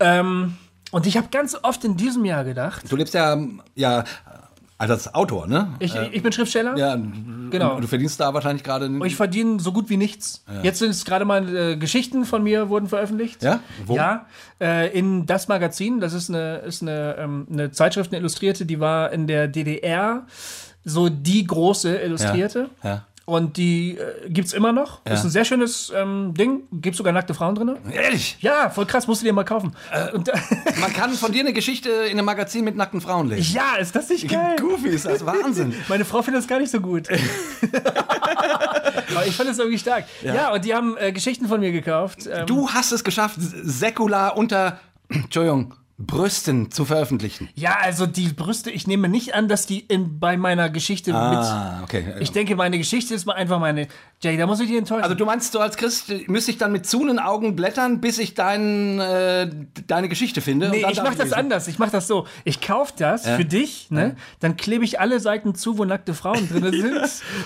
Ähm, 0.00 0.56
und 0.92 1.06
ich 1.06 1.18
habe 1.18 1.28
ganz 1.30 1.54
oft 1.62 1.84
in 1.84 1.98
diesem 1.98 2.24
Jahr 2.24 2.42
gedacht, 2.44 2.90
Du 2.90 2.96
lebst 2.96 3.12
ja, 3.12 3.36
ja 3.74 4.04
als 4.78 5.14
Autor, 5.14 5.46
ne? 5.46 5.74
ich, 5.78 5.94
ich 6.12 6.22
bin 6.22 6.32
Schriftsteller 6.32 6.76
Ja, 6.76 6.96
Genau. 7.50 7.76
Und 7.76 7.82
du 7.82 7.88
verdienst 7.88 8.20
da 8.20 8.34
wahrscheinlich 8.34 8.62
gerade. 8.62 8.90
ich 9.04 9.16
verdiene 9.16 9.60
so 9.60 9.72
gut 9.72 9.88
wie 9.88 9.96
nichts. 9.96 10.44
Jetzt 10.62 10.80
sind 10.80 10.90
es 10.90 11.04
gerade 11.04 11.24
mal 11.24 11.54
äh, 11.54 11.76
Geschichten 11.76 12.24
von 12.24 12.42
mir 12.42 12.68
wurden 12.68 12.88
veröffentlicht. 12.88 13.42
Ja? 13.42 13.60
Wo? 13.84 13.96
Ja, 13.96 14.26
äh, 14.60 14.96
in 14.96 15.26
das 15.26 15.48
Magazin, 15.48 16.00
das 16.00 16.12
ist 16.12 16.28
eine, 16.28 16.56
ist 16.58 16.82
eine, 16.82 17.16
ähm, 17.18 17.46
eine 17.50 17.70
Zeitschrift, 17.70 18.12
eine 18.12 18.18
Illustrierte, 18.18 18.66
die 18.66 18.80
war 18.80 19.12
in 19.12 19.26
der 19.26 19.48
DDR 19.48 20.26
so 20.84 21.08
die 21.08 21.44
große 21.46 21.96
Illustrierte. 21.96 22.70
Ja. 22.82 23.06
Und 23.26 23.56
die 23.56 23.98
äh, 23.98 24.30
gibt's 24.30 24.52
immer 24.52 24.72
noch. 24.72 25.04
Ist 25.04 25.24
ein 25.24 25.30
sehr 25.30 25.44
schönes 25.44 25.92
ähm, 25.94 26.32
Ding. 26.34 26.62
Gibt 26.70 26.96
sogar 26.96 27.12
nackte 27.12 27.34
Frauen 27.34 27.56
drin. 27.56 27.76
Ehrlich? 27.92 28.36
Ja, 28.40 28.70
voll 28.70 28.86
krass, 28.86 29.08
musst 29.08 29.20
du 29.20 29.26
dir 29.26 29.32
mal 29.32 29.42
kaufen. 29.44 29.74
Und, 30.14 30.28
äh, 30.28 30.32
Man 30.80 30.92
kann 30.92 31.10
von 31.12 31.32
dir 31.32 31.40
eine 31.40 31.52
Geschichte 31.52 31.90
in 31.90 32.12
einem 32.18 32.24
Magazin 32.24 32.64
mit 32.64 32.76
nackten 32.76 33.00
Frauen 33.00 33.28
lesen. 33.28 33.52
ja, 33.54 33.76
ist 33.80 33.94
das 33.96 34.08
nicht 34.10 34.28
geil? 34.28 34.54
Goofy 34.60 34.88
ist 34.90 35.06
das 35.06 35.26
Wahnsinn. 35.26 35.74
Meine 35.88 36.04
Frau 36.04 36.22
findet 36.22 36.42
das 36.44 36.48
gar 36.48 36.60
nicht 36.60 36.70
so 36.70 36.80
gut. 36.80 37.08
Aber 39.10 39.26
ich 39.26 39.34
fand 39.36 39.50
es 39.50 39.58
irgendwie 39.58 39.78
stark. 39.78 40.04
Ja, 40.22 40.52
und 40.52 40.64
die 40.64 40.74
haben 40.74 40.96
äh, 40.96 41.10
Geschichten 41.12 41.48
von 41.48 41.60
mir 41.60 41.72
gekauft. 41.72 42.28
Ähm, 42.30 42.46
Du 42.46 42.70
hast 42.70 42.92
es 42.92 43.02
geschafft, 43.02 43.38
säkular 43.40 44.36
unter, 44.36 44.78
Entschuldigung, 45.08 45.74
Brüsten 45.98 46.70
zu 46.70 46.84
veröffentlichen. 46.84 47.48
Ja, 47.54 47.78
also 47.82 48.04
die 48.06 48.28
Brüste, 48.28 48.70
ich 48.70 48.86
nehme 48.86 49.08
nicht 49.08 49.34
an, 49.34 49.48
dass 49.48 49.64
die 49.64 49.80
in, 49.80 50.20
bei 50.20 50.36
meiner 50.36 50.68
Geschichte 50.68 51.14
Ah, 51.14 51.80
okay. 51.82 52.04
mit. 52.06 52.22
Ich 52.22 52.32
denke, 52.32 52.54
meine 52.54 52.76
Geschichte 52.76 53.14
ist 53.14 53.24
mal 53.24 53.32
einfach 53.32 53.58
meine. 53.58 53.88
Jay, 54.20 54.36
da 54.36 54.46
muss 54.46 54.60
ich 54.60 54.68
dich 54.68 54.76
enttäuschen. 54.76 55.04
Also 55.04 55.14
du 55.14 55.24
meinst, 55.24 55.54
du 55.54 55.58
als 55.58 55.76
Christ 55.78 56.12
müsste 56.28 56.50
ich 56.50 56.58
dann 56.58 56.72
mit 56.72 56.86
zunen 56.86 57.18
Augen 57.18 57.56
blättern, 57.56 58.00
bis 58.02 58.18
ich 58.18 58.34
dein, 58.34 58.98
äh, 59.00 59.48
deine 59.86 60.08
Geschichte 60.10 60.42
finde? 60.42 60.68
Nee, 60.68 60.84
ich 60.88 60.96
darf 60.96 61.04
mach 61.08 61.14
das 61.14 61.24
lesen? 61.28 61.34
anders. 61.34 61.68
Ich 61.68 61.78
mach 61.78 61.90
das 61.90 62.06
so. 62.06 62.26
Ich 62.44 62.60
kauf 62.60 62.92
das 62.92 63.24
Ja. 63.24 63.36
für 63.36 63.44
dich, 63.46 63.90
ne? 63.90 64.16
Dann 64.40 64.56
klebe 64.58 64.84
ich 64.84 65.00
alle 65.00 65.18
Seiten 65.18 65.54
zu, 65.54 65.78
wo 65.78 65.84
nackte 65.86 66.12
Frauen 66.12 66.46
drin 66.48 66.72
sind. 66.72 67.00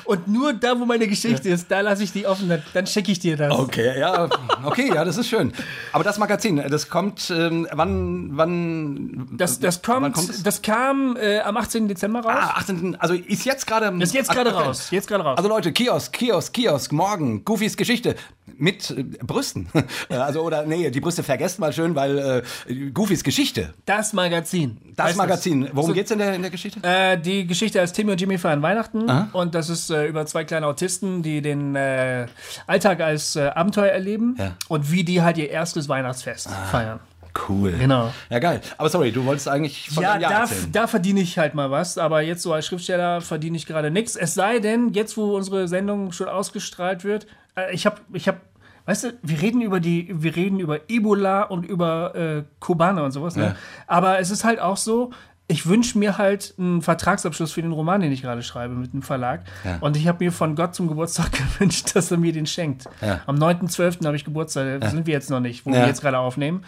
und 0.04 0.26
nur 0.26 0.52
da, 0.54 0.78
wo 0.80 0.86
meine 0.86 1.06
Geschichte 1.06 1.48
ist, 1.48 1.70
da 1.70 1.80
lasse 1.82 2.02
ich 2.02 2.12
die 2.12 2.26
offen. 2.26 2.48
Dann, 2.48 2.62
dann 2.72 2.86
schicke 2.88 3.12
ich 3.12 3.20
dir 3.20 3.36
das. 3.36 3.52
Okay, 3.56 3.98
ja, 3.98 4.28
okay, 4.64 4.90
ja, 4.92 5.04
das 5.04 5.16
ist 5.18 5.28
schön. 5.28 5.52
Aber 5.92 6.02
das 6.02 6.18
Magazin, 6.18 6.56
das 6.68 6.88
kommt, 6.88 7.30
ähm, 7.30 7.68
wann, 7.72 8.30
wann? 8.40 9.29
Das, 9.37 9.61
das, 9.61 9.83
kommt, 9.83 10.16
es? 10.18 10.42
das 10.42 10.62
kam 10.62 11.16
äh, 11.16 11.40
am 11.40 11.57
18. 11.57 11.88
Dezember 11.88 12.20
raus. 12.20 12.33
Ah, 12.35 12.55
18. 12.59 12.96
Also 12.96 13.14
ist 13.14 13.44
jetzt 13.44 13.66
gerade. 13.66 13.96
ist 14.03 14.14
jetzt 14.14 14.31
gerade 14.31 14.53
raus. 14.53 14.90
Jetzt 14.90 15.07
gerade 15.07 15.24
raus. 15.24 15.38
Also 15.38 15.48
Leute, 15.48 15.72
Kiosk, 15.72 16.12
Kiosk, 16.12 16.53
Kiosk, 16.53 16.92
morgen, 16.92 17.44
Goofys 17.44 17.76
Geschichte 17.76 18.16
mit 18.57 18.90
äh, 18.90 19.03
Brüsten. 19.03 19.68
also 20.09 20.42
oder 20.42 20.64
nee, 20.64 20.90
die 20.90 21.00
Brüste 21.00 21.22
vergesst 21.22 21.59
mal 21.59 21.72
schön, 21.72 21.94
weil 21.94 22.44
äh, 22.68 22.90
Goofys 22.90 23.22
Geschichte, 23.24 23.74
das 23.87 24.12
Magazin. 24.12 24.79
das 24.96 25.16
Magazin. 25.16 25.68
Worum 25.72 25.90
So- 25.90 25.94
geht's 25.94 26.11
in 26.11 26.18
der, 26.18 26.35
in 26.35 26.42
der 26.42 26.50
Geschichte? 26.50 26.81
Äh, 26.83 27.18
die 27.18 27.46
Geschichte 27.46 27.81
heißt 27.81 27.94
Timmy 27.94 28.12
und 28.12 28.20
Jimmy 28.20 28.38
feiern 28.38 28.62
Weihnachten. 28.62 29.09
Und 29.33 29.55
das 29.55 29.68
ist 29.68 29.90
äh, 29.90 30.07
über 30.07 30.26
zwei 30.26 30.44
kleine 30.44 30.66
Autisten, 30.66 31.22
die 31.22 31.42
den 31.42 31.74
äh, 31.74 32.26
Alltag 32.66 33.00
als 33.00 33.37
äh, 33.37 33.48
Abenteuer 33.48 33.90
erleben. 33.90 34.37
Ja. 34.38 34.57
Und 34.68 34.90
wie 34.90 35.05
die 35.05 35.22
halt 35.22 35.38
ihr 35.38 35.50
erstes 35.50 35.88
Weihnachtsfest 35.88 36.48
feiern. 36.70 37.00
Cool. 37.48 37.72
Genau. 37.72 38.12
Ja, 38.28 38.38
geil. 38.38 38.60
Aber 38.78 38.88
sorry, 38.88 39.12
du 39.12 39.24
wolltest 39.24 39.48
eigentlich 39.48 39.88
von 39.90 40.02
Ja, 40.02 40.18
da, 40.18 40.46
da 40.72 40.86
verdiene 40.86 41.20
ich 41.20 41.38
halt 41.38 41.54
mal 41.54 41.70
was, 41.70 41.96
aber 41.98 42.22
jetzt 42.22 42.42
so 42.42 42.52
als 42.52 42.66
Schriftsteller 42.66 43.20
verdiene 43.20 43.56
ich 43.56 43.66
gerade 43.66 43.90
nichts. 43.90 44.16
Es 44.16 44.34
sei 44.34 44.58
denn, 44.58 44.92
jetzt 44.92 45.16
wo 45.16 45.36
unsere 45.36 45.68
Sendung 45.68 46.12
schon 46.12 46.28
ausgestrahlt 46.28 47.04
wird, 47.04 47.26
äh, 47.56 47.72
ich 47.72 47.86
habe, 47.86 48.00
ich 48.12 48.26
habe, 48.28 48.40
weißt 48.86 49.04
du, 49.04 49.12
wir 49.22 49.40
reden 49.42 49.60
über 49.62 49.78
die, 49.80 50.08
wir 50.12 50.34
reden 50.34 50.58
über 50.60 50.80
Ebola 50.88 51.42
und 51.44 51.64
über 51.66 52.14
äh, 52.14 52.42
Kubaner 52.58 53.04
und 53.04 53.12
sowas. 53.12 53.36
Ne? 53.36 53.44
Ja. 53.44 53.54
Aber 53.86 54.18
es 54.18 54.30
ist 54.30 54.44
halt 54.44 54.58
auch 54.60 54.76
so. 54.76 55.10
Ich 55.46 55.66
wünsche 55.66 55.98
mir 55.98 56.16
halt 56.16 56.54
einen 56.58 56.80
Vertragsabschluss 56.80 57.50
für 57.50 57.60
den 57.62 57.72
Roman, 57.72 58.00
den 58.00 58.12
ich 58.12 58.22
gerade 58.22 58.40
schreibe 58.40 58.74
mit 58.74 58.92
dem 58.92 59.02
Verlag. 59.02 59.42
Ja. 59.64 59.78
Und 59.80 59.96
ich 59.96 60.06
habe 60.06 60.22
mir 60.24 60.30
von 60.30 60.54
Gott 60.54 60.76
zum 60.76 60.86
Geburtstag 60.86 61.32
gewünscht, 61.58 61.90
dass 61.94 62.08
er 62.12 62.18
mir 62.18 62.32
den 62.32 62.46
schenkt. 62.46 62.84
Ja. 63.00 63.18
Am 63.26 63.34
9.12. 63.34 64.06
habe 64.06 64.14
ich 64.14 64.24
Geburtstag, 64.24 64.80
da 64.80 64.88
sind 64.90 65.06
wir 65.08 65.12
jetzt 65.14 65.28
noch 65.28 65.40
nicht, 65.40 65.66
wo 65.66 65.70
Ja. 65.70 65.80
wir 65.80 65.86
jetzt 65.88 66.02
gerade 66.02 66.18
aufnehmen. 66.18 66.62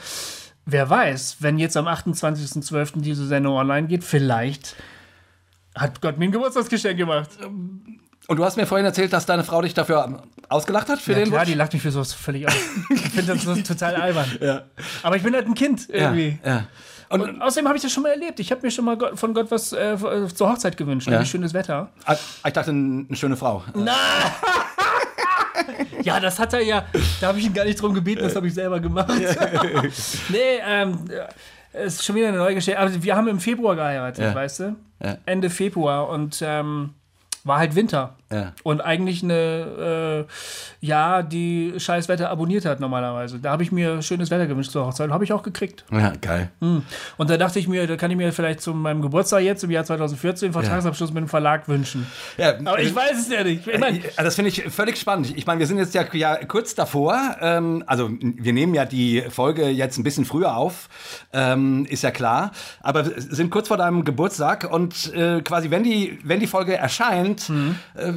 Wer 0.65 0.89
weiß, 0.89 1.37
wenn 1.41 1.59
jetzt 1.59 1.77
am 1.77 1.89
28.12. 1.89 3.01
diese 3.01 3.27
Sendung 3.27 3.55
online 3.57 3.89
geht, 3.89 4.05
vielleicht 4.05 4.77
hat 5.75 6.01
Gott 6.01 6.19
mir 6.19 6.27
ein 6.27 6.33
Geburtstagsgeschenk 6.33 6.97
gemacht. 6.99 7.31
Und 8.29 8.37
du 8.37 8.45
hast 8.45 8.57
mir 8.57 8.67
vorhin 8.67 8.87
erzählt, 8.87 9.13
dass 9.13 9.27
deine 9.27 9.43
Frau 9.43 9.61
dich 9.63 9.75
dafür 9.75 10.23
ausgelacht 10.49 10.89
hat 10.89 11.01
für 11.01 11.13
Ja, 11.13 11.19
den 11.19 11.29
klar, 11.31 11.41
Wunsch? 11.41 11.51
die 11.51 11.55
lacht 11.57 11.73
mich 11.73 11.83
für 11.83 11.91
sowas 11.91 12.13
völlig 12.13 12.47
aus. 12.47 12.55
Ich 12.91 13.01
finde 13.01 13.35
das, 13.37 13.63
total 13.65 13.97
albern. 13.97 14.31
Ja. 14.41 14.63
Aber 15.03 15.17
ich 15.17 15.23
bin 15.25 15.35
halt 15.35 15.47
ein 15.47 15.55
Kind 15.55 15.89
irgendwie. 15.89 16.39
Ja, 16.45 16.51
ja. 16.57 16.65
Und, 17.09 17.21
Und 17.23 17.43
außerdem 17.43 17.67
habe 17.67 17.77
ich 17.77 17.83
das 17.83 17.93
schon 17.93 18.05
mal 18.05 18.11
erlebt. 18.11 18.39
Ich 18.41 18.51
habe 18.53 18.63
mir 18.63 18.71
schon 18.71 18.85
mal 18.85 18.97
von 19.17 19.35
Gott 19.35 19.51
was 19.51 19.73
äh, 19.73 19.97
zur 20.35 20.49
Hochzeit 20.51 20.77
gewünscht, 20.77 21.09
Ja. 21.09 21.25
schönes 21.27 21.53
Wetter. 21.53 21.91
ah, 22.07 22.15
ich 22.47 22.53
dachte, 22.53 22.71
eine 22.71 23.07
schöne 23.13 23.37
Frau. 23.37 23.65
Ja, 26.03 26.19
das 26.19 26.39
hat 26.39 26.53
er 26.53 26.61
ja. 26.63 26.85
Da 27.21 27.29
habe 27.29 27.39
ich 27.39 27.47
ihn 27.47 27.55
gar 27.55 27.65
nicht 27.65 27.81
drum 27.81 27.95
gebeten, 27.95 28.23
das 28.23 28.35
habe 28.35 28.47
ich 28.49 28.55
selber 28.55 28.81
gemacht. 28.81 29.09
nee, 30.29 30.39
ähm, 30.67 30.99
es 31.73 31.95
ist 31.95 32.05
schon 32.05 32.17
wieder 32.17 32.29
eine 32.29 32.39
neue 32.39 32.55
Geschichte. 32.55 32.79
Aber 32.79 33.03
wir 33.03 33.17
haben 33.17 33.29
im 33.29 33.39
Februar 33.41 33.77
geheiratet, 33.77 34.25
Ja. 34.25 34.35
weißt 34.35 34.61
du? 34.61 34.77
Ja. 35.03 35.19
Ende 35.27 35.49
Februar 35.51 36.09
und 36.09 36.43
ähm, 36.45 36.91
war 37.45 37.59
halt 37.59 37.75
Winter. 37.75 38.17
Ja. 38.33 38.53
Und 38.63 38.81
eigentlich 38.81 39.23
eine, 39.23 40.27
äh, 40.29 40.87
ja, 40.87 41.23
die 41.23 41.75
scheiß 41.77 42.09
Wetter 42.09 42.31
abonniert 42.31 42.65
hat 42.65 42.81
normalerweise. 42.81 43.39
Da 43.39 43.51
habe 43.51 43.63
ich 43.63 43.73
mir 43.73 44.03
schönes 44.03 44.31
Wetter 44.31 44.47
gewünscht 44.47 44.73
zur 44.73 44.87
Hochzeit. 44.87 45.11
Habe 45.11 45.25
ich 45.25 45.33
auch 45.33 45.43
gekriegt. 45.43 45.85
Ja, 45.91 46.13
geil. 46.21 46.51
Und 46.61 47.31
da 47.31 47.37
dachte 47.37 47.59
ich 47.59 47.69
mir, 47.69 47.87
da 47.87 47.97
kann 47.97 48.11
ich 48.11 48.17
mir 48.17 48.33
vielleicht 48.33 48.61
zu 48.61 48.75
meinem 48.75 49.03
Geburtstag 49.03 49.43
jetzt 49.43 49.65
im 49.65 49.71
Jahr 49.71 49.85
2014 49.85 50.53
Vertragsabschluss 50.53 51.13
mit 51.13 51.23
dem 51.23 51.29
Verlag 51.29 51.69
wünschen. 51.69 52.07
Ja, 52.37 52.59
Aber 52.59 52.81
ich 52.81 52.95
weiß 52.95 53.19
es 53.19 53.29
ja 53.29 53.45
nicht. 53.45 53.67
Ich 53.67 53.79
mein, 53.79 53.97
Ja, 53.97 54.23
Das 54.23 54.35
finde 54.35 54.49
ich 54.51 54.63
völlig 54.63 54.97
spannend. 54.97 55.37
Ich 55.37 55.47
meine, 55.47 55.61
wir 55.61 55.67
sind 55.67 55.79
jetzt 55.79 55.95
ja, 55.95 56.05
ja 56.13 56.37
kurz 56.45 56.75
davor. 56.75 57.37
Ähm, 57.41 57.85
also 57.87 58.11
wir 58.21 58.53
nehmen 58.53 58.75
ja 58.75 58.85
die 58.85 59.23
Folge 59.29 59.69
jetzt 59.69 59.99
ein 59.99 60.05
bisschen 60.05 60.25
früher 60.25 60.57
auf, 60.57 60.89
ähm, 61.33 61.87
ist 61.89 62.03
ja 62.03 62.11
klar. 62.11 62.53
Aber 62.81 63.07
wir 63.07 63.21
sind 63.21 63.51
kurz 63.51 63.69
vor 63.69 63.77
deinem 63.77 64.05
Geburtstag 64.05 64.69
und 64.71 65.13
äh, 65.15 65.41
quasi, 65.43 65.71
wenn 65.71 65.85
die, 65.85 66.19
wenn 66.25 66.41
die 66.41 66.47
Folge 66.47 66.77
erscheint, 66.77 67.51
äh, 67.95 68.13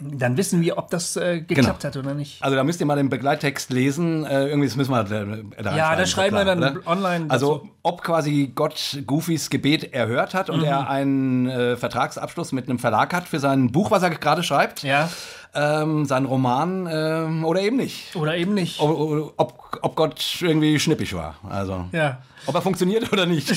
dann 0.00 0.36
wissen 0.36 0.60
wir, 0.60 0.78
ob 0.78 0.90
das 0.90 1.16
äh, 1.16 1.40
geklappt 1.40 1.84
hat 1.84 1.96
oder 1.96 2.14
nicht. 2.14 2.42
also 2.42 2.56
da 2.56 2.64
müsst 2.64 2.80
ihr 2.80 2.86
mal 2.86 2.96
den 2.96 3.08
Begleittext 3.08 3.70
lesen. 3.70 4.24
Äh, 4.24 4.46
irgendwie, 4.48 4.68
das 4.68 4.76
müssen 4.76 4.90
wir 4.92 5.04
da, 5.04 5.24
da 5.62 5.76
Ja, 5.76 5.96
da 5.96 6.06
schreiben 6.06 6.36
wir 6.36 6.44
dann 6.44 6.58
oder? 6.62 6.86
online 6.86 7.26
dazu. 7.26 7.32
Also 7.32 7.68
ob 7.82 8.02
quasi 8.02 8.52
Gott 8.54 8.98
Goofys 9.06 9.50
Gebet 9.50 9.92
erhört 9.94 10.34
hat 10.34 10.50
und 10.50 10.62
er 10.62 10.88
einen 10.88 11.48
äh, 11.48 11.76
Vertragsabschluss 11.76 12.52
mit 12.52 12.68
einem 12.68 12.78
Verlag 12.78 13.12
hat 13.14 13.26
für 13.28 13.40
sein 13.40 13.72
Buch, 13.72 13.90
was 13.90 14.02
er 14.02 14.10
gerade 14.10 14.42
schreibt. 14.42 14.82
Ja. 14.82 15.08
ähm, 15.54 16.04
seinen 16.04 16.26
Roman 16.26 16.88
ähm, 16.90 17.44
oder 17.44 17.60
eben 17.62 17.76
nicht. 17.76 18.14
Oder 18.14 18.36
eben 18.36 18.54
nicht. 18.54 18.80
Ob, 18.80 19.32
ob, 19.36 19.78
ob 19.82 19.96
Gott 19.96 20.22
irgendwie 20.40 20.78
schnippig 20.78 21.14
war. 21.14 21.36
Also, 21.48 21.86
Ja. 21.92 22.18
ob 22.46 22.54
er 22.54 22.62
funktioniert 22.62 23.10
oder 23.12 23.24
nicht. 23.26 23.48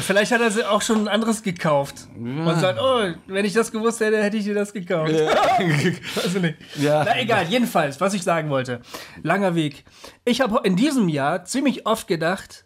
Vielleicht 0.00 0.32
hat 0.32 0.40
er 0.40 0.50
sie 0.50 0.64
auch 0.64 0.82
schon 0.82 1.02
ein 1.02 1.08
anderes 1.08 1.42
gekauft. 1.42 2.06
Und 2.16 2.58
sagt, 2.60 2.78
oh, 2.80 3.12
wenn 3.26 3.44
ich 3.44 3.52
das 3.52 3.72
gewusst 3.72 4.00
hätte, 4.00 4.22
hätte 4.22 4.36
ich 4.36 4.44
dir 4.44 4.54
das 4.54 4.72
gekauft. 4.72 5.12
Weiß 5.12 6.34
ich 6.34 6.40
nicht. 6.42 6.58
Ja. 6.76 7.04
Na 7.04 7.18
egal, 7.20 7.46
jedenfalls, 7.48 8.00
was 8.00 8.14
ich 8.14 8.22
sagen 8.22 8.50
wollte. 8.50 8.80
Langer 9.22 9.54
Weg. 9.54 9.84
Ich 10.24 10.40
habe 10.40 10.60
in 10.64 10.76
diesem 10.76 11.08
Jahr 11.08 11.44
ziemlich 11.44 11.86
oft 11.86 12.06
gedacht, 12.08 12.64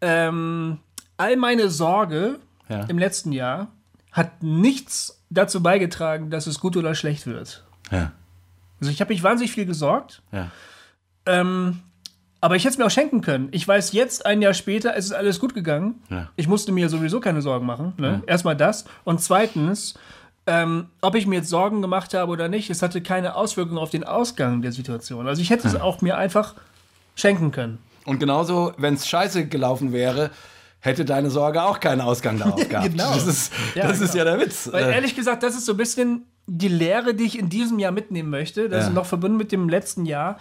ähm, 0.00 0.78
all 1.16 1.36
meine 1.36 1.68
Sorge 1.70 2.38
Ja. 2.68 2.84
im 2.84 2.98
letzten 2.98 3.32
Jahr 3.32 3.68
hat 4.12 4.42
nichts 4.42 5.22
dazu 5.30 5.62
beigetragen, 5.62 6.30
dass 6.30 6.46
es 6.46 6.60
gut 6.60 6.76
oder 6.76 6.94
schlecht 6.94 7.26
wird. 7.26 7.64
ja, 7.90 8.12
Also 8.80 8.90
ich 8.90 9.00
habe 9.00 9.12
mich 9.12 9.22
wahnsinnig 9.22 9.52
viel 9.52 9.66
gesorgt. 9.66 10.22
ja. 10.32 10.50
Ähm, 11.28 11.80
Aber 12.46 12.54
ich 12.54 12.62
hätte 12.62 12.74
es 12.74 12.78
mir 12.78 12.86
auch 12.86 12.90
schenken 12.92 13.22
können. 13.22 13.48
Ich 13.50 13.66
weiß 13.66 13.90
jetzt, 13.90 14.24
ein 14.24 14.40
Jahr 14.40 14.54
später, 14.54 14.94
es 14.96 15.06
ist 15.06 15.12
alles 15.12 15.40
gut 15.40 15.52
gegangen. 15.52 15.96
Ja. 16.10 16.28
Ich 16.36 16.46
musste 16.46 16.70
mir 16.70 16.88
sowieso 16.88 17.18
keine 17.18 17.42
Sorgen 17.42 17.66
machen. 17.66 17.92
Ne? 17.96 18.22
Erstmal 18.28 18.54
das. 18.56 18.84
Und 19.02 19.20
zweitens, 19.20 19.94
ähm, 20.46 20.86
ob 21.00 21.16
ich 21.16 21.26
mir 21.26 21.38
jetzt 21.38 21.48
Sorgen 21.48 21.82
gemacht 21.82 22.14
habe 22.14 22.30
oder 22.30 22.46
nicht, 22.46 22.70
es 22.70 22.82
hatte 22.82 23.00
keine 23.00 23.34
Auswirkungen 23.34 23.78
auf 23.78 23.90
den 23.90 24.04
Ausgang 24.04 24.62
der 24.62 24.70
Situation. 24.70 25.26
Also 25.26 25.42
ich 25.42 25.50
hätte 25.50 25.66
es 25.66 25.74
auch 25.74 26.02
mir 26.02 26.16
einfach 26.18 26.54
schenken 27.16 27.50
können. 27.50 27.78
Und 28.04 28.20
genauso, 28.20 28.72
wenn 28.78 28.94
es 28.94 29.08
scheiße 29.08 29.46
gelaufen 29.48 29.92
wäre, 29.92 30.30
hätte 30.78 31.04
deine 31.04 31.30
Sorge 31.30 31.64
auch 31.64 31.80
keinen 31.80 32.00
Ausgang 32.00 32.38
darauf 32.38 32.68
gehabt. 32.68 32.92
Genau. 32.92 33.12
Das 33.12 33.26
ist, 33.26 33.52
Ja, 33.74 33.88
das 33.88 34.00
ist 34.00 34.12
genau. 34.12 34.24
ja 34.24 34.36
der 34.36 34.46
Witz. 34.46 34.68
Weil 34.70 34.84
Äh, 34.84 34.94
ehrlich 34.94 35.16
gesagt, 35.16 35.42
das 35.42 35.56
ist 35.56 35.66
so 35.66 35.72
ein 35.72 35.78
bisschen 35.78 36.26
die 36.46 36.68
Lehre, 36.68 37.12
die 37.14 37.24
ich 37.24 37.36
in 37.36 37.48
diesem 37.48 37.80
Jahr 37.80 37.90
mitnehmen 37.90 38.30
möchte. 38.30 38.68
Das 38.68 38.82
Ja. 38.84 38.88
ist 38.90 38.94
noch 38.94 39.06
verbunden 39.06 39.36
mit 39.36 39.50
dem 39.50 39.68
letzten 39.68 40.06
Jahr. 40.06 40.38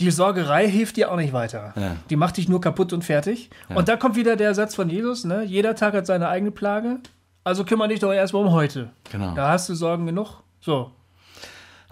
Die 0.00 0.10
Sorgerei 0.10 0.68
hilft 0.68 0.96
dir 0.96 1.10
auch 1.10 1.16
nicht 1.16 1.32
weiter. 1.32 1.72
Ja. 1.76 1.96
Die 2.10 2.16
macht 2.16 2.36
dich 2.36 2.48
nur 2.48 2.60
kaputt 2.60 2.92
und 2.92 3.02
fertig. 3.02 3.50
Und 3.74 3.88
da 3.88 3.96
kommt 3.96 4.16
wieder 4.16 4.36
der 4.36 4.54
Satz 4.54 4.74
von 4.74 4.90
Jesus, 4.90 5.24
ne? 5.24 5.42
Jeder 5.44 5.74
Tag 5.74 5.94
hat 5.94 6.06
seine 6.06 6.28
eigene 6.28 6.50
Plage. 6.50 6.98
Also 7.44 7.64
kümmere 7.64 7.88
dich 7.88 8.00
doch 8.00 8.12
erstmal 8.12 8.44
um 8.44 8.52
heute. 8.52 8.90
Genau. 9.10 9.34
Da 9.34 9.50
hast 9.50 9.68
du 9.68 9.74
Sorgen 9.74 10.04
genug. 10.06 10.42
So. 10.60 10.90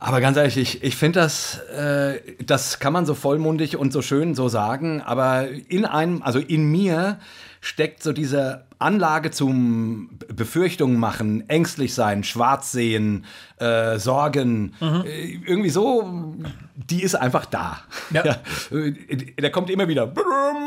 Aber 0.07 0.21
ganz 0.21 0.37
ehrlich, 0.37 0.59
ich, 0.59 0.83
ich 0.83 0.97
finde 0.97 1.21
das, 1.21 1.59
äh, 1.77 2.21
das 2.45 2.79
kann 2.79 2.93
man 2.93 3.07
so 3.07 3.15
vollmundig 3.15 3.77
und 3.79 3.91
so 3.93 4.03
schön 4.03 4.35
so 4.35 4.49
sagen, 4.49 5.01
aber 5.01 5.49
in 5.49 5.87
einem, 5.87 6.23
also 6.23 6.39
in 6.41 6.71
mir 6.71 7.19
steckt 7.63 8.03
so 8.03 8.13
diese 8.13 8.67
Anlage 8.79 9.31
zum 9.31 10.11
Befürchtungen 10.29 10.99
machen, 11.01 11.49
ängstlich 11.49 11.95
sein, 11.95 12.23
schwarz 12.23 12.71
sehen, 12.73 13.25
äh, 13.57 13.99
Sorgen, 13.99 14.75
äh, 14.83 15.39
irgendwie 15.47 15.71
so, 15.71 16.35
die 16.77 17.03
ist 17.03 17.15
einfach 17.15 17.47
da. 17.47 17.79
Ja. 18.11 18.23
äh, 18.71 18.93
Der 19.41 19.51
kommt 19.51 19.71
immer 19.71 19.89
wieder. 19.89 20.13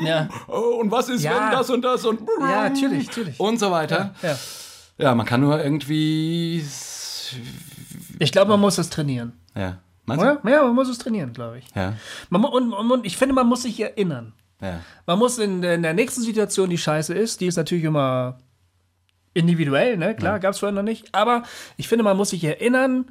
Ja. 0.03 0.29
Oh, 0.47 0.79
Und 0.81 0.89
was 0.89 1.09
ist, 1.09 1.21
Ja. 1.23 1.33
wenn 1.33 1.51
das 1.51 1.69
und 1.69 1.83
das 1.85 2.03
und 2.05 2.21
Ja, 2.39 2.69
natürlich, 2.69 3.05
natürlich. 3.05 3.39
und 3.39 3.59
so 3.59 3.69
weiter. 3.69 4.15
Ja. 4.23 4.35
Ja, 4.97 5.13
man 5.13 5.27
kann 5.27 5.41
nur 5.41 5.63
irgendwie. 5.63 6.63
Ich 8.20 8.32
glaube, 8.32 8.51
man 8.51 8.59
muss 8.59 8.78
es 8.78 8.89
trainieren. 8.89 9.34
Ja. 9.55 9.78
Meinst 10.05 10.24
du? 10.24 10.32
Oder? 10.39 10.49
Ja, 10.49 10.63
man 10.63 10.76
muss 10.76 10.88
es 10.89 10.97
trainieren, 10.97 11.34
glaube 11.34 11.59
ich. 11.59 11.65
Ja. 11.76 11.93
Man, 12.30 12.43
und, 12.45 12.74
und, 12.74 12.91
und 12.91 13.05
ich 13.05 13.18
finde, 13.18 13.36
man 13.36 13.47
muss 13.47 13.63
sich 13.63 13.80
erinnern. 13.80 14.34
Ja. 14.61 14.80
Man 15.05 15.20
muss 15.20 15.38
in, 15.38 15.61
in 15.63 15.84
der 15.84 15.93
nächsten 15.93 16.22
Situation, 16.22 16.70
die 16.70 16.78
scheiße 16.78 17.13
ist, 17.13 17.41
die 17.41 17.47
ist 17.47 17.57
natürlich 17.57 17.84
immer 17.84 18.38
individuell, 19.34 19.97
ne? 19.97 20.15
Klar, 20.15 20.39
gab 20.39 20.53
es 20.53 20.59
vorher 20.59 20.74
noch 20.74 20.82
nicht. 20.84 21.13
Aber 21.13 21.43
ich 21.76 21.88
finde, 21.88 22.03
man 22.03 22.18
muss 22.18 22.32
sich 22.32 22.43
erinnern 22.43 23.05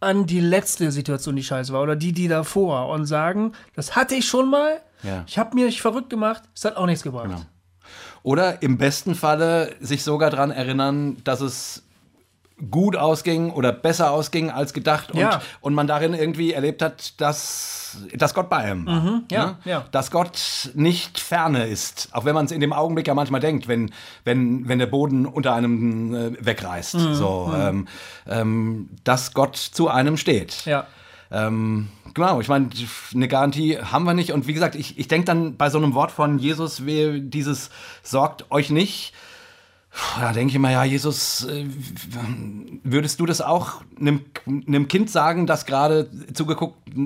an 0.00 0.26
die 0.26 0.40
letzte 0.40 0.92
Situation, 0.92 1.36
die 1.36 1.42
scheiße 1.42 1.72
war, 1.72 1.82
oder 1.82 1.96
die, 1.96 2.12
die 2.12 2.28
davor 2.28 2.88
und 2.90 3.06
sagen, 3.06 3.52
das 3.74 3.96
hatte 3.96 4.14
ich 4.14 4.26
schon 4.28 4.50
mal, 4.50 4.80
Ja. 5.02 5.24
ich 5.26 5.38
habe 5.38 5.54
mich 5.54 5.80
verrückt 5.80 6.10
gemacht, 6.10 6.42
es 6.54 6.64
hat 6.64 6.76
auch 6.76 6.86
nichts 6.86 7.02
gebracht. 7.02 7.28
Genau. 7.28 7.42
Oder 8.22 8.62
im 8.62 8.76
besten 8.78 9.14
Falle 9.14 9.74
sich 9.80 10.02
sogar 10.04 10.30
daran 10.30 10.50
erinnern, 10.50 11.16
dass 11.24 11.40
es 11.40 11.84
gut 12.70 12.96
ausging 12.96 13.50
oder 13.50 13.72
besser 13.72 14.10
ausging 14.10 14.50
als 14.50 14.72
gedacht 14.72 15.12
und, 15.12 15.20
Ja. 15.20 15.40
und 15.60 15.74
man 15.74 15.86
darin 15.86 16.12
irgendwie 16.14 16.52
erlebt 16.52 16.82
hat, 16.82 17.20
dass, 17.20 17.98
dass 18.14 18.34
Gott 18.34 18.48
bei 18.50 18.56
einem 18.58 18.86
war. 18.86 19.00
Mhm, 19.00 19.24
ja, 19.30 19.46
ne? 19.46 19.56
ja. 19.64 19.84
Dass 19.92 20.10
Gott 20.10 20.70
nicht 20.74 21.20
ferne 21.20 21.66
ist, 21.66 22.08
auch 22.12 22.24
wenn 22.24 22.34
man 22.34 22.46
es 22.46 22.52
in 22.52 22.60
dem 22.60 22.72
Augenblick 22.72 23.06
ja 23.06 23.14
manchmal 23.14 23.40
denkt, 23.40 23.68
wenn, 23.68 23.92
wenn, 24.24 24.68
wenn 24.68 24.78
der 24.80 24.86
Boden 24.86 25.24
unter 25.26 25.54
einem 25.54 26.14
äh, 26.14 26.44
wegreißt. 26.44 26.94
Mhm, 26.94 27.14
So, 27.14 27.52
ähm, 27.56 27.86
ähm, 28.26 28.88
dass 29.04 29.34
Gott 29.34 29.56
zu 29.56 29.88
einem 29.88 30.16
steht. 30.16 30.64
Ja. 30.64 30.86
Ähm, 31.30 31.88
genau, 32.14 32.40
ich 32.40 32.48
meine, 32.48 32.70
eine 33.14 33.28
Garantie 33.28 33.78
haben 33.78 34.04
wir 34.04 34.14
nicht. 34.14 34.32
Und 34.32 34.46
wie 34.46 34.54
gesagt, 34.54 34.74
ich, 34.74 34.98
ich 34.98 35.08
denke 35.08 35.26
dann 35.26 35.56
bei 35.56 35.70
so 35.70 35.78
einem 35.78 35.94
Wort 35.94 36.10
von 36.10 36.38
Jesus, 36.38 36.86
wie 36.86 37.20
dieses 37.20 37.70
sorgt 38.02 38.50
euch 38.50 38.70
nicht. 38.70 39.12
Da 40.20 40.32
denke 40.32 40.50
ich 40.50 40.54
immer, 40.56 40.70
ja, 40.70 40.84
Jesus, 40.84 41.44
äh, 41.46 41.64
würdest 42.84 43.18
du 43.20 43.26
das 43.26 43.40
auch 43.40 43.80
einem, 43.98 44.20
einem 44.46 44.86
Kind 44.86 45.10
sagen, 45.10 45.46
das 45.46 45.64
gerade 45.66 46.08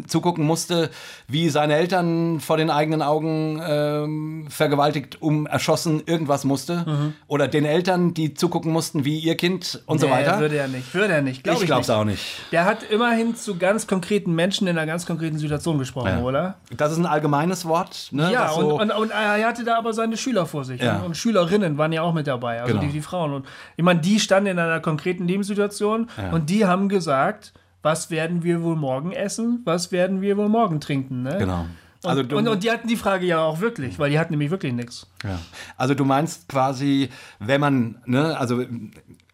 zugucken 0.08 0.44
musste, 0.44 0.90
wie 1.28 1.48
seine 1.48 1.74
Eltern 1.74 2.40
vor 2.40 2.56
den 2.56 2.70
eigenen 2.70 3.00
Augen 3.02 3.60
ähm, 3.64 4.46
vergewaltigt, 4.48 5.22
um 5.22 5.46
erschossen, 5.46 6.02
irgendwas 6.06 6.44
musste? 6.44 7.12
Oder 7.28 7.48
den 7.48 7.64
Eltern, 7.64 8.14
die 8.14 8.34
zugucken 8.34 8.72
mussten, 8.72 9.04
wie 9.04 9.18
ihr 9.18 9.36
Kind 9.36 9.82
und 9.86 10.00
so 10.00 10.06
Nee, 10.06 10.12
weiter? 10.12 10.40
Würde 10.40 10.56
er 10.56 10.68
nicht, 10.68 10.92
würde 10.94 11.14
er 11.14 11.22
nicht, 11.22 11.44
glaube 11.44 11.58
ich, 11.58 11.62
ich 11.62 11.66
glaube 11.68 11.82
es 11.82 11.90
auch 11.90 12.04
nicht. 12.04 12.24
Der 12.50 12.64
hat 12.64 12.82
immerhin 12.82 13.36
zu 13.36 13.56
ganz 13.56 13.86
konkreten 13.86 14.34
Menschen 14.34 14.66
in 14.66 14.76
einer 14.76 14.86
ganz 14.86 15.06
konkreten 15.06 15.38
Situation 15.38 15.78
gesprochen, 15.78 16.08
Ja. 16.18 16.22
oder? 16.22 16.56
Das 16.76 16.92
ist 16.92 16.98
ein 16.98 17.06
allgemeines 17.06 17.64
Wort. 17.64 18.08
Ne, 18.10 18.30
Ja, 18.32 18.50
und, 18.50 18.60
so- 18.68 18.80
und, 18.80 18.90
und 18.90 19.10
er 19.10 19.46
hatte 19.46 19.64
da 19.64 19.78
aber 19.78 19.92
seine 19.94 20.16
Schüler 20.16 20.46
vor 20.46 20.64
sich. 20.64 20.80
Ja. 20.80 20.96
Und, 20.98 21.06
und 21.06 21.16
Schülerinnen 21.16 21.78
waren 21.78 21.92
ja 21.92 22.02
auch 22.02 22.12
mit 22.12 22.26
dabei, 22.26 22.60
also 22.60 22.71
Genau. 22.72 22.86
die, 22.86 22.92
die 22.92 23.00
Frauen. 23.00 23.32
Und 23.32 23.46
ich 23.76 23.84
meine, 23.84 24.00
die 24.00 24.20
standen 24.20 24.50
in 24.50 24.58
einer 24.58 24.80
konkreten 24.80 25.26
Lebenssituation 25.26 26.08
und 26.30 26.50
die 26.50 26.66
haben 26.66 26.88
gesagt, 26.88 27.52
was 27.82 28.10
werden 28.10 28.42
wir 28.42 28.62
wohl 28.62 28.76
morgen 28.76 29.12
essen, 29.12 29.60
was 29.64 29.92
werden 29.92 30.20
wir 30.20 30.36
wohl 30.36 30.48
morgen 30.48 30.80
trinken. 30.80 31.22
Ne? 31.22 31.36
Genau. 31.38 31.66
Und, 32.04 32.10
Also 32.10 32.22
du, 32.24 32.36
und, 32.36 32.48
und 32.48 32.64
die 32.64 32.70
hatten 32.70 32.88
die 32.88 32.96
Frage 32.96 33.26
ja 33.26 33.40
auch 33.40 33.60
wirklich, 33.60 33.98
weil 33.98 34.10
die 34.10 34.18
hatten 34.18 34.32
nämlich 34.32 34.50
wirklich 34.50 34.72
nichts. 34.72 35.06
ja. 35.24 35.38
also 35.76 35.94
du 35.94 36.04
meinst 36.04 36.48
quasi, 36.48 37.10
wenn 37.38 37.60
man, 37.60 37.96
ne, 38.06 38.36
also 38.38 38.64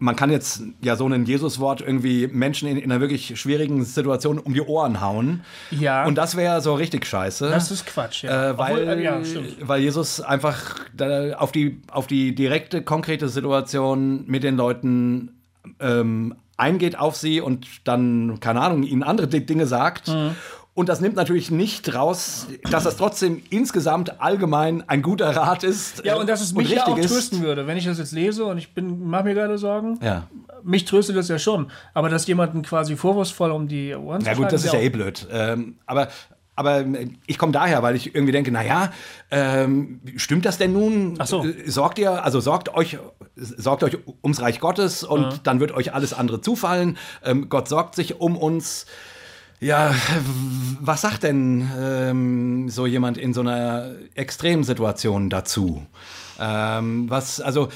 man 0.00 0.14
kann 0.14 0.30
jetzt 0.30 0.62
ja 0.80 0.94
so 0.94 1.08
ein 1.08 1.24
Jesus-Wort 1.24 1.80
irgendwie 1.80 2.28
Menschen 2.28 2.68
in, 2.68 2.76
in 2.76 2.92
einer 2.92 3.00
wirklich 3.00 3.40
schwierigen 3.40 3.84
Situation 3.84 4.38
um 4.38 4.54
die 4.54 4.60
Ohren 4.60 5.00
hauen. 5.00 5.42
Ja. 5.70 6.04
Und 6.04 6.16
das 6.16 6.36
wäre 6.36 6.60
so 6.60 6.74
richtig 6.74 7.04
scheiße. 7.06 7.48
Das 7.50 7.70
ist 7.70 7.86
Quatsch, 7.86 8.22
ja. 8.22 8.50
Äh, 8.50 8.58
weil, 8.58 8.72
Obwohl, 8.74 8.88
äh, 8.98 9.02
ja, 9.02 9.20
weil 9.62 9.80
Jesus 9.80 10.20
einfach 10.20 10.76
auf, 11.38 11.50
die, 11.52 11.80
auf 11.90 12.06
die 12.06 12.34
direkte, 12.34 12.82
konkrete 12.82 13.28
Situation 13.28 14.24
mit 14.26 14.44
den 14.44 14.56
Leuten 14.56 15.40
ähm, 15.80 16.34
eingeht 16.56 16.98
auf 16.98 17.16
sie 17.16 17.40
und 17.40 17.66
dann, 17.84 18.38
keine 18.40 18.60
Ahnung, 18.60 18.82
ihnen 18.84 19.02
andere 19.02 19.26
Di- 19.28 19.46
Dinge 19.46 19.66
sagt. 19.66 20.08
Mhm. 20.08 20.36
Und 20.78 20.88
das 20.88 21.00
nimmt 21.00 21.16
natürlich 21.16 21.50
nicht 21.50 21.92
raus, 21.92 22.46
dass 22.70 22.84
das 22.84 22.96
trotzdem 22.96 23.42
insgesamt 23.50 24.20
allgemein 24.20 24.88
ein 24.88 25.02
guter 25.02 25.28
Rat 25.34 25.64
ist. 25.64 26.04
Ja, 26.04 26.14
äh, 26.14 26.20
und 26.20 26.28
dass 26.28 26.40
es 26.40 26.54
mich 26.54 26.70
ja 26.70 26.86
auch 26.86 26.96
ist. 26.96 27.08
trösten 27.08 27.42
würde, 27.42 27.66
wenn 27.66 27.76
ich 27.76 27.84
das 27.86 27.98
jetzt 27.98 28.12
lese 28.12 28.44
und 28.44 28.58
ich 28.58 28.74
bin, 28.74 29.08
mache 29.10 29.24
mir 29.24 29.34
gerade 29.34 29.58
Sorgen. 29.58 29.98
Ja. 30.00 30.28
Mich 30.62 30.84
tröstet 30.84 31.16
das 31.16 31.26
ja 31.26 31.40
schon. 31.40 31.72
Aber 31.94 32.08
dass 32.08 32.28
jemanden 32.28 32.62
quasi 32.62 32.94
vorwurfsvoll 32.94 33.50
um 33.50 33.66
die 33.66 33.92
Ohren 33.92 34.20
Ja 34.20 34.34
gut, 34.34 34.52
das 34.52 34.64
ist 34.64 34.72
ja 34.72 34.78
eh 34.78 34.88
blöd. 34.88 35.26
Ähm, 35.32 35.78
aber 35.84 36.06
aber 36.54 36.84
ich 37.26 37.38
komme 37.38 37.50
daher, 37.50 37.82
weil 37.82 37.96
ich 37.96 38.14
irgendwie 38.14 38.32
denke, 38.32 38.52
naja, 38.52 38.92
ähm, 39.32 40.00
stimmt 40.14 40.44
das 40.44 40.58
denn 40.58 40.74
nun? 40.74 41.14
Ach 41.18 41.26
so. 41.26 41.44
Äh, 41.44 41.68
Sorgt 41.68 41.98
ihr, 41.98 42.24
also 42.24 42.38
sorgt 42.38 42.72
euch, 42.74 42.98
sorgt 43.34 43.82
euch 43.82 43.98
ums 44.22 44.40
Reich 44.40 44.60
Gottes 44.60 45.02
und 45.02 45.40
dann 45.42 45.58
wird 45.58 45.72
euch 45.72 45.92
alles 45.92 46.12
andere 46.12 46.40
zufallen. 46.40 46.98
Ähm, 47.24 47.48
Gott 47.48 47.66
sorgt 47.66 47.96
sich 47.96 48.20
um 48.20 48.36
uns. 48.36 48.86
Ja, 49.60 49.92
was 50.80 51.00
sagt 51.00 51.24
denn 51.24 51.68
ähm, 51.76 52.68
so 52.68 52.86
jemand 52.86 53.18
in 53.18 53.34
so 53.34 53.40
einer 53.40 53.90
Extremsituation 54.14 55.30
dazu? 55.30 55.84
Ähm, 56.40 57.10
was, 57.10 57.40
also 57.40 57.68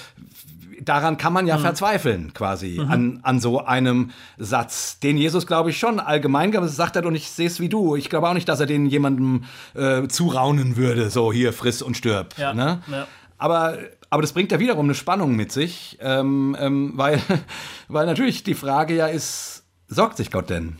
daran 0.80 1.16
kann 1.16 1.32
man 1.32 1.46
ja 1.46 1.58
verzweifeln, 1.58 2.32
quasi, 2.34 2.80
an, 2.80 3.20
an 3.22 3.40
so 3.40 3.64
einem 3.64 4.10
Satz, 4.38 4.98
den 5.00 5.16
Jesus, 5.16 5.46
glaube 5.46 5.70
ich, 5.70 5.78
schon 5.78 6.00
allgemein 6.00 6.50
gesagt 6.50 6.96
hat 6.96 7.04
und 7.04 7.14
ich 7.14 7.30
sehe 7.30 7.46
es 7.46 7.60
wie 7.60 7.68
du. 7.68 7.96
Ich 7.96 8.08
glaube 8.10 8.28
auch 8.28 8.34
nicht, 8.34 8.48
dass 8.48 8.60
er 8.60 8.66
den 8.66 8.86
jemandem 8.86 9.44
äh, 9.74 10.06
zuraunen 10.08 10.76
würde, 10.76 11.10
so 11.10 11.32
hier, 11.32 11.52
friss 11.52 11.82
und 11.82 11.96
stirb. 11.96 12.34
Ja, 12.38 12.54
Ne? 12.54 12.80
ja. 12.90 13.06
Aber, 13.38 13.78
aber 14.10 14.22
das 14.22 14.32
bringt 14.32 14.52
ja 14.52 14.60
wiederum 14.60 14.86
eine 14.86 14.94
Spannung 14.94 15.34
mit 15.34 15.50
sich, 15.50 15.98
ähm, 16.00 16.56
ähm, 16.58 16.92
weil, 16.94 17.20
weil 17.88 18.06
natürlich 18.06 18.44
die 18.44 18.54
Frage 18.54 18.94
ja 18.94 19.06
ist, 19.06 19.64
sorgt 19.88 20.16
sich 20.16 20.30
Gott 20.30 20.48
denn? 20.50 20.78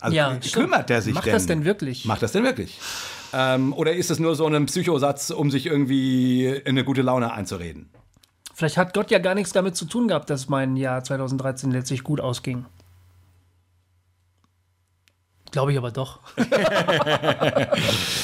Also 0.00 0.16
Ja, 0.16 0.30
stimmt. 0.40 0.52
kümmert 0.54 0.88
der 0.90 1.02
sich 1.02 1.14
Macht 1.14 1.26
denn? 1.26 1.32
das 1.32 1.46
denn 1.46 1.64
wirklich? 1.64 2.04
Macht 2.04 2.22
das 2.22 2.32
denn 2.32 2.44
wirklich? 2.44 2.78
Ähm, 3.32 3.72
oder 3.72 3.92
ist 3.94 4.10
es 4.10 4.18
nur 4.18 4.34
so 4.36 4.46
ein 4.46 4.66
Psychosatz, 4.66 5.30
um 5.30 5.50
sich 5.50 5.66
irgendwie 5.66 6.46
in 6.46 6.66
eine 6.68 6.84
gute 6.84 7.02
Laune 7.02 7.32
einzureden? 7.32 7.90
Vielleicht 8.54 8.76
hat 8.76 8.94
Gott 8.94 9.10
ja 9.10 9.18
gar 9.18 9.34
nichts 9.34 9.52
damit 9.52 9.76
zu 9.76 9.84
tun 9.84 10.08
gehabt, 10.08 10.30
dass 10.30 10.48
mein 10.48 10.76
Jahr 10.76 11.04
2013 11.04 11.70
letztlich 11.70 12.02
gut 12.02 12.20
ausging. 12.20 12.64
Glaube 15.50 15.72
ich 15.72 15.78
aber 15.78 15.90
doch. 15.90 16.20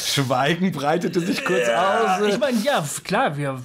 Schweigen 0.04 0.72
breitete 0.72 1.20
sich 1.20 1.44
kurz 1.44 1.68
aus. 1.68 2.20
Ich 2.28 2.38
meine, 2.38 2.58
ja, 2.62 2.84
klar, 3.02 3.36
wir. 3.36 3.62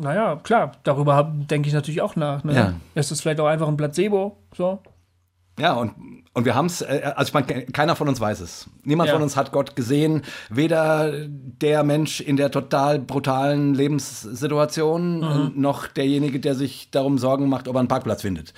Naja, 0.00 0.36
klar, 0.42 0.72
darüber 0.84 1.30
denke 1.32 1.68
ich 1.68 1.74
natürlich 1.74 2.00
auch 2.00 2.16
nach. 2.16 2.42
Ne? 2.44 2.54
Ja. 2.54 2.74
Ist 2.94 3.10
es 3.10 3.20
vielleicht 3.20 3.40
auch 3.40 3.46
einfach 3.46 3.68
ein 3.68 3.76
Placebo? 3.76 4.36
So? 4.56 4.80
Ja, 5.60 5.74
und, 5.74 5.92
und 6.32 6.44
wir 6.44 6.54
haben 6.54 6.66
es, 6.66 6.80
äh, 6.80 7.12
also 7.14 7.28
ich 7.28 7.34
meine, 7.34 7.66
keiner 7.66 7.96
von 7.96 8.08
uns 8.08 8.18
weiß 8.20 8.40
es. 8.40 8.68
Niemand 8.82 9.08
Ja. 9.08 9.14
von 9.14 9.22
uns 9.22 9.36
hat 9.36 9.52
Gott 9.52 9.76
gesehen. 9.76 10.22
Weder 10.48 11.12
der 11.28 11.82
Mensch 11.82 12.20
in 12.20 12.36
der 12.36 12.50
total 12.50 12.98
brutalen 12.98 13.74
Lebenssituation, 13.74 15.22
äh, 15.22 15.58
noch 15.58 15.86
derjenige, 15.86 16.40
der 16.40 16.54
sich 16.54 16.90
darum 16.90 17.18
Sorgen 17.18 17.48
macht, 17.48 17.68
ob 17.68 17.76
er 17.76 17.80
einen 17.80 17.88
Parkplatz 17.88 18.22
findet. 18.22 18.54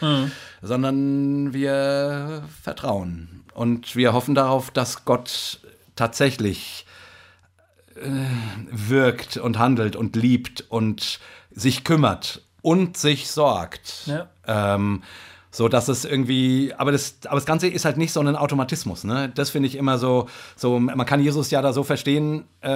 Sondern 0.61 1.53
wir 1.53 2.43
vertrauen. 2.63 3.45
Und 3.55 3.97
wir 3.97 4.13
hoffen 4.13 4.35
darauf, 4.35 4.71
dass 4.71 5.05
Gott 5.05 5.61
tatsächlich 5.97 6.87
äh, 7.97 8.09
wirkt 8.71 9.37
und 9.37 9.59
handelt 9.59 9.97
und 9.97 10.17
liebt 10.17 10.65
und 10.71 11.21
sich 11.51 11.85
kümmert 11.85 12.43
und 12.63 12.97
sich 12.97 13.29
sorgt. 13.31 14.07
Ja. 14.07 14.29
Ähm, 14.47 15.03
so 15.55 15.69
dass 15.69 15.89
es 15.89 16.07
irgendwie, 16.07 16.73
aber 16.79 16.93
das, 16.93 17.17
aber 17.27 17.35
das 17.35 17.45
Ganze 17.45 17.69
ist 17.69 17.85
halt 17.85 17.99
nicht 17.99 18.11
so 18.13 18.21
ein 18.21 18.37
Automatismus, 18.37 19.05
ne? 19.05 19.31
Das 19.35 19.51
finde 19.51 19.69
ich 19.69 19.77
immer 19.77 19.99
so, 19.99 20.27
so, 20.57 20.81
man 20.81 21.05
kann 21.05 21.21
Jesus 21.21 21.51
ja 21.51 21.61
da 21.61 21.75
so 21.75 21.83
verstehen, 21.83 22.45
äh, 22.63 22.69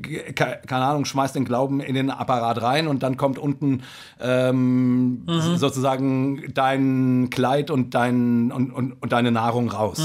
ke- 0.00 0.60
keine 0.66 0.84
Ahnung, 0.84 1.06
schmeißt 1.06 1.34
den 1.34 1.46
Glauben 1.46 1.80
in 1.80 1.94
den 1.94 2.10
Apparat 2.10 2.60
rein 2.60 2.88
und 2.88 3.02
dann 3.02 3.16
kommt 3.16 3.38
unten 3.38 3.82
ähm, 4.20 5.22
sozusagen 5.56 6.52
dein 6.52 7.30
Kleid 7.30 7.70
und, 7.70 7.94
dein, 7.94 8.52
und, 8.52 8.70
und, 8.70 8.92
und 9.02 9.12
deine 9.12 9.30
Nahrung 9.32 9.70
raus. 9.70 10.00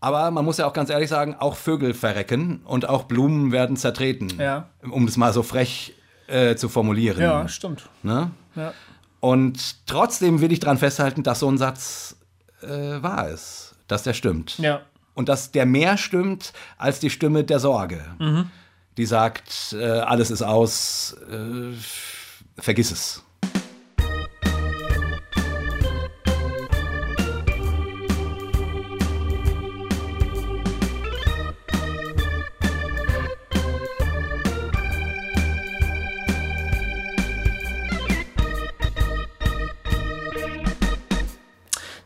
Aber 0.00 0.30
man 0.30 0.44
muss 0.44 0.58
ja 0.58 0.66
auch 0.66 0.72
ganz 0.72 0.90
ehrlich 0.90 1.08
sagen, 1.08 1.36
auch 1.38 1.56
Vögel 1.56 1.94
verrecken 1.94 2.60
und 2.64 2.88
auch 2.88 3.04
Blumen 3.04 3.52
werden 3.52 3.76
zertreten. 3.76 4.28
Ja. 4.38 4.68
Um 4.88 5.06
es 5.06 5.16
mal 5.16 5.32
so 5.32 5.42
frech 5.42 5.94
äh, 6.26 6.56
zu 6.56 6.68
formulieren. 6.68 7.22
Ja, 7.22 7.48
stimmt. 7.48 7.88
Ne? 8.02 8.30
Ja. 8.56 8.72
Und 9.20 9.86
trotzdem 9.86 10.40
will 10.40 10.52
ich 10.52 10.60
daran 10.60 10.78
festhalten, 10.78 11.22
dass 11.22 11.40
so 11.40 11.50
ein 11.50 11.58
Satz 11.58 12.16
äh, 12.62 13.02
wahr 13.02 13.28
ist, 13.28 13.74
dass 13.88 14.02
der 14.02 14.14
stimmt. 14.14 14.58
Ja. 14.58 14.82
Und 15.14 15.28
dass 15.28 15.50
der 15.50 15.66
mehr 15.66 15.96
stimmt 15.96 16.52
als 16.76 17.00
die 17.00 17.10
Stimme 17.10 17.42
der 17.42 17.58
Sorge, 17.58 18.04
die 18.96 19.06
sagt, 19.06 19.74
äh, 19.78 19.84
alles 19.84 20.30
ist 20.30 20.42
aus, 20.42 21.16
äh, 21.30 21.72
vergiss 22.60 22.90
es. 22.90 23.22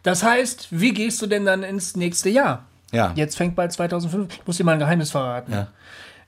Das 0.02 0.22
heißt, 0.22 0.68
wie 0.70 0.92
gehst 0.92 1.20
du 1.22 1.26
denn 1.26 1.44
dann 1.44 1.62
ins 1.62 1.96
nächste 1.96 2.30
Jahr? 2.30 2.64
Ja. 2.92 3.12
Jetzt 3.14 3.36
fängt 3.36 3.54
bald 3.56 3.72
2005. 3.72 4.34
Ich 4.34 4.46
muss 4.46 4.56
dir 4.56 4.64
mal 4.64 4.72
ein 4.72 4.78
Geheimnis 4.78 5.10
verraten. 5.10 5.52
Ja. 5.52 5.68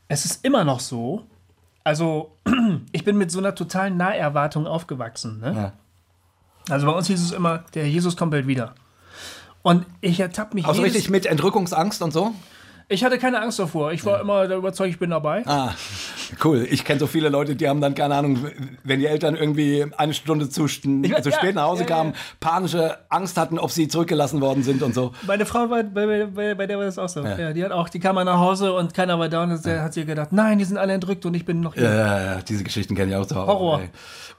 Es 0.09 0.25
ist 0.25 0.45
immer 0.45 0.64
noch 0.64 0.81
so. 0.81 1.25
Also, 1.85 2.37
ich 2.93 3.05
bin 3.05 3.16
mit 3.16 3.31
so 3.31 3.39
einer 3.39 3.55
totalen 3.55 3.97
Naherwartung 3.97 4.66
aufgewachsen. 4.66 5.41
Ne? 5.41 5.53
Ja. 5.55 5.73
Also 6.73 6.87
bei 6.87 6.93
uns 6.93 7.09
hieß 7.09 7.20
es 7.20 7.33
immer, 7.33 7.64
der 7.75 7.89
Jesus 7.89 8.16
kommt 8.16 8.31
bald 8.31 8.47
wieder. 8.47 8.75
Und 9.62 9.87
ich 10.01 10.20
ertappe 10.20 10.55
mich 10.55 10.66
Auch 10.66 10.75
so 10.75 10.83
richtig 10.83 11.09
mit 11.09 11.27
Entrückungsangst 11.27 12.03
und 12.03 12.12
so? 12.12 12.35
Ich 12.89 13.05
hatte 13.05 13.18
keine 13.18 13.41
Angst 13.41 13.59
davor. 13.59 13.93
Ich 13.93 14.05
war 14.05 14.20
immer 14.20 14.47
der 14.47 14.59
überzeugt, 14.59 14.91
ich 14.91 14.99
bin 14.99 15.11
dabei. 15.11 15.43
Ah, 15.47 15.72
cool. 16.45 16.66
Ich 16.70 16.85
kenne 16.85 17.01
so 17.01 17.07
viele 17.07 17.28
Leute, 17.28 17.57
die 17.57 17.68
haben 17.68 17.80
dann, 17.80 17.95
keine 17.95 18.14
Ahnung, 18.14 18.39
wenn 18.85 19.01
die 19.01 19.07
Eltern 19.07 19.37
irgendwie 19.37 19.87
eine 19.97 20.14
Stunde 20.14 20.49
zu, 20.49 20.66
zu 20.66 20.89
ja, 20.89 21.33
spät 21.33 21.55
nach 21.55 21.64
Hause 21.64 21.85
ja, 21.85 21.89
ja. 21.89 21.97
kamen, 21.97 22.14
panische 22.41 22.99
Angst 23.09 23.37
hatten, 23.39 23.59
ob 23.59 23.70
sie 23.70 23.89
zurückgelassen 23.89 24.41
worden 24.41 24.62
sind 24.62 24.83
und 24.83 24.95
so. 24.95 25.12
Meine 25.26 25.47
Frau, 25.47 25.70
war, 25.70 25.83
bei, 25.83 26.26
bei, 26.26 26.55
bei 26.55 26.66
der 26.66 26.78
war 26.78 26.85
das 26.85 26.99
auch 26.99 27.09
so. 27.09 27.22
Ja. 27.22 27.53
die 27.53 27.64
hat 27.64 27.72
auch, 27.72 27.89
die 27.89 28.01
kam 28.01 28.14
mal 28.14 28.24
nach 28.24 28.39
Hause 28.39 28.72
und 28.72 28.95
keiner 28.95 29.18
war 29.18 29.28
da 29.28 29.43
und 29.45 29.53
hat 29.64 29.95
sie 29.95 30.05
gedacht, 30.05 30.33
nein, 30.33 30.59
die 30.59 30.64
sind 30.64 30.76
alle 30.76 30.93
entrückt 30.93 31.24
und 31.26 31.35
ich 31.35 31.45
bin 31.45 31.61
noch 31.61 31.74
hier. 31.74 31.85
Ja, 31.85 31.95
ja, 31.95 32.24
ja, 32.24 32.43
diese 32.43 32.64
Geschichten 32.64 32.95
kenne 32.95 33.12
ich 33.12 33.16
auch 33.16 33.26
zu 33.26 33.37
Hause. 33.37 33.47
Horror. 33.47 33.80
ey. 33.80 33.91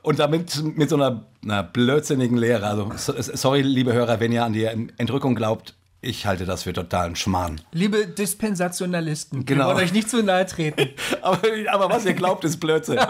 Und 0.02 0.20
damit 0.20 0.62
mit 0.78 0.90
so 0.90 0.96
einer, 0.98 1.24
einer 1.44 1.64
blödsinnigen 1.64 2.38
Lehre. 2.38 2.66
Also, 2.68 2.92
so- 2.98 3.14
sorry, 3.18 3.62
liebe 3.62 3.94
Hörer, 3.94 4.20
wenn 4.20 4.32
ihr 4.32 4.44
an 4.44 4.54
die 4.54 4.66
Entrückung 4.98 5.34
glaubt, 5.34 5.76
ich 6.04 6.26
halte 6.26 6.46
das 6.46 6.64
für 6.64 6.74
totalen 6.74 7.16
Schmarrn. 7.16 7.62
Liebe 7.72 8.06
Dispensationalisten, 8.08 9.46
Genau. 9.46 9.68
wir 9.68 9.76
wollen 9.76 9.86
euch 9.86 9.94
nicht 9.94 10.10
zu 10.10 10.22
nahe 10.22 10.46
treten. 10.46 10.90
Aber, 11.22 11.40
aber 11.72 11.90
was 11.90 12.06
ihr 12.06 12.14
glaubt, 12.14 12.44
ist 12.44 12.58
Blödsinn. 12.60 13.00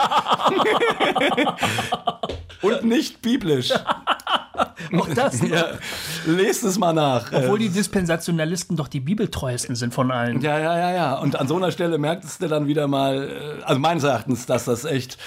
Und 2.61 2.83
nicht 2.85 3.21
biblisch. 3.21 3.71
Auch 4.97 5.09
das. 5.09 5.41
Ja, 5.41 5.65
lest 6.25 6.63
es 6.63 6.77
mal 6.77 6.93
nach. 6.93 7.31
Obwohl 7.33 7.57
die 7.57 7.69
Dispensationalisten 7.69 8.77
doch 8.77 8.87
die 8.87 8.99
bibeltreuesten 8.99 9.75
sind 9.75 9.93
von 9.93 10.11
allen. 10.11 10.41
Ja, 10.41 10.59
ja, 10.59 10.77
ja, 10.77 10.91
ja. 10.93 11.15
Und 11.15 11.39
an 11.39 11.47
so 11.47 11.55
einer 11.55 11.71
Stelle 11.71 11.97
merktest 11.97 12.41
du 12.41 12.47
dann 12.47 12.67
wieder 12.67 12.87
mal, 12.87 13.59
äh, 13.59 13.63
also 13.63 13.79
meines 13.79 14.03
Erachtens, 14.03 14.45
dass 14.45 14.65
das 14.65 14.85
echt 14.85 15.17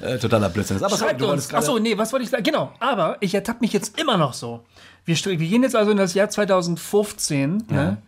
äh, 0.00 0.18
totaler 0.18 0.50
Blödsinn 0.50 0.76
ist. 0.76 0.82
Aber 0.82 0.96
sorry, 0.96 1.10
Schreibt 1.10 1.20
du 1.22 1.30
uns. 1.30 1.52
Achso, 1.54 1.78
nee, 1.78 1.96
was 1.96 2.12
wollte 2.12 2.24
ich 2.24 2.30
sagen? 2.30 2.42
Genau, 2.42 2.72
aber 2.80 3.16
ich 3.20 3.34
ertappe 3.34 3.60
mich 3.60 3.72
jetzt 3.72 3.98
immer 3.98 4.18
noch 4.18 4.34
so. 4.34 4.64
Wir, 5.04 5.16
wir 5.16 5.36
gehen 5.36 5.62
jetzt 5.62 5.76
also 5.76 5.90
in 5.90 5.96
das 5.96 6.14
Jahr 6.14 6.30
2015 6.30 7.64
ne? 7.68 7.98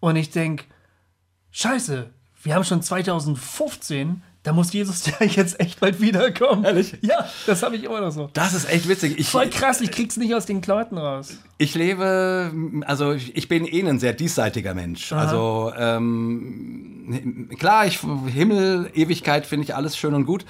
und 0.00 0.16
ich 0.16 0.30
denke, 0.30 0.64
scheiße, 1.50 2.06
wir 2.42 2.54
haben 2.54 2.64
schon 2.64 2.80
2015, 2.80 4.22
da 4.42 4.52
muss 4.52 4.72
Jesus 4.72 5.04
ja 5.20 5.26
jetzt 5.26 5.58
echt 5.58 5.80
bald 5.80 6.00
wiederkommen. 6.00 6.64
Ehrlich? 6.64 6.96
Ja, 7.02 7.28
das 7.46 7.62
habe 7.62 7.76
ich 7.76 7.84
immer 7.84 8.00
noch 8.00 8.12
so. 8.12 8.30
Das 8.32 8.54
ist 8.54 8.70
echt 8.70 8.88
witzig. 8.88 9.18
Ich, 9.18 9.28
Voll 9.28 9.50
krass, 9.50 9.80
ich 9.80 9.90
krieg's 9.90 10.16
nicht 10.16 10.34
aus 10.34 10.46
den 10.46 10.60
Klamotten 10.60 10.96
raus. 10.96 11.36
Ich 11.58 11.74
lebe, 11.74 12.52
also 12.86 13.12
ich 13.12 13.48
bin 13.48 13.66
eh 13.66 13.82
ein 13.86 13.98
sehr 13.98 14.12
diesseitiger 14.12 14.74
Mensch. 14.74 15.12
Also 15.12 15.72
ähm, 15.76 17.50
klar, 17.58 17.86
ich, 17.86 17.98
Himmel, 17.98 18.90
Ewigkeit 18.94 19.46
finde 19.46 19.64
ich 19.64 19.74
alles 19.74 19.96
schön 19.96 20.14
und 20.14 20.26
gut, 20.26 20.44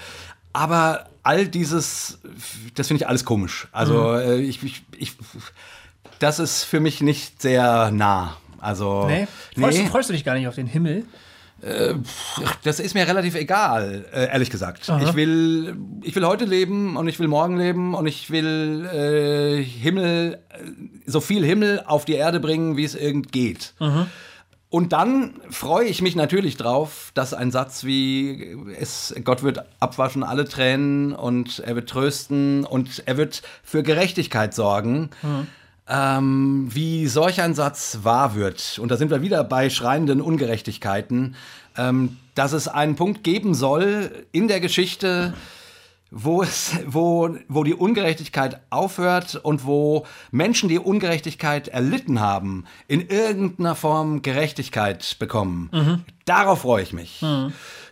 aber 0.53 1.07
all 1.23 1.49
dieses, 1.49 2.19
das 2.75 2.89
finde 2.89 3.03
ich 3.03 3.09
alles 3.09 3.25
komisch. 3.25 3.69
Also 3.73 4.15
äh, 4.15 4.41
ich, 4.41 4.63
ich, 4.63 4.85
ich, 4.97 5.13
das 6.19 6.39
ist 6.39 6.65
für 6.65 6.81
mich 6.81 7.01
nicht 7.01 7.43
sehr 7.43 7.91
nah. 7.91 8.37
Also 8.59 9.07
Nee? 9.07 9.27
Freust, 9.59 9.79
freust 9.89 10.09
du 10.09 10.13
dich 10.13 10.25
gar 10.25 10.35
nicht 10.35 10.49
auf 10.49 10.55
den 10.55 10.67
Himmel? 10.67 11.05
das 12.65 12.81
ist 12.81 12.95
mir 12.95 13.09
relativ 13.09 13.35
egal, 13.35 14.05
äh, 14.13 14.27
ehrlich 14.27 14.51
gesagt. 14.51 14.87
Ich 15.03 15.15
will, 15.15 15.75
ich 16.03 16.15
will 16.15 16.27
heute 16.27 16.45
leben 16.45 16.97
und 16.99 17.09
ich 17.09 17.19
will 17.19 17.29
morgen 17.29 17.57
leben 17.57 17.95
und 17.95 18.07
ich 18.07 18.31
will 18.31 18.87
äh, 18.93 19.63
Himmel, 19.65 20.39
äh, 20.51 20.59
so 21.07 21.21
viel 21.21 21.45
Himmel 21.45 21.83
auf 21.87 22.05
die 22.05 22.13
Erde 22.15 22.41
bringen, 22.41 22.77
wie 22.77 22.85
es 22.85 22.95
irgend 22.95 23.33
geht. 23.33 23.73
Und 24.69 24.93
dann 24.93 25.41
freue 25.49 25.87
ich 25.87 26.03
mich 26.03 26.15
natürlich 26.15 26.59
drauf, 26.59 27.11
dass 27.15 27.33
ein 27.33 27.51
Satz 27.51 27.85
wie 27.85 28.55
es, 28.79 29.15
Gott 29.25 29.43
wird 29.43 29.65
abwaschen 29.81 30.23
alle 30.23 30.45
Tränen 30.47 31.15
und 31.15 31.61
er 31.61 31.75
wird 31.75 31.89
trösten 31.89 32.65
und 32.65 33.03
er 33.07 33.17
wird 33.17 33.43
für 33.63 33.83
Gerechtigkeit 33.83 34.53
sorgen. 34.55 35.09
Ähm, 35.89 36.69
wie 36.71 37.07
solch 37.07 37.41
ein 37.41 37.55
Satz 37.55 38.01
wahr 38.03 38.35
wird, 38.35 38.79
und 38.81 38.91
da 38.91 38.97
sind 38.97 39.11
wir 39.11 39.23
wieder 39.23 39.45
bei 39.45 39.71
schreienden 39.71 40.21
Ungerechtigkeiten, 40.21 41.37
ähm, 41.77 42.17
dass 42.35 42.53
es 42.53 42.67
einen 42.67 42.97
Punkt 42.97 43.23
geben 43.23 43.55
soll 43.55 44.11
in 44.33 44.49
der 44.49 44.59
Geschichte, 44.61 45.33
wo, 46.11 46.43
es, 46.43 46.73
wo, 46.87 47.37
wo 47.49 47.65
die 47.65 47.75
Ungerechtigkeit 47.75 48.61
aufhört 48.71 49.37
und 49.37 49.65
wo 49.65 50.07
Menschen, 50.31 50.69
die 50.69 50.79
Ungerechtigkeit 50.79 51.69
erlitten 51.69 52.21
haben, 52.21 52.65
in 52.89 53.09
irgendeiner 53.09 53.75
Form 53.75 54.23
Gerechtigkeit 54.23 55.17
bekommen. 55.19 56.05
Darauf 56.25 56.63
freue 56.63 56.83
ich 56.83 56.93
mich. 56.93 57.23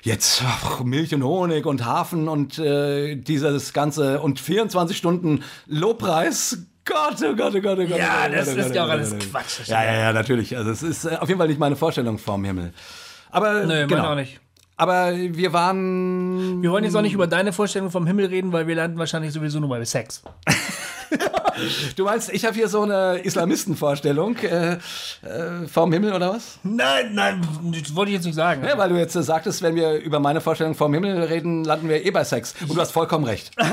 Jetzt 0.02 0.42
ach, 0.44 0.82
Milch 0.82 1.14
und 1.14 1.22
Honig 1.22 1.66
und 1.66 1.84
Hafen 1.84 2.28
und 2.28 2.58
äh, 2.58 3.16
dieses 3.16 3.72
ganze 3.72 4.20
und 4.20 4.40
24 4.40 4.96
Stunden 4.96 5.42
Lobpreis. 5.66 6.58
Gott, 6.84 7.16
oh 7.22 7.34
Gott, 7.34 7.54
oh 7.54 7.60
Gott, 7.60 7.78
oh 7.78 7.86
Gott. 7.86 7.98
Ja, 7.98 8.26
oh 8.28 8.32
das 8.32 8.48
oh 8.54 8.58
ist 8.58 8.74
ja 8.74 8.82
oh 8.82 8.86
auch 8.86 8.90
alles 8.90 9.14
oh. 9.14 9.16
Quatsch. 9.30 9.66
Ja, 9.66 9.84
ja, 9.84 9.94
ja, 9.94 10.12
natürlich. 10.12 10.56
Also 10.56 10.70
es 10.70 10.82
ist 10.82 11.06
auf 11.06 11.28
jeden 11.28 11.38
Fall 11.38 11.48
nicht 11.48 11.60
meine 11.60 11.76
Vorstellung 11.76 12.18
vom 12.18 12.44
Himmel. 12.44 12.72
Aber 13.30 13.64
meine 13.66 13.86
genau. 13.86 14.12
auch 14.12 14.14
nicht. 14.14 14.40
Aber 14.76 15.12
wir 15.16 15.52
waren 15.52 16.62
Wir 16.62 16.70
wollen 16.70 16.84
jetzt 16.84 16.96
auch 16.96 17.02
nicht 17.02 17.14
über 17.14 17.26
deine 17.26 17.52
Vorstellung 17.52 17.90
vom 17.90 18.06
Himmel 18.06 18.26
reden, 18.26 18.52
weil 18.52 18.66
wir 18.66 18.74
landen 18.74 18.98
wahrscheinlich 18.98 19.32
sowieso 19.32 19.60
nur 19.60 19.68
bei 19.68 19.84
Sex. 19.84 20.22
Du 21.96 22.04
meinst, 22.04 22.32
ich 22.32 22.44
habe 22.44 22.54
hier 22.54 22.68
so 22.68 22.82
eine 22.82 23.18
Islamistenvorstellung 23.18 24.36
äh, 24.38 24.72
äh, 24.74 24.78
vom 25.70 25.92
Himmel 25.92 26.12
oder 26.12 26.34
was? 26.34 26.58
Nein, 26.62 27.14
nein, 27.14 27.40
das 27.80 27.94
wollte 27.94 28.10
ich 28.10 28.16
jetzt 28.16 28.24
nicht 28.26 28.34
sagen. 28.34 28.64
Ja, 28.64 28.76
weil 28.78 28.88
du 28.88 28.96
jetzt 28.96 29.14
äh, 29.14 29.22
sagtest, 29.22 29.62
wenn 29.62 29.74
wir 29.74 29.94
über 29.96 30.20
meine 30.20 30.40
Vorstellung 30.40 30.74
vom 30.74 30.92
Himmel 30.94 31.22
reden, 31.24 31.64
landen 31.64 31.88
wir 31.88 32.04
eh 32.04 32.10
bei 32.10 32.24
Sex. 32.24 32.54
Und 32.62 32.74
du 32.74 32.80
hast 32.80 32.92
vollkommen 32.92 33.24
recht. 33.24 33.52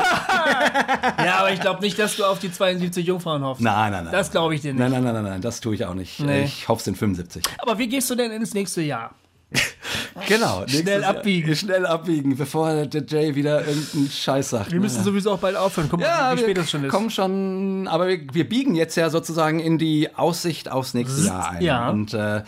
Ja, 1.24 1.40
aber 1.40 1.52
ich 1.52 1.62
glaube 1.62 1.82
nicht, 1.82 1.98
dass 2.00 2.16
du 2.16 2.26
auf 2.26 2.40
die 2.40 2.52
72 2.52 3.06
Jungfrauen 3.06 3.44
hoffst. 3.44 3.62
Nein, 3.62 3.92
nein, 3.92 4.06
nein. 4.06 4.14
Das 4.14 4.32
glaube 4.32 4.56
ich 4.56 4.62
dir 4.62 4.74
nicht. 4.74 4.80
Nein, 4.80 4.92
nein, 4.92 5.04
nein, 5.04 5.14
nein, 5.14 5.24
nein, 5.24 5.42
das 5.42 5.62
tue 5.62 5.76
ich 5.76 5.86
auch 5.86 5.94
nicht. 5.94 6.20
Nee. 6.20 6.44
Ich 6.44 6.68
hoffe, 6.68 6.80
es 6.80 6.86
sind 6.86 6.98
75. 6.98 7.44
Aber 7.60 7.78
wie 7.78 7.88
gehst 7.88 8.10
du 8.10 8.16
denn 8.16 8.32
ins 8.32 8.54
nächste 8.54 8.82
Jahr? 8.82 9.12
Genau. 10.28 10.66
Jahr- 11.02 11.10
abbiegen. 11.10 11.56
Schnell 11.56 11.86
abbiegen, 11.86 12.36
bevor 12.38 12.86
der 12.86 13.04
Jay 13.06 13.34
wieder 13.36 13.66
irgendeinen 13.66 14.10
Scheiß 14.10 14.50
sagt. 14.52 14.72
Wir 14.72 14.80
müssen 14.80 15.04
sowieso 15.04 15.32
auch 15.32 15.40
bald 15.40 15.56
aufhören. 15.56 15.88
Guck 15.90 16.00
mal, 16.02 16.06
ja, 16.06 16.32
wie 16.34 16.38
wir 16.38 16.44
spät 16.44 16.58
es 16.60 16.70
schon 16.72 16.84
ist. 16.84 16.92
kommen 16.92 17.10
schon, 17.10 17.88
aber 17.88 18.08
wir, 18.08 18.20
wir 18.32 18.48
biegen 18.48 18.76
jetzt 18.76 18.96
ja 18.96 19.10
sozusagen 19.10 19.60
in 19.60 19.78
die 19.78 20.14
Aussicht 20.16 20.70
aufs 20.72 20.94
nächste 20.94 21.22
Jahr 21.26 21.52
ein. 21.52 21.62
ja. 21.62 21.90
Und 21.90 22.14
äh, 22.14 22.44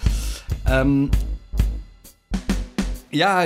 ähm, 0.70 1.10
ja, 3.12 3.46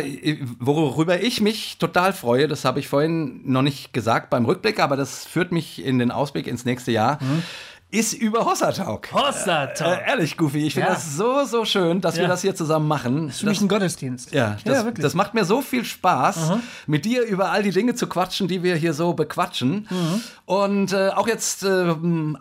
worüber 0.59 1.21
ich 1.21 1.41
mich 1.41 1.77
total 1.77 2.13
freue, 2.13 2.47
das 2.47 2.63
habe 2.63 2.79
ich 2.79 2.87
vorhin 2.87 3.41
noch 3.43 3.61
nicht 3.61 3.91
gesagt 3.93 4.29
beim 4.29 4.45
Rückblick, 4.45 4.79
aber 4.79 4.95
das 4.95 5.25
führt 5.25 5.51
mich 5.51 5.83
in 5.83 5.99
den 5.99 6.09
Ausblick 6.11 6.47
ins 6.47 6.63
nächste 6.63 6.91
Jahr, 6.91 7.19
ist 7.89 8.13
über 8.13 8.43
Hossa 8.45 8.73
Talk. 8.73 9.07
Hossa 9.13 9.67
Talk. 9.67 9.99
Äh, 10.01 10.09
ehrlich, 10.09 10.35
Goofy, 10.35 10.67
ich 10.67 10.73
finde 10.73 10.89
Ja. 10.89 10.93
das 10.95 11.15
so, 11.15 11.45
so 11.45 11.63
schön, 11.63 12.01
dass 12.01 12.15
wir 12.17 12.23
Ja. 12.23 12.27
das 12.27 12.41
hier 12.41 12.53
zusammen 12.53 12.85
machen. 12.87 13.27
Das 13.27 13.35
ist 13.35 13.41
für 13.41 13.47
mich 13.47 13.61
ein 13.61 13.69
Gottesdienst. 13.69 14.33
Ja, 14.33 14.57
das, 14.65 14.77
ja 14.79 14.83
wirklich. 14.85 15.03
das 15.03 15.13
macht 15.13 15.33
mir 15.33 15.45
so 15.45 15.61
viel 15.61 15.85
Spaß, 15.85 16.51
mit 16.85 17.05
dir 17.05 17.23
über 17.23 17.49
all 17.51 17.63
die 17.63 17.71
Dinge 17.71 17.95
zu 17.95 18.07
quatschen, 18.07 18.49
die 18.49 18.61
wir 18.61 18.75
hier 18.75 18.93
so 18.93 19.13
bequatschen. 19.13 19.87
Mhm. 19.89 20.21
Und 20.45 20.91
äh, 20.93 21.09
auch 21.09 21.27
jetzt, 21.27 21.63
äh, 21.63 21.93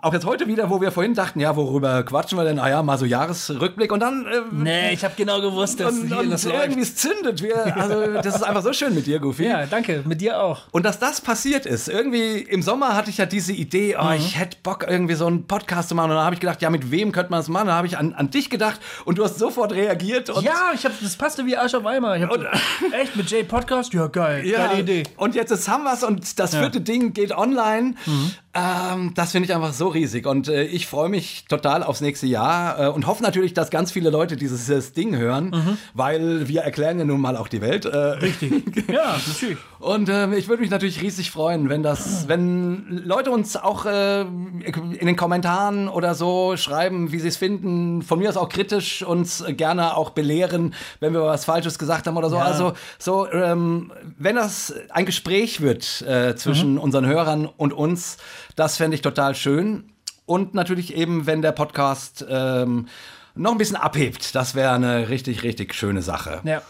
auch 0.03 0.13
jetzt 0.13 0.27
heute 0.27 0.49
wieder, 0.49 0.69
wo 0.69 0.81
wir 0.81 0.91
vorhin 0.91 1.15
dachten, 1.15 1.39
ja, 1.39 1.55
worüber 1.55 2.03
quatschen 2.03 2.37
wir 2.39 2.45
denn? 2.45 2.59
Ah 2.59 2.69
ja, 2.69 2.83
mal 2.83 2.99
so 2.99 3.05
Jahresrückblick 3.05 3.93
und 3.93 4.01
dann. 4.01 4.27
Äh, 4.27 4.41
nee, 4.51 4.93
ich 4.95 5.05
habe 5.05 5.15
genau 5.17 5.41
gewusst, 5.41 5.79
dass 5.79 5.95
und, 5.95 6.09
hier 6.09 6.19
und 6.19 6.31
das 6.31 6.45
irgendwie 6.45 6.81
läuft. 6.81 6.83
es 6.83 6.97
zündet. 6.97 7.43
Wir, 7.43 7.77
also, 7.77 8.15
das 8.21 8.35
ist 8.35 8.43
einfach 8.43 8.63
so 8.63 8.73
schön 8.73 8.95
mit 8.97 9.07
dir, 9.07 9.21
Goofy. 9.21 9.45
Ja, 9.47 9.67
danke. 9.67 10.03
Mit 10.05 10.21
dir 10.21 10.43
auch. 10.43 10.63
Und 10.73 10.85
dass 10.85 10.99
das 10.99 11.21
passiert 11.21 11.67
ist, 11.67 11.89
irgendwie 11.89 12.39
im 12.41 12.63
Sommer 12.63 12.97
hatte 12.97 13.11
ich 13.11 13.19
ja 13.19 13.27
diese 13.27 13.53
Idee, 13.53 13.97
oh, 13.97 14.05
Mhm. 14.07 14.13
ich 14.17 14.39
hätte 14.39 14.57
Bock, 14.63 14.85
irgendwie 14.89 15.15
so 15.15 15.36
einen 15.37 15.47
Podcast 15.47 15.89
zu 15.89 15.95
machen. 15.95 16.11
Und 16.11 16.17
dann 16.17 16.25
habe 16.25 16.35
ich 16.35 16.41
gedacht, 16.41 16.63
ja, 16.63 16.71
mit 16.71 16.91
wem 16.91 17.13
könnte 17.13 17.31
man 17.31 17.41
das 17.41 17.49
machen? 17.49 17.69
Dann 17.69 17.77
habe 17.77 17.87
ich 17.87 17.99
an, 17.99 18.13
an 18.15 18.31
dich 18.31 18.51
gedacht 18.51 18.81
und 19.05 19.19
du 19.19 19.25
hast 19.25 19.39
sofort 19.39 19.73
reagiert. 19.73 20.31
Und 20.31 20.45
Ja, 20.45 20.73
ich 20.75 20.85
hab, 20.85 20.93
das 21.01 21.17
passte 21.17 21.47
wie 21.47 21.57
Arsch 21.57 21.75
auf 21.75 21.87
Eimer. 21.87 22.17
Ich 22.17 22.23
hab, 22.23 22.31
echt, 22.93 23.17
mit 23.17 23.31
Jay 23.31 23.45
Podcast? 23.45 23.93
Ja, 23.93 24.07
geil. 24.07 24.47
Ja, 24.47 24.69
Geile 24.69 24.81
Idee. 24.81 25.03
Und 25.17 25.35
jetzt 25.35 25.51
ist 25.51 25.69
haben 25.69 25.85
wir's 25.85 26.03
und 26.03 26.39
das 26.39 26.55
vierte 26.55 26.81
Ding 26.81 27.13
geht 27.13 27.33
online. 27.33 27.95
Mhm. 28.07 28.33
Ähm, 28.57 29.13
das 29.15 29.33
finde 29.33 29.47
ich 29.49 29.55
einfach 29.55 29.73
so 29.75 29.89
riesig 29.89 30.27
und 30.27 30.49
äh, 30.49 30.65
ich 30.65 30.87
freue 30.87 31.11
mich 31.11 31.45
total 31.47 31.83
aufs 31.83 32.01
nächste 32.01 32.27
Jahr 32.27 32.81
äh, 32.81 32.89
und 32.89 33.07
hoffe 33.07 33.23
natürlich, 33.23 33.53
dass 33.53 33.71
ganz 33.71 33.93
viele 33.93 34.09
Leute 34.09 34.37
dieses, 34.37 34.65
dieses 34.65 34.93
Ding 34.95 35.15
hören, 35.17 35.51
Mhm. 35.51 35.79
weil 35.93 36.49
wir 36.49 36.63
erklären 36.63 36.99
ja 36.99 37.05
nun 37.05 37.21
mal 37.21 37.37
auch 37.37 37.49
die 37.49 37.61
Welt. 37.61 37.85
Äh, 37.85 37.97
Richtig. 37.97 38.89
ja, 38.91 39.17
natürlich. 39.29 39.59
Und 39.79 40.09
ähm, 40.09 40.33
ich 40.33 40.49
würde 40.49 40.63
mich 40.63 40.71
natürlich 40.71 41.03
riesig 41.03 41.31
freuen, 41.31 41.69
wenn 41.69 41.83
das, 41.83 42.29
wenn 42.29 43.03
Leute 43.05 43.31
uns 43.31 43.57
auch 43.57 43.85
äh, 43.85 44.23
in 44.23 45.07
den 45.07 45.17
Kommentaren 45.17 45.89
oder 45.89 46.15
so 46.15 46.57
schreiben, 46.57 47.13
wie 47.13 47.21
sie 47.21 47.29
es 47.29 47.37
finden, 47.37 48.03
von 48.03 48.19
mir 48.19 48.29
aus 48.31 48.37
auch 48.39 48.49
kritisch 48.49 49.03
uns 49.03 49.45
gerne 49.49 49.97
auch 49.97 50.11
belehren, 50.11 50.75
wenn 51.01 51.13
wir 51.13 51.23
was 51.23 51.45
Falsches 51.45 51.79
gesagt 51.79 52.07
haben 52.07 52.17
oder 52.17 52.31
so. 52.31 52.37
Ja. 52.37 52.43
Also 52.45 52.73
so, 52.99 53.31
ähm, 53.31 53.93
wenn 54.19 54.35
das 54.37 54.75
ein 54.91 55.05
Gespräch 55.05 55.61
wird 55.61 56.03
äh, 56.03 56.35
zwischen 56.37 56.79
unseren 56.79 57.07
Hörern 57.07 57.47
und 57.47 57.73
uns, 57.75 58.17
das 58.57 58.77
fände 58.77 58.97
ich 58.97 59.03
total 59.03 59.35
schön. 59.35 59.93
Und 60.25 60.55
natürlich 60.55 60.95
eben, 60.97 61.27
wenn 61.27 61.41
der 61.41 61.53
Podcast 61.53 62.27
ähm, 62.29 62.89
noch 63.37 63.53
ein 63.53 63.59
bisschen 63.59 63.77
abhebt, 63.77 64.35
das 64.35 64.55
wäre 64.55 64.73
eine 64.73 65.09
richtig, 65.09 65.45
richtig 65.45 65.75
schöne 65.75 66.03
Sache. 66.03 66.41
Ja. 66.45 66.63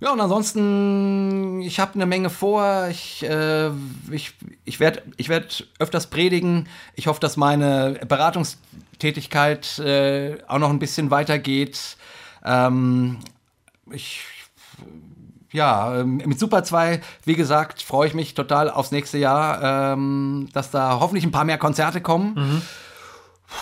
Ja, 0.00 0.12
und 0.12 0.20
ansonsten, 0.20 1.62
ich 1.62 1.80
habe 1.80 1.94
eine 1.94 2.04
Menge 2.04 2.28
vor. 2.28 2.88
Ich, 2.90 3.22
äh, 3.22 3.70
ich, 4.10 4.34
ich 4.64 4.80
werde 4.80 5.02
ich 5.16 5.28
werd 5.28 5.66
öfters 5.78 6.08
predigen. 6.08 6.68
Ich 6.94 7.06
hoffe, 7.06 7.20
dass 7.20 7.36
meine 7.36 8.00
Beratungstätigkeit 8.06 9.78
äh, 9.78 10.36
auch 10.46 10.58
noch 10.58 10.70
ein 10.70 10.78
bisschen 10.78 11.10
weitergeht. 11.10 11.96
Ähm, 12.44 13.18
ich, 13.90 14.20
ja, 15.54 16.00
ähm, 16.00 16.16
mit 16.24 16.38
Super 16.38 16.64
2, 16.64 17.00
wie 17.24 17.34
gesagt, 17.36 17.80
freue 17.80 18.08
ich 18.08 18.14
mich 18.14 18.34
total 18.34 18.68
aufs 18.68 18.90
nächste 18.90 19.18
Jahr, 19.18 19.92
ähm, 19.92 20.48
dass 20.52 20.70
da 20.72 20.98
hoffentlich 21.00 21.24
ein 21.24 21.30
paar 21.30 21.44
mehr 21.44 21.58
Konzerte 21.58 22.00
kommen. 22.00 22.60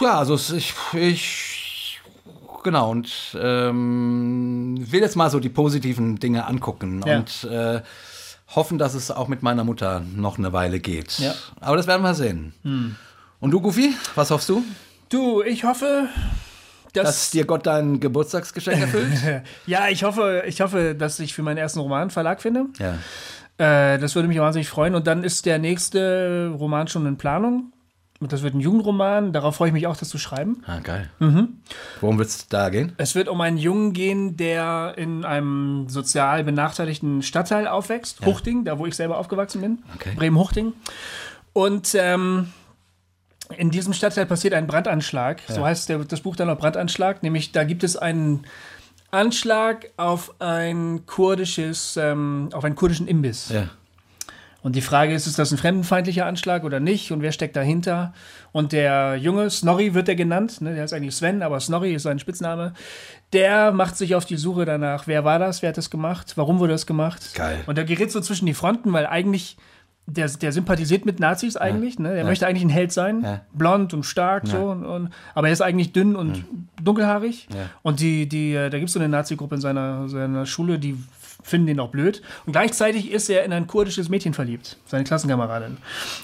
Ja, 0.01 0.18
also 0.18 0.34
ich, 0.57 0.72
ich 0.95 2.01
genau 2.64 2.90
und 2.90 3.36
ähm, 3.38 4.76
will 4.90 5.01
jetzt 5.03 5.16
mal 5.16 5.30
so 5.30 5.38
die 5.38 5.49
positiven 5.51 6.18
Dinge 6.18 6.47
angucken 6.47 7.03
Ja. 7.05 7.18
und 7.18 7.45
äh, 7.45 7.82
hoffen, 8.57 8.78
dass 8.78 8.95
es 8.95 9.11
auch 9.11 9.28
mit 9.28 9.43
meiner 9.43 9.64
Mutter 9.64 10.03
noch 10.16 10.38
eine 10.38 10.53
Weile 10.53 10.80
geht. 10.80 11.18
Ja. 11.18 11.34
Aber 11.61 11.76
das 11.76 11.86
werden 11.86 12.03
wir 12.03 12.14
sehen. 12.14 12.55
Und 13.40 13.51
du, 13.51 13.61
Goofy, 13.61 13.95
was 14.14 14.30
hoffst 14.30 14.49
du? 14.49 14.62
Du, 15.09 15.43
ich 15.43 15.64
hoffe, 15.64 16.09
dass. 16.93 17.07
Dass 17.07 17.30
dir 17.30 17.45
Gott 17.45 17.66
dein 17.66 18.01
Geburtstagsgeschenk 18.01 18.80
erfüllt? 18.80 19.43
ja, 19.66 19.88
ich 19.88 20.05
hoffe, 20.05 20.45
ich 20.47 20.61
hoffe, 20.61 20.95
dass 20.95 21.18
ich 21.20 21.34
für 21.34 21.43
meinen 21.43 21.59
ersten 21.59 21.80
Roman 21.80 22.11
Verlag 22.11 22.43
finde. 22.43 22.66
ja. 22.78 22.99
Äh, 23.59 23.99
das 23.99 24.14
würde 24.14 24.28
mich 24.28 24.38
wahnsinnig 24.38 24.68
freuen. 24.68 24.95
Und 24.95 25.07
dann 25.07 25.24
ist 25.24 25.47
der 25.47 25.59
nächste 25.59 26.53
Roman 26.59 26.88
schon 26.88 27.07
in 27.07 27.18
Planung. 27.18 27.72
Und 28.18 28.32
das 28.32 28.43
wird 28.43 28.55
ein 28.55 28.61
Jugendroman. 28.61 29.32
Darauf 29.32 29.57
freue 29.57 29.68
ich 29.68 29.74
mich 29.74 29.86
auch, 29.86 29.97
das 29.97 30.09
zu 30.09 30.18
schreiben. 30.18 30.62
Ah, 30.66 30.78
geil. 30.78 31.11
Mhm. 31.18 31.59
Worum 32.01 32.18
wird 32.18 32.28
es 32.28 32.47
da 32.49 32.70
gehen? 32.70 32.93
Es 32.97 33.14
wird 33.14 33.28
um 33.28 33.40
einen 33.40 33.59
Jungen 33.59 33.93
gehen, 33.93 34.36
der 34.36 34.95
in 34.97 35.24
einem 35.24 35.88
sozial 35.88 36.45
benachteiligten 36.45 37.22
Stadtteil 37.22 37.66
aufwächst. 37.66 38.24
Huchting, 38.24 38.64
da 38.64 38.78
wo 38.78 38.86
ich 38.86 38.95
selber 38.95 39.18
aufgewachsen 39.18 39.61
bin. 39.61 39.78
Okay. 39.97 40.12
Bremen-Huchting. 40.16 40.72
Und 41.53 41.95
ähm, 41.99 42.53
in 43.57 43.70
diesem 43.70 43.92
Stadtteil 43.92 44.26
passiert 44.26 44.55
ein 44.55 44.66
Brandanschlag. 44.66 45.40
So 45.48 45.64
heißt 45.64 45.88
der, 45.88 45.98
das 45.98 46.20
Buch 46.20 46.36
dann 46.36 46.50
auch 46.50 46.59
Brandanschlag. 46.59 47.22
Nämlich 47.22 47.53
da 47.53 47.64
gibt 47.64 47.84
es 47.84 47.96
einen 47.96 48.44
Anschlag 49.11 49.90
auf 49.96 50.34
ein 50.40 51.05
kurdisches, 51.07 51.96
ähm, 51.96 52.48
auf 52.53 52.64
einen 52.64 52.74
kurdischen 52.74 53.09
Imbiss. 53.09 53.50
Ja. 53.50 53.68
Und 54.62 54.76
die 54.76 54.80
Frage 54.80 55.12
ist, 55.12 55.26
ist 55.26 55.38
das 55.38 55.50
ein 55.50 55.59
fremdenfeindlicher 55.59 56.24
Anschlag 56.24 56.62
oder 56.62 56.78
nicht? 56.78 57.11
Und 57.11 57.20
wer 57.20 57.32
steckt 57.32 57.57
dahinter? 57.57 58.14
Und 58.53 58.72
der 58.72 59.16
Junge, 59.16 59.50
Snorri 59.50 59.92
wird 59.92 60.09
er 60.09 60.14
genannt, 60.14 60.61
ne? 60.61 60.74
der 60.74 60.84
ist 60.84 60.92
eigentlich 60.92 61.16
Sven, 61.16 61.42
aber 61.42 61.59
Snorri 61.59 61.94
ist 61.94 62.05
sein 62.05 62.20
Spitzname. 62.20 62.72
Der 63.32 63.72
macht 63.72 63.96
sich 63.96 64.14
auf 64.14 64.24
die 64.24 64.36
Suche 64.36 64.64
danach, 64.64 65.07
wer 65.07 65.24
war 65.24 65.40
das, 65.40 65.62
wer 65.62 65.70
hat 65.70 65.78
das 65.78 65.90
gemacht, 65.90 66.34
warum 66.36 66.61
wurde 66.61 66.72
das 66.72 66.86
gemacht? 66.86 67.34
Geil. 67.34 67.61
Und 67.66 67.76
der 67.76 67.84
gerät 67.84 68.12
so 68.12 68.20
zwischen 68.20 68.46
die 68.46 68.55
Fronten, 68.55 68.92
weil 68.92 69.07
eigentlich, 69.07 69.57
der, 70.07 70.28
der 70.28 70.53
sympathisiert 70.53 71.07
mit 71.07 71.20
Nazis 71.20 71.57
eigentlich, 71.57 71.98
ne? 71.98 72.14
der 72.14 72.24
möchte 72.24 72.46
eigentlich 72.46 72.64
ein 72.64 72.70
Held 72.70 72.92
sein, 72.92 73.22
Ja. 73.22 73.40
blond 73.53 73.94
und 73.94 74.05
stark 74.05 74.46
so, 74.48 74.70
und, 74.70 74.84
und, 74.84 75.11
aber 75.34 75.46
er 75.46 75.53
ist 75.53 75.61
eigentlich 75.61 75.92
dünn 75.92 76.16
und 76.16 76.44
dunkelhaarig. 76.82 77.46
Ja. 77.55 77.70
Und 77.82 78.00
die, 78.00 78.28
die, 78.28 78.53
äh, 78.55 78.68
da 78.68 78.78
gibt 78.78 78.88
es 78.88 78.94
so 78.94 78.98
eine 79.00 79.09
Nazi-Gruppe 79.09 79.55
in 79.55 79.61
seiner, 79.61 80.09
seiner 80.09 80.44
Schule, 80.44 80.78
die 80.78 80.96
finden 81.43 81.66
den 81.66 81.80
auch 81.80 81.90
blöd. 81.90 82.22
Und 82.47 82.53
gleichzeitig 82.53 83.11
ist 83.11 83.28
er 83.28 83.45
in 83.45 83.53
ein 83.53 83.66
kurdisches 83.66 84.09
Mädchen 84.09 84.34
verliebt, 84.34 84.78
seine 84.86 85.05
Klassenkameradin. 85.05 85.78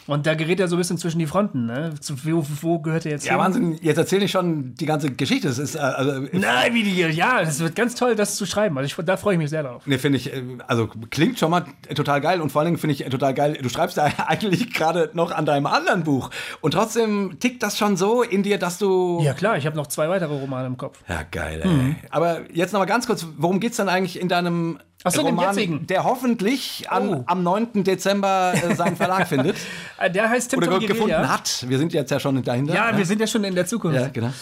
Und 0.06 0.26
da 0.26 0.34
gerät 0.34 0.60
er 0.60 0.68
so 0.68 0.76
ein 0.76 0.78
bisschen 0.78 0.98
zwischen 0.98 1.18
die 1.18 1.26
Fronten. 1.26 1.66
Ne? 1.66 1.90
Wo, 2.24 2.46
wo 2.60 2.78
gehört 2.78 3.06
er 3.06 3.12
jetzt 3.12 3.26
Ja, 3.26 3.32
hin? 3.32 3.40
Wahnsinn, 3.40 3.78
jetzt 3.82 3.98
erzähle 3.98 4.24
ich 4.24 4.30
schon 4.30 4.74
die 4.74 4.86
ganze 4.86 5.10
Geschichte. 5.10 5.48
Es 5.48 5.58
ist, 5.58 5.74
äh, 5.74 5.78
also, 5.78 6.26
Nein, 6.32 6.74
wie 6.74 6.82
die, 6.82 7.00
ja, 7.00 7.40
es 7.40 7.60
wird 7.60 7.74
ganz 7.74 7.94
toll, 7.94 8.14
das 8.14 8.36
zu 8.36 8.46
schreiben. 8.46 8.76
Also 8.78 8.86
ich, 8.86 9.04
da 9.06 9.16
freue 9.16 9.34
ich 9.34 9.38
mich 9.38 9.50
sehr 9.50 9.62
drauf. 9.62 9.86
Ne, 9.86 9.98
finde 9.98 10.18
ich, 10.18 10.32
äh, 10.32 10.42
also 10.66 10.88
klingt 11.10 11.38
schon 11.38 11.50
mal 11.50 11.64
total 11.94 12.20
geil 12.20 12.40
und 12.40 12.50
vor 12.50 12.60
allen 12.60 12.66
Dingen 12.66 12.78
finde 12.78 12.94
ich 12.94 13.04
äh, 13.04 13.10
total 13.10 13.34
geil, 13.34 13.58
du 13.60 13.68
schreibst 13.68 13.96
ja 13.96 14.10
eigentlich 14.26 14.72
gerade 14.72 15.10
noch 15.14 15.30
an 15.30 15.46
deinem 15.46 15.66
anderen 15.66 16.04
Buch 16.04 16.30
und 16.60 16.72
trotzdem 16.72 17.38
tickt 17.40 17.62
das 17.62 17.78
schon 17.78 17.96
so 17.96 18.22
in 18.22 18.42
dir, 18.42 18.58
dass 18.58 18.78
du... 18.78 19.20
Ja 19.22 19.32
klar, 19.34 19.56
ich 19.56 19.66
habe 19.66 19.76
noch 19.76 19.86
zwei 19.86 20.08
weitere 20.08 20.34
Romane 20.34 20.66
im 20.66 20.76
Kopf. 20.76 20.98
Ja, 21.08 21.22
geil, 21.30 21.60
ey. 21.64 21.96
Aber 22.10 22.40
jetzt 22.52 22.72
noch 22.72 22.80
mal 22.80 22.86
ganz 22.86 23.06
kurz, 23.06 23.26
worum 23.36 23.60
geht's 23.60 23.76
denn 23.76 23.88
eigentlich 23.88 24.20
in 24.20 24.28
deinem 24.28 24.78
Ach 25.04 25.12
so, 25.12 25.18
dem 25.22 25.26
Roman, 25.38 25.54
jetzigen. 25.54 25.86
der 25.86 26.02
hoffentlich 26.04 26.90
an, 26.90 27.08
Oh. 27.08 27.24
am 27.26 27.42
9. 27.44 27.84
Dezember 27.84 28.52
äh, 28.54 28.74
seinen 28.74 28.96
Verlag 28.96 29.28
findet 29.28 29.56
Äh, 29.98 30.10
Der 30.10 30.28
heißt 30.28 30.50
Tim 30.50 30.58
oder 30.58 30.70
Tom 30.70 30.80
ge- 30.80 30.88
gefunden 30.88 31.10
Guerilla. 31.12 31.32
hat. 31.32 31.64
Wir 31.68 31.78
sind 31.78 31.92
jetzt 31.92 32.10
ja 32.10 32.18
schon 32.18 32.42
dahinter. 32.42 32.74
Ja, 32.74 32.96
wir 32.96 33.06
sind 33.06 33.20
ja 33.20 33.26
schon 33.28 33.44
in 33.44 33.54
der 33.54 33.66
Zukunft. 33.66 33.98
Ja, 34.00 34.08
genau. 34.08 34.32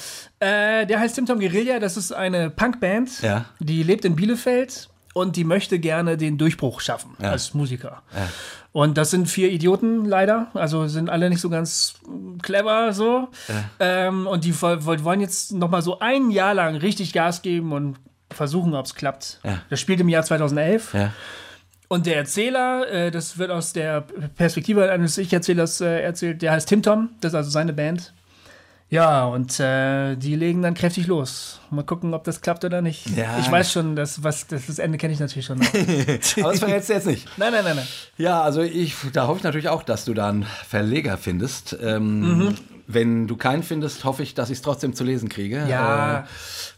Äh, 0.41 0.87
der 0.87 0.99
heißt 1.01 1.15
Tim 1.15 1.27
Tom 1.27 1.39
Guerilla, 1.41 1.79
das 1.79 1.97
ist 1.99 2.13
eine 2.13 2.49
Punkband, 2.51 3.21
Ja. 3.23 3.45
die 3.59 3.83
lebt 3.83 4.05
in 4.07 4.17
Bielefeld 4.17 4.89
und 5.13 5.37
die 5.37 5.45
möchte 5.45 5.79
gerne 5.79 6.17
den 6.17 6.39
Durchbruch 6.39 6.81
schaffen 6.81 7.11
Ja. 7.21 7.31
als 7.33 7.53
Musiker. 7.55 8.03
Und 8.73 8.99
das 8.99 9.11
sind 9.11 9.29
vier 9.29 9.51
Idioten 9.51 10.05
leider, 10.05 10.49
also 10.55 10.87
sind 10.89 11.09
alle 11.09 11.31
nicht 11.31 11.41
so 11.41 11.49
ganz 11.49 11.95
clever 12.43 12.93
so. 12.93 13.29
Ähm, 13.81 14.27
und 14.27 14.45
die 14.45 14.53
woll- 14.61 14.85
woll- 14.85 15.05
wollen 15.05 15.21
jetzt 15.21 15.53
noch 15.53 15.71
mal 15.71 15.81
so 15.83 15.99
ein 16.01 16.31
Jahr 16.31 16.53
lang 16.55 16.77
richtig 16.77 17.13
Gas 17.15 17.41
geben 17.43 17.73
und 17.73 17.97
versuchen, 18.37 18.74
ob 18.74 18.87
es 18.87 18.95
klappt. 18.95 19.41
Ja. 19.45 19.62
Das 19.70 19.80
spielt 19.80 20.01
im 20.01 20.09
Jahr 20.09 20.22
2011. 20.22 20.95
Ja. 20.95 21.12
Und 21.89 22.07
der 22.07 22.16
Erzähler, 22.16 22.89
äh, 22.89 23.11
das 23.11 23.39
wird 23.39 23.51
aus 23.51 23.72
der 23.72 24.03
Perspektive 24.37 24.91
eines 24.91 25.18
Ich-Erzählers 25.18 25.80
äh, 25.80 26.01
erzählt, 26.01 26.43
der 26.43 26.53
heißt 26.53 26.68
Tim 26.68 26.82
Tom, 26.82 27.11
das 27.20 27.32
ist 27.32 27.37
also 27.37 27.51
seine 27.51 27.72
Band. 27.72 28.12
Ja, 28.89 29.24
und 29.24 29.59
äh, 29.59 30.14
die 30.14 30.37
legen 30.37 30.62
dann 30.62 30.74
kräftig 30.74 31.09
los. 31.09 31.61
Mal 31.70 31.82
gucken, 31.82 32.14
ob 32.14 32.22
das 32.22 32.41
klappt 32.41 32.64
oder 32.64 32.82
nicht. 32.82 33.09
Ja. 33.16 33.39
Ich 33.41 33.51
weiß 33.51 33.72
schon, 33.72 33.97
dass, 33.97 34.22
was, 34.22 34.47
das, 34.47 34.66
das 34.66 34.78
Ende 34.78 34.97
kenne 34.97 35.12
ich 35.12 35.18
natürlich 35.18 35.47
schon. 35.47 35.61
Aber 36.41 36.53
das 36.53 36.61
verrätst 36.61 36.89
du 36.89 36.93
jetzt 36.93 37.07
nicht. 37.07 37.26
nein, 37.37 37.53
nein, 37.53 37.64
nein, 37.64 37.76
nein. 37.76 37.87
Ja, 38.16 38.43
also 38.43 38.62
ich, 38.62 38.95
da 39.12 39.26
hoffe 39.26 39.39
ich 39.39 39.45
natürlich 39.45 39.68
auch, 39.68 39.82
dass 39.82 40.05
du 40.05 40.14
da 40.14 40.28
einen 40.28 40.45
Verleger 40.45 41.18
findest. 41.18 41.76
Ähm, 41.82 42.57
Wenn 42.87 43.26
du 43.26 43.37
keinen 43.37 43.64
findest, 43.64 44.05
hoffe 44.05 44.22
ich, 44.22 44.34
dass 44.34 44.51
ich 44.51 44.59
es 44.59 44.62
trotzdem 44.62 44.95
zu 44.95 45.03
lesen 45.03 45.28
kriege. 45.28 45.66
Ja. 45.68 46.20
Äh, 46.20 46.22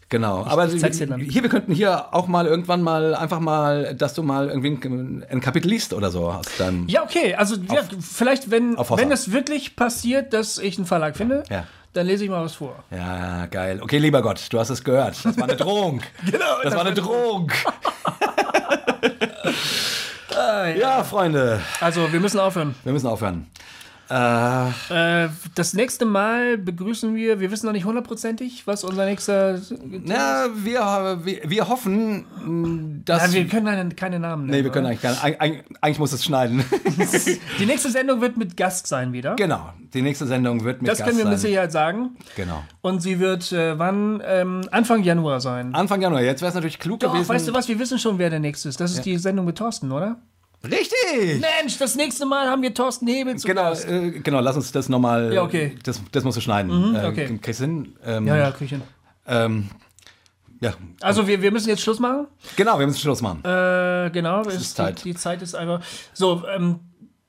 genau. 0.09 0.45
Aber 0.45 0.67
ich 0.67 0.79
zeig's 0.81 0.97
dir 0.97 1.07
dann. 1.07 1.19
hier, 1.21 1.41
wir 1.43 1.49
könnten 1.49 1.73
hier 1.73 2.13
auch 2.13 2.27
mal 2.27 2.45
irgendwann 2.45 2.81
mal 2.81 3.15
einfach 3.15 3.39
mal, 3.39 3.95
dass 3.95 4.13
du 4.13 4.23
mal 4.23 4.49
irgendwie 4.49 4.69
ein, 4.87 5.25
ein 5.29 5.41
Kapitel 5.41 5.69
liest 5.69 5.93
oder 5.93 6.11
so 6.11 6.29
aus 6.29 6.45
deinem. 6.57 6.87
Ja, 6.87 7.03
okay. 7.03 7.35
Also 7.35 7.55
ja, 7.55 7.81
vielleicht, 7.99 8.51
wenn, 8.51 8.77
auf 8.77 8.91
wenn 8.97 9.11
es 9.11 9.31
wirklich 9.31 9.75
passiert, 9.75 10.33
dass 10.33 10.57
ich 10.57 10.77
einen 10.77 10.85
Verlag 10.87 11.15
finde, 11.17 11.43
Ja. 11.49 11.65
dann 11.93 12.05
lese 12.07 12.23
ich 12.25 12.29
mal 12.29 12.43
was 12.43 12.55
vor. 12.55 12.75
Ja, 12.91 13.45
geil. 13.47 13.79
Okay, 13.81 13.97
lieber 13.97 14.21
Gott, 14.21 14.41
du 14.51 14.59
hast 14.59 14.69
es 14.69 14.83
gehört. 14.83 15.15
Das 15.23 15.37
war 15.37 15.43
eine 15.45 15.55
Drohung. 15.57 16.01
Genau, 16.25 16.45
Das 16.63 16.73
war 16.75 16.81
eine 16.81 16.93
Drohung. 16.93 17.51
Ja, 20.79 21.03
Freunde, 21.03 21.59
Also, 21.81 22.11
wir 22.11 22.19
müssen 22.19 22.39
aufhören. 22.39 22.75
wir 22.83 22.93
müssen 22.93 23.07
aufhören. 23.07 23.47
Äh, 24.09 25.29
das 25.55 25.73
nächste 25.73 26.05
Mal 26.05 26.57
begrüßen 26.57 27.15
wir, 27.15 27.39
wir 27.39 27.51
wissen 27.51 27.67
noch 27.67 27.73
nicht 27.73 27.85
hundertprozentig, 27.85 28.65
was 28.65 28.83
unser 28.83 29.05
nächster. 29.05 29.59
Na, 30.03 30.47
wir, 30.55 31.19
wir, 31.23 31.41
wir 31.49 31.67
hoffen, 31.69 33.01
dass. 33.05 33.23
Nein, 33.23 33.33
wir 33.33 33.47
können 33.47 33.65
keine, 33.65 33.89
keine 33.95 34.19
Namen 34.19 34.45
nennen. 34.47 34.57
Nee, 34.57 34.63
wir 34.63 34.71
können 34.71 34.87
eigentlich 34.87 35.01
keine. 35.01 35.21
Eigentlich, 35.39 35.63
eigentlich 35.81 35.99
muss 35.99 36.11
es 36.13 36.23
schneiden. 36.23 36.63
Die 37.59 37.65
nächste 37.65 37.89
Sendung 37.91 38.21
wird 38.21 38.37
mit 38.37 38.57
Gast 38.57 38.87
sein 38.87 39.13
wieder. 39.13 39.35
genau. 39.35 39.69
Die 39.93 40.03
nächste 40.03 40.27
Sendung 40.27 40.63
wird 40.63 40.81
mit 40.83 40.91
Das 40.91 40.99
Gast 40.99 41.07
können 41.07 41.17
wir 41.17 41.23
sein. 41.23 41.31
mit 41.33 41.39
Sicherheit 41.39 41.71
sagen. 41.71 42.15
Genau. 42.35 42.63
Und 42.81 43.01
sie 43.01 43.19
wird 43.19 43.51
äh, 43.51 43.77
wann? 43.79 44.21
Ähm, 44.23 44.61
Anfang 44.71 45.01
Januar 45.03 45.39
sein. 45.41 45.73
Anfang 45.73 45.99
Januar. 46.01 46.21
Jetzt 46.21 46.41
wäre 46.41 46.49
es 46.49 46.55
natürlich 46.55 46.77
klug 46.77 46.99
Doch, 46.99 47.11
gewesen. 47.13 47.29
weißt 47.29 47.47
du 47.47 47.53
was? 47.53 47.67
Wir 47.67 47.79
wissen 47.79 47.97
schon, 47.97 48.19
wer 48.19 48.29
der 48.29 48.39
nächste 48.39 48.69
ist. 48.69 48.79
Das 48.79 48.91
ist 48.91 49.03
die 49.05 49.17
Sendung 49.17 49.45
mit 49.45 49.57
Thorsten, 49.57 49.91
oder? 49.91 50.17
Richtig! 50.63 51.39
Mensch, 51.41 51.77
das 51.77 51.95
nächste 51.95 52.25
Mal 52.25 52.47
haben 52.49 52.61
wir 52.61 52.73
Thorsten 52.73 53.07
Hebel 53.07 53.37
zu 53.37 53.47
Genau, 53.47 53.69
Gast. 53.69 53.87
äh, 53.87 54.11
genau, 54.19 54.41
lass 54.41 54.55
uns 54.57 54.71
das 54.71 54.89
nochmal. 54.89 55.33
Ja, 55.33 55.43
okay. 55.43 55.77
Das, 55.83 56.01
das 56.11 56.23
musst 56.23 56.37
du 56.37 56.41
schneiden. 56.41 56.95
Äh, 56.95 57.05
okay. 57.05 57.39
Kriegst 57.41 57.61
du 57.61 57.65
hin? 57.65 57.95
Ähm, 58.05 58.27
Ja, 58.27 58.35
ja, 58.37 58.51
Küchen. 58.51 58.81
Ähm, 59.25 59.69
ja, 60.59 60.73
Also 61.01 61.27
wir, 61.27 61.41
wir 61.41 61.51
müssen 61.51 61.69
jetzt 61.69 61.81
Schluss 61.81 61.99
machen. 61.99 62.27
genau, 62.57 62.77
wir 62.77 62.85
müssen 62.85 62.99
Schluss 62.99 63.21
machen. 63.21 63.39
Äh, 63.45 64.09
genau, 64.11 64.41
es 64.41 64.55
ist 64.55 64.75
Zeit. 64.75 64.99
Die, 65.05 65.13
die 65.13 65.15
Zeit 65.15 65.41
ist 65.41 65.55
einfach. 65.55 65.81
So, 66.13 66.43
ähm, 66.53 66.81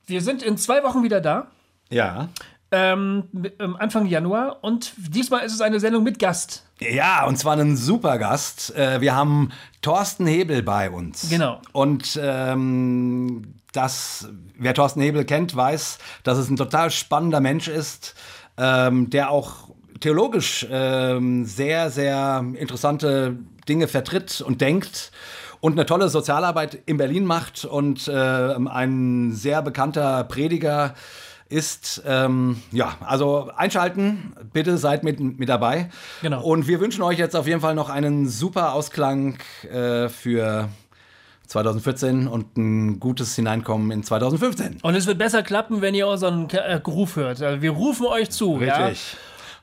wir 0.07 0.21
sind 0.23 0.43
in 0.43 0.57
zwei 0.59 0.83
Wochen 0.83 1.03
wieder 1.05 1.21
da. 1.21 1.47
ja. 1.91 2.29
Ähm, 2.73 3.25
ähm, 3.59 3.75
Anfang 3.77 4.07
Januar. 4.07 4.63
Und 4.63 4.93
diesmal 4.97 5.45
ist 5.45 5.53
es 5.53 5.61
eine 5.61 5.81
Sendung 5.81 6.05
mit 6.05 6.21
Gast. 6.21 6.65
Ja, 6.81 7.27
und 7.27 7.37
zwar 7.37 7.53
einen 7.53 7.77
super 7.77 8.19
Gast. 8.19 8.75
Äh, 8.75 9.01
Wir 9.01 9.15
haben 9.15 9.51
Thorsten 9.83 10.27
Hebel 10.27 10.63
bei 10.63 10.91
uns. 10.91 11.29
Genau. 11.29 11.61
Und 11.73 12.19
ähm, 12.23 13.55
das, 13.73 14.29
wer 14.57 14.75
Thorsten 14.75 15.01
Hebel 15.01 15.25
kennt, 15.25 15.55
weiß, 15.55 15.99
dass 16.23 16.39
es 16.39 16.49
ein 16.49 16.57
total 16.57 16.91
spannender 16.91 17.41
Mensch 17.41 17.69
ist, 17.69 18.15
ähm, 18.57 19.11
der 19.11 19.31
auch 19.31 19.71
theologisch 20.01 20.67
ähm, 20.71 21.45
sehr, 21.45 21.91
sehr 21.91 22.45
interessante 22.55 23.37
Dinge 23.69 23.87
vertritt 23.87 24.41
und 24.41 24.61
denkt 24.61 25.13
und 25.61 25.73
eine 25.73 25.85
tolle 25.85 26.09
Sozialarbeit 26.09 26.79
in 26.87 26.97
Berlin 26.97 27.27
macht 27.27 27.67
und 27.67 28.11
ähm, 28.13 28.67
ein 28.67 29.33
sehr 29.33 29.61
bekannter 29.61 30.25
Prediger 30.25 30.95
ist. 31.51 32.03
Ähm, 32.07 32.63
ja, 32.73 32.95
also 33.01 33.51
einschalten, 33.57 34.35
bitte 34.53 34.79
seid 34.79 35.05
mit, 35.05 35.21
mit 35.21 35.49
dabei. 35.49 35.91
Genau. 36.23 36.43
Und 36.43 36.67
wir 36.69 36.81
wünschen 36.81 37.03
euch 37.03 37.19
jetzt 37.19 37.37
auf 37.37 37.47
jeden 37.47 37.61
Fall 37.61 37.75
noch 37.75 37.91
einen 37.91 38.29
super 38.29 38.73
Ausklang 38.73 39.39
äh, 39.71 40.09
für 40.09 40.69
2014 41.49 42.29
und 42.29 42.57
ein 42.57 43.01
gutes 43.01 43.35
Hineinkommen 43.35 43.91
in 43.91 44.05
2015. 44.05 44.79
Und 44.83 44.95
es 44.95 45.07
wird 45.07 45.19
besser 45.19 45.43
klappen, 45.43 45.81
wenn 45.83 45.95
ihr 45.97 46.07
unseren 46.07 46.47
K- 46.49 46.59
äh, 46.59 46.75
Ruf 46.77 47.17
hört. 47.17 47.43
Also 47.43 47.61
wir 47.61 47.73
rufen 47.73 48.07
euch 48.07 48.31
zu. 48.31 48.55
Richtig. 48.57 49.17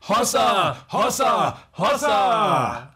Ja? 0.10 0.16
Hossa! 0.16 0.78
Hossa! 0.92 1.58
Hossa! 1.78 2.90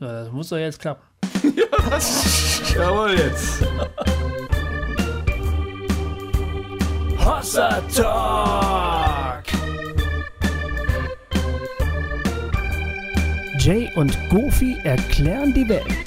Ja, 0.00 0.06
das 0.24 0.32
muss 0.32 0.48
doch 0.48 0.56
jetzt 0.56 0.80
klappen. 0.80 1.02
Jawohl 2.74 3.12
jetzt. 3.18 3.62
Hossa 7.24 7.80
Talk! 7.88 9.44
Jay 13.58 13.90
und 13.96 14.14
Goofy 14.28 14.76
erklären 14.84 15.54
die 15.54 15.66
Welt. 15.66 16.03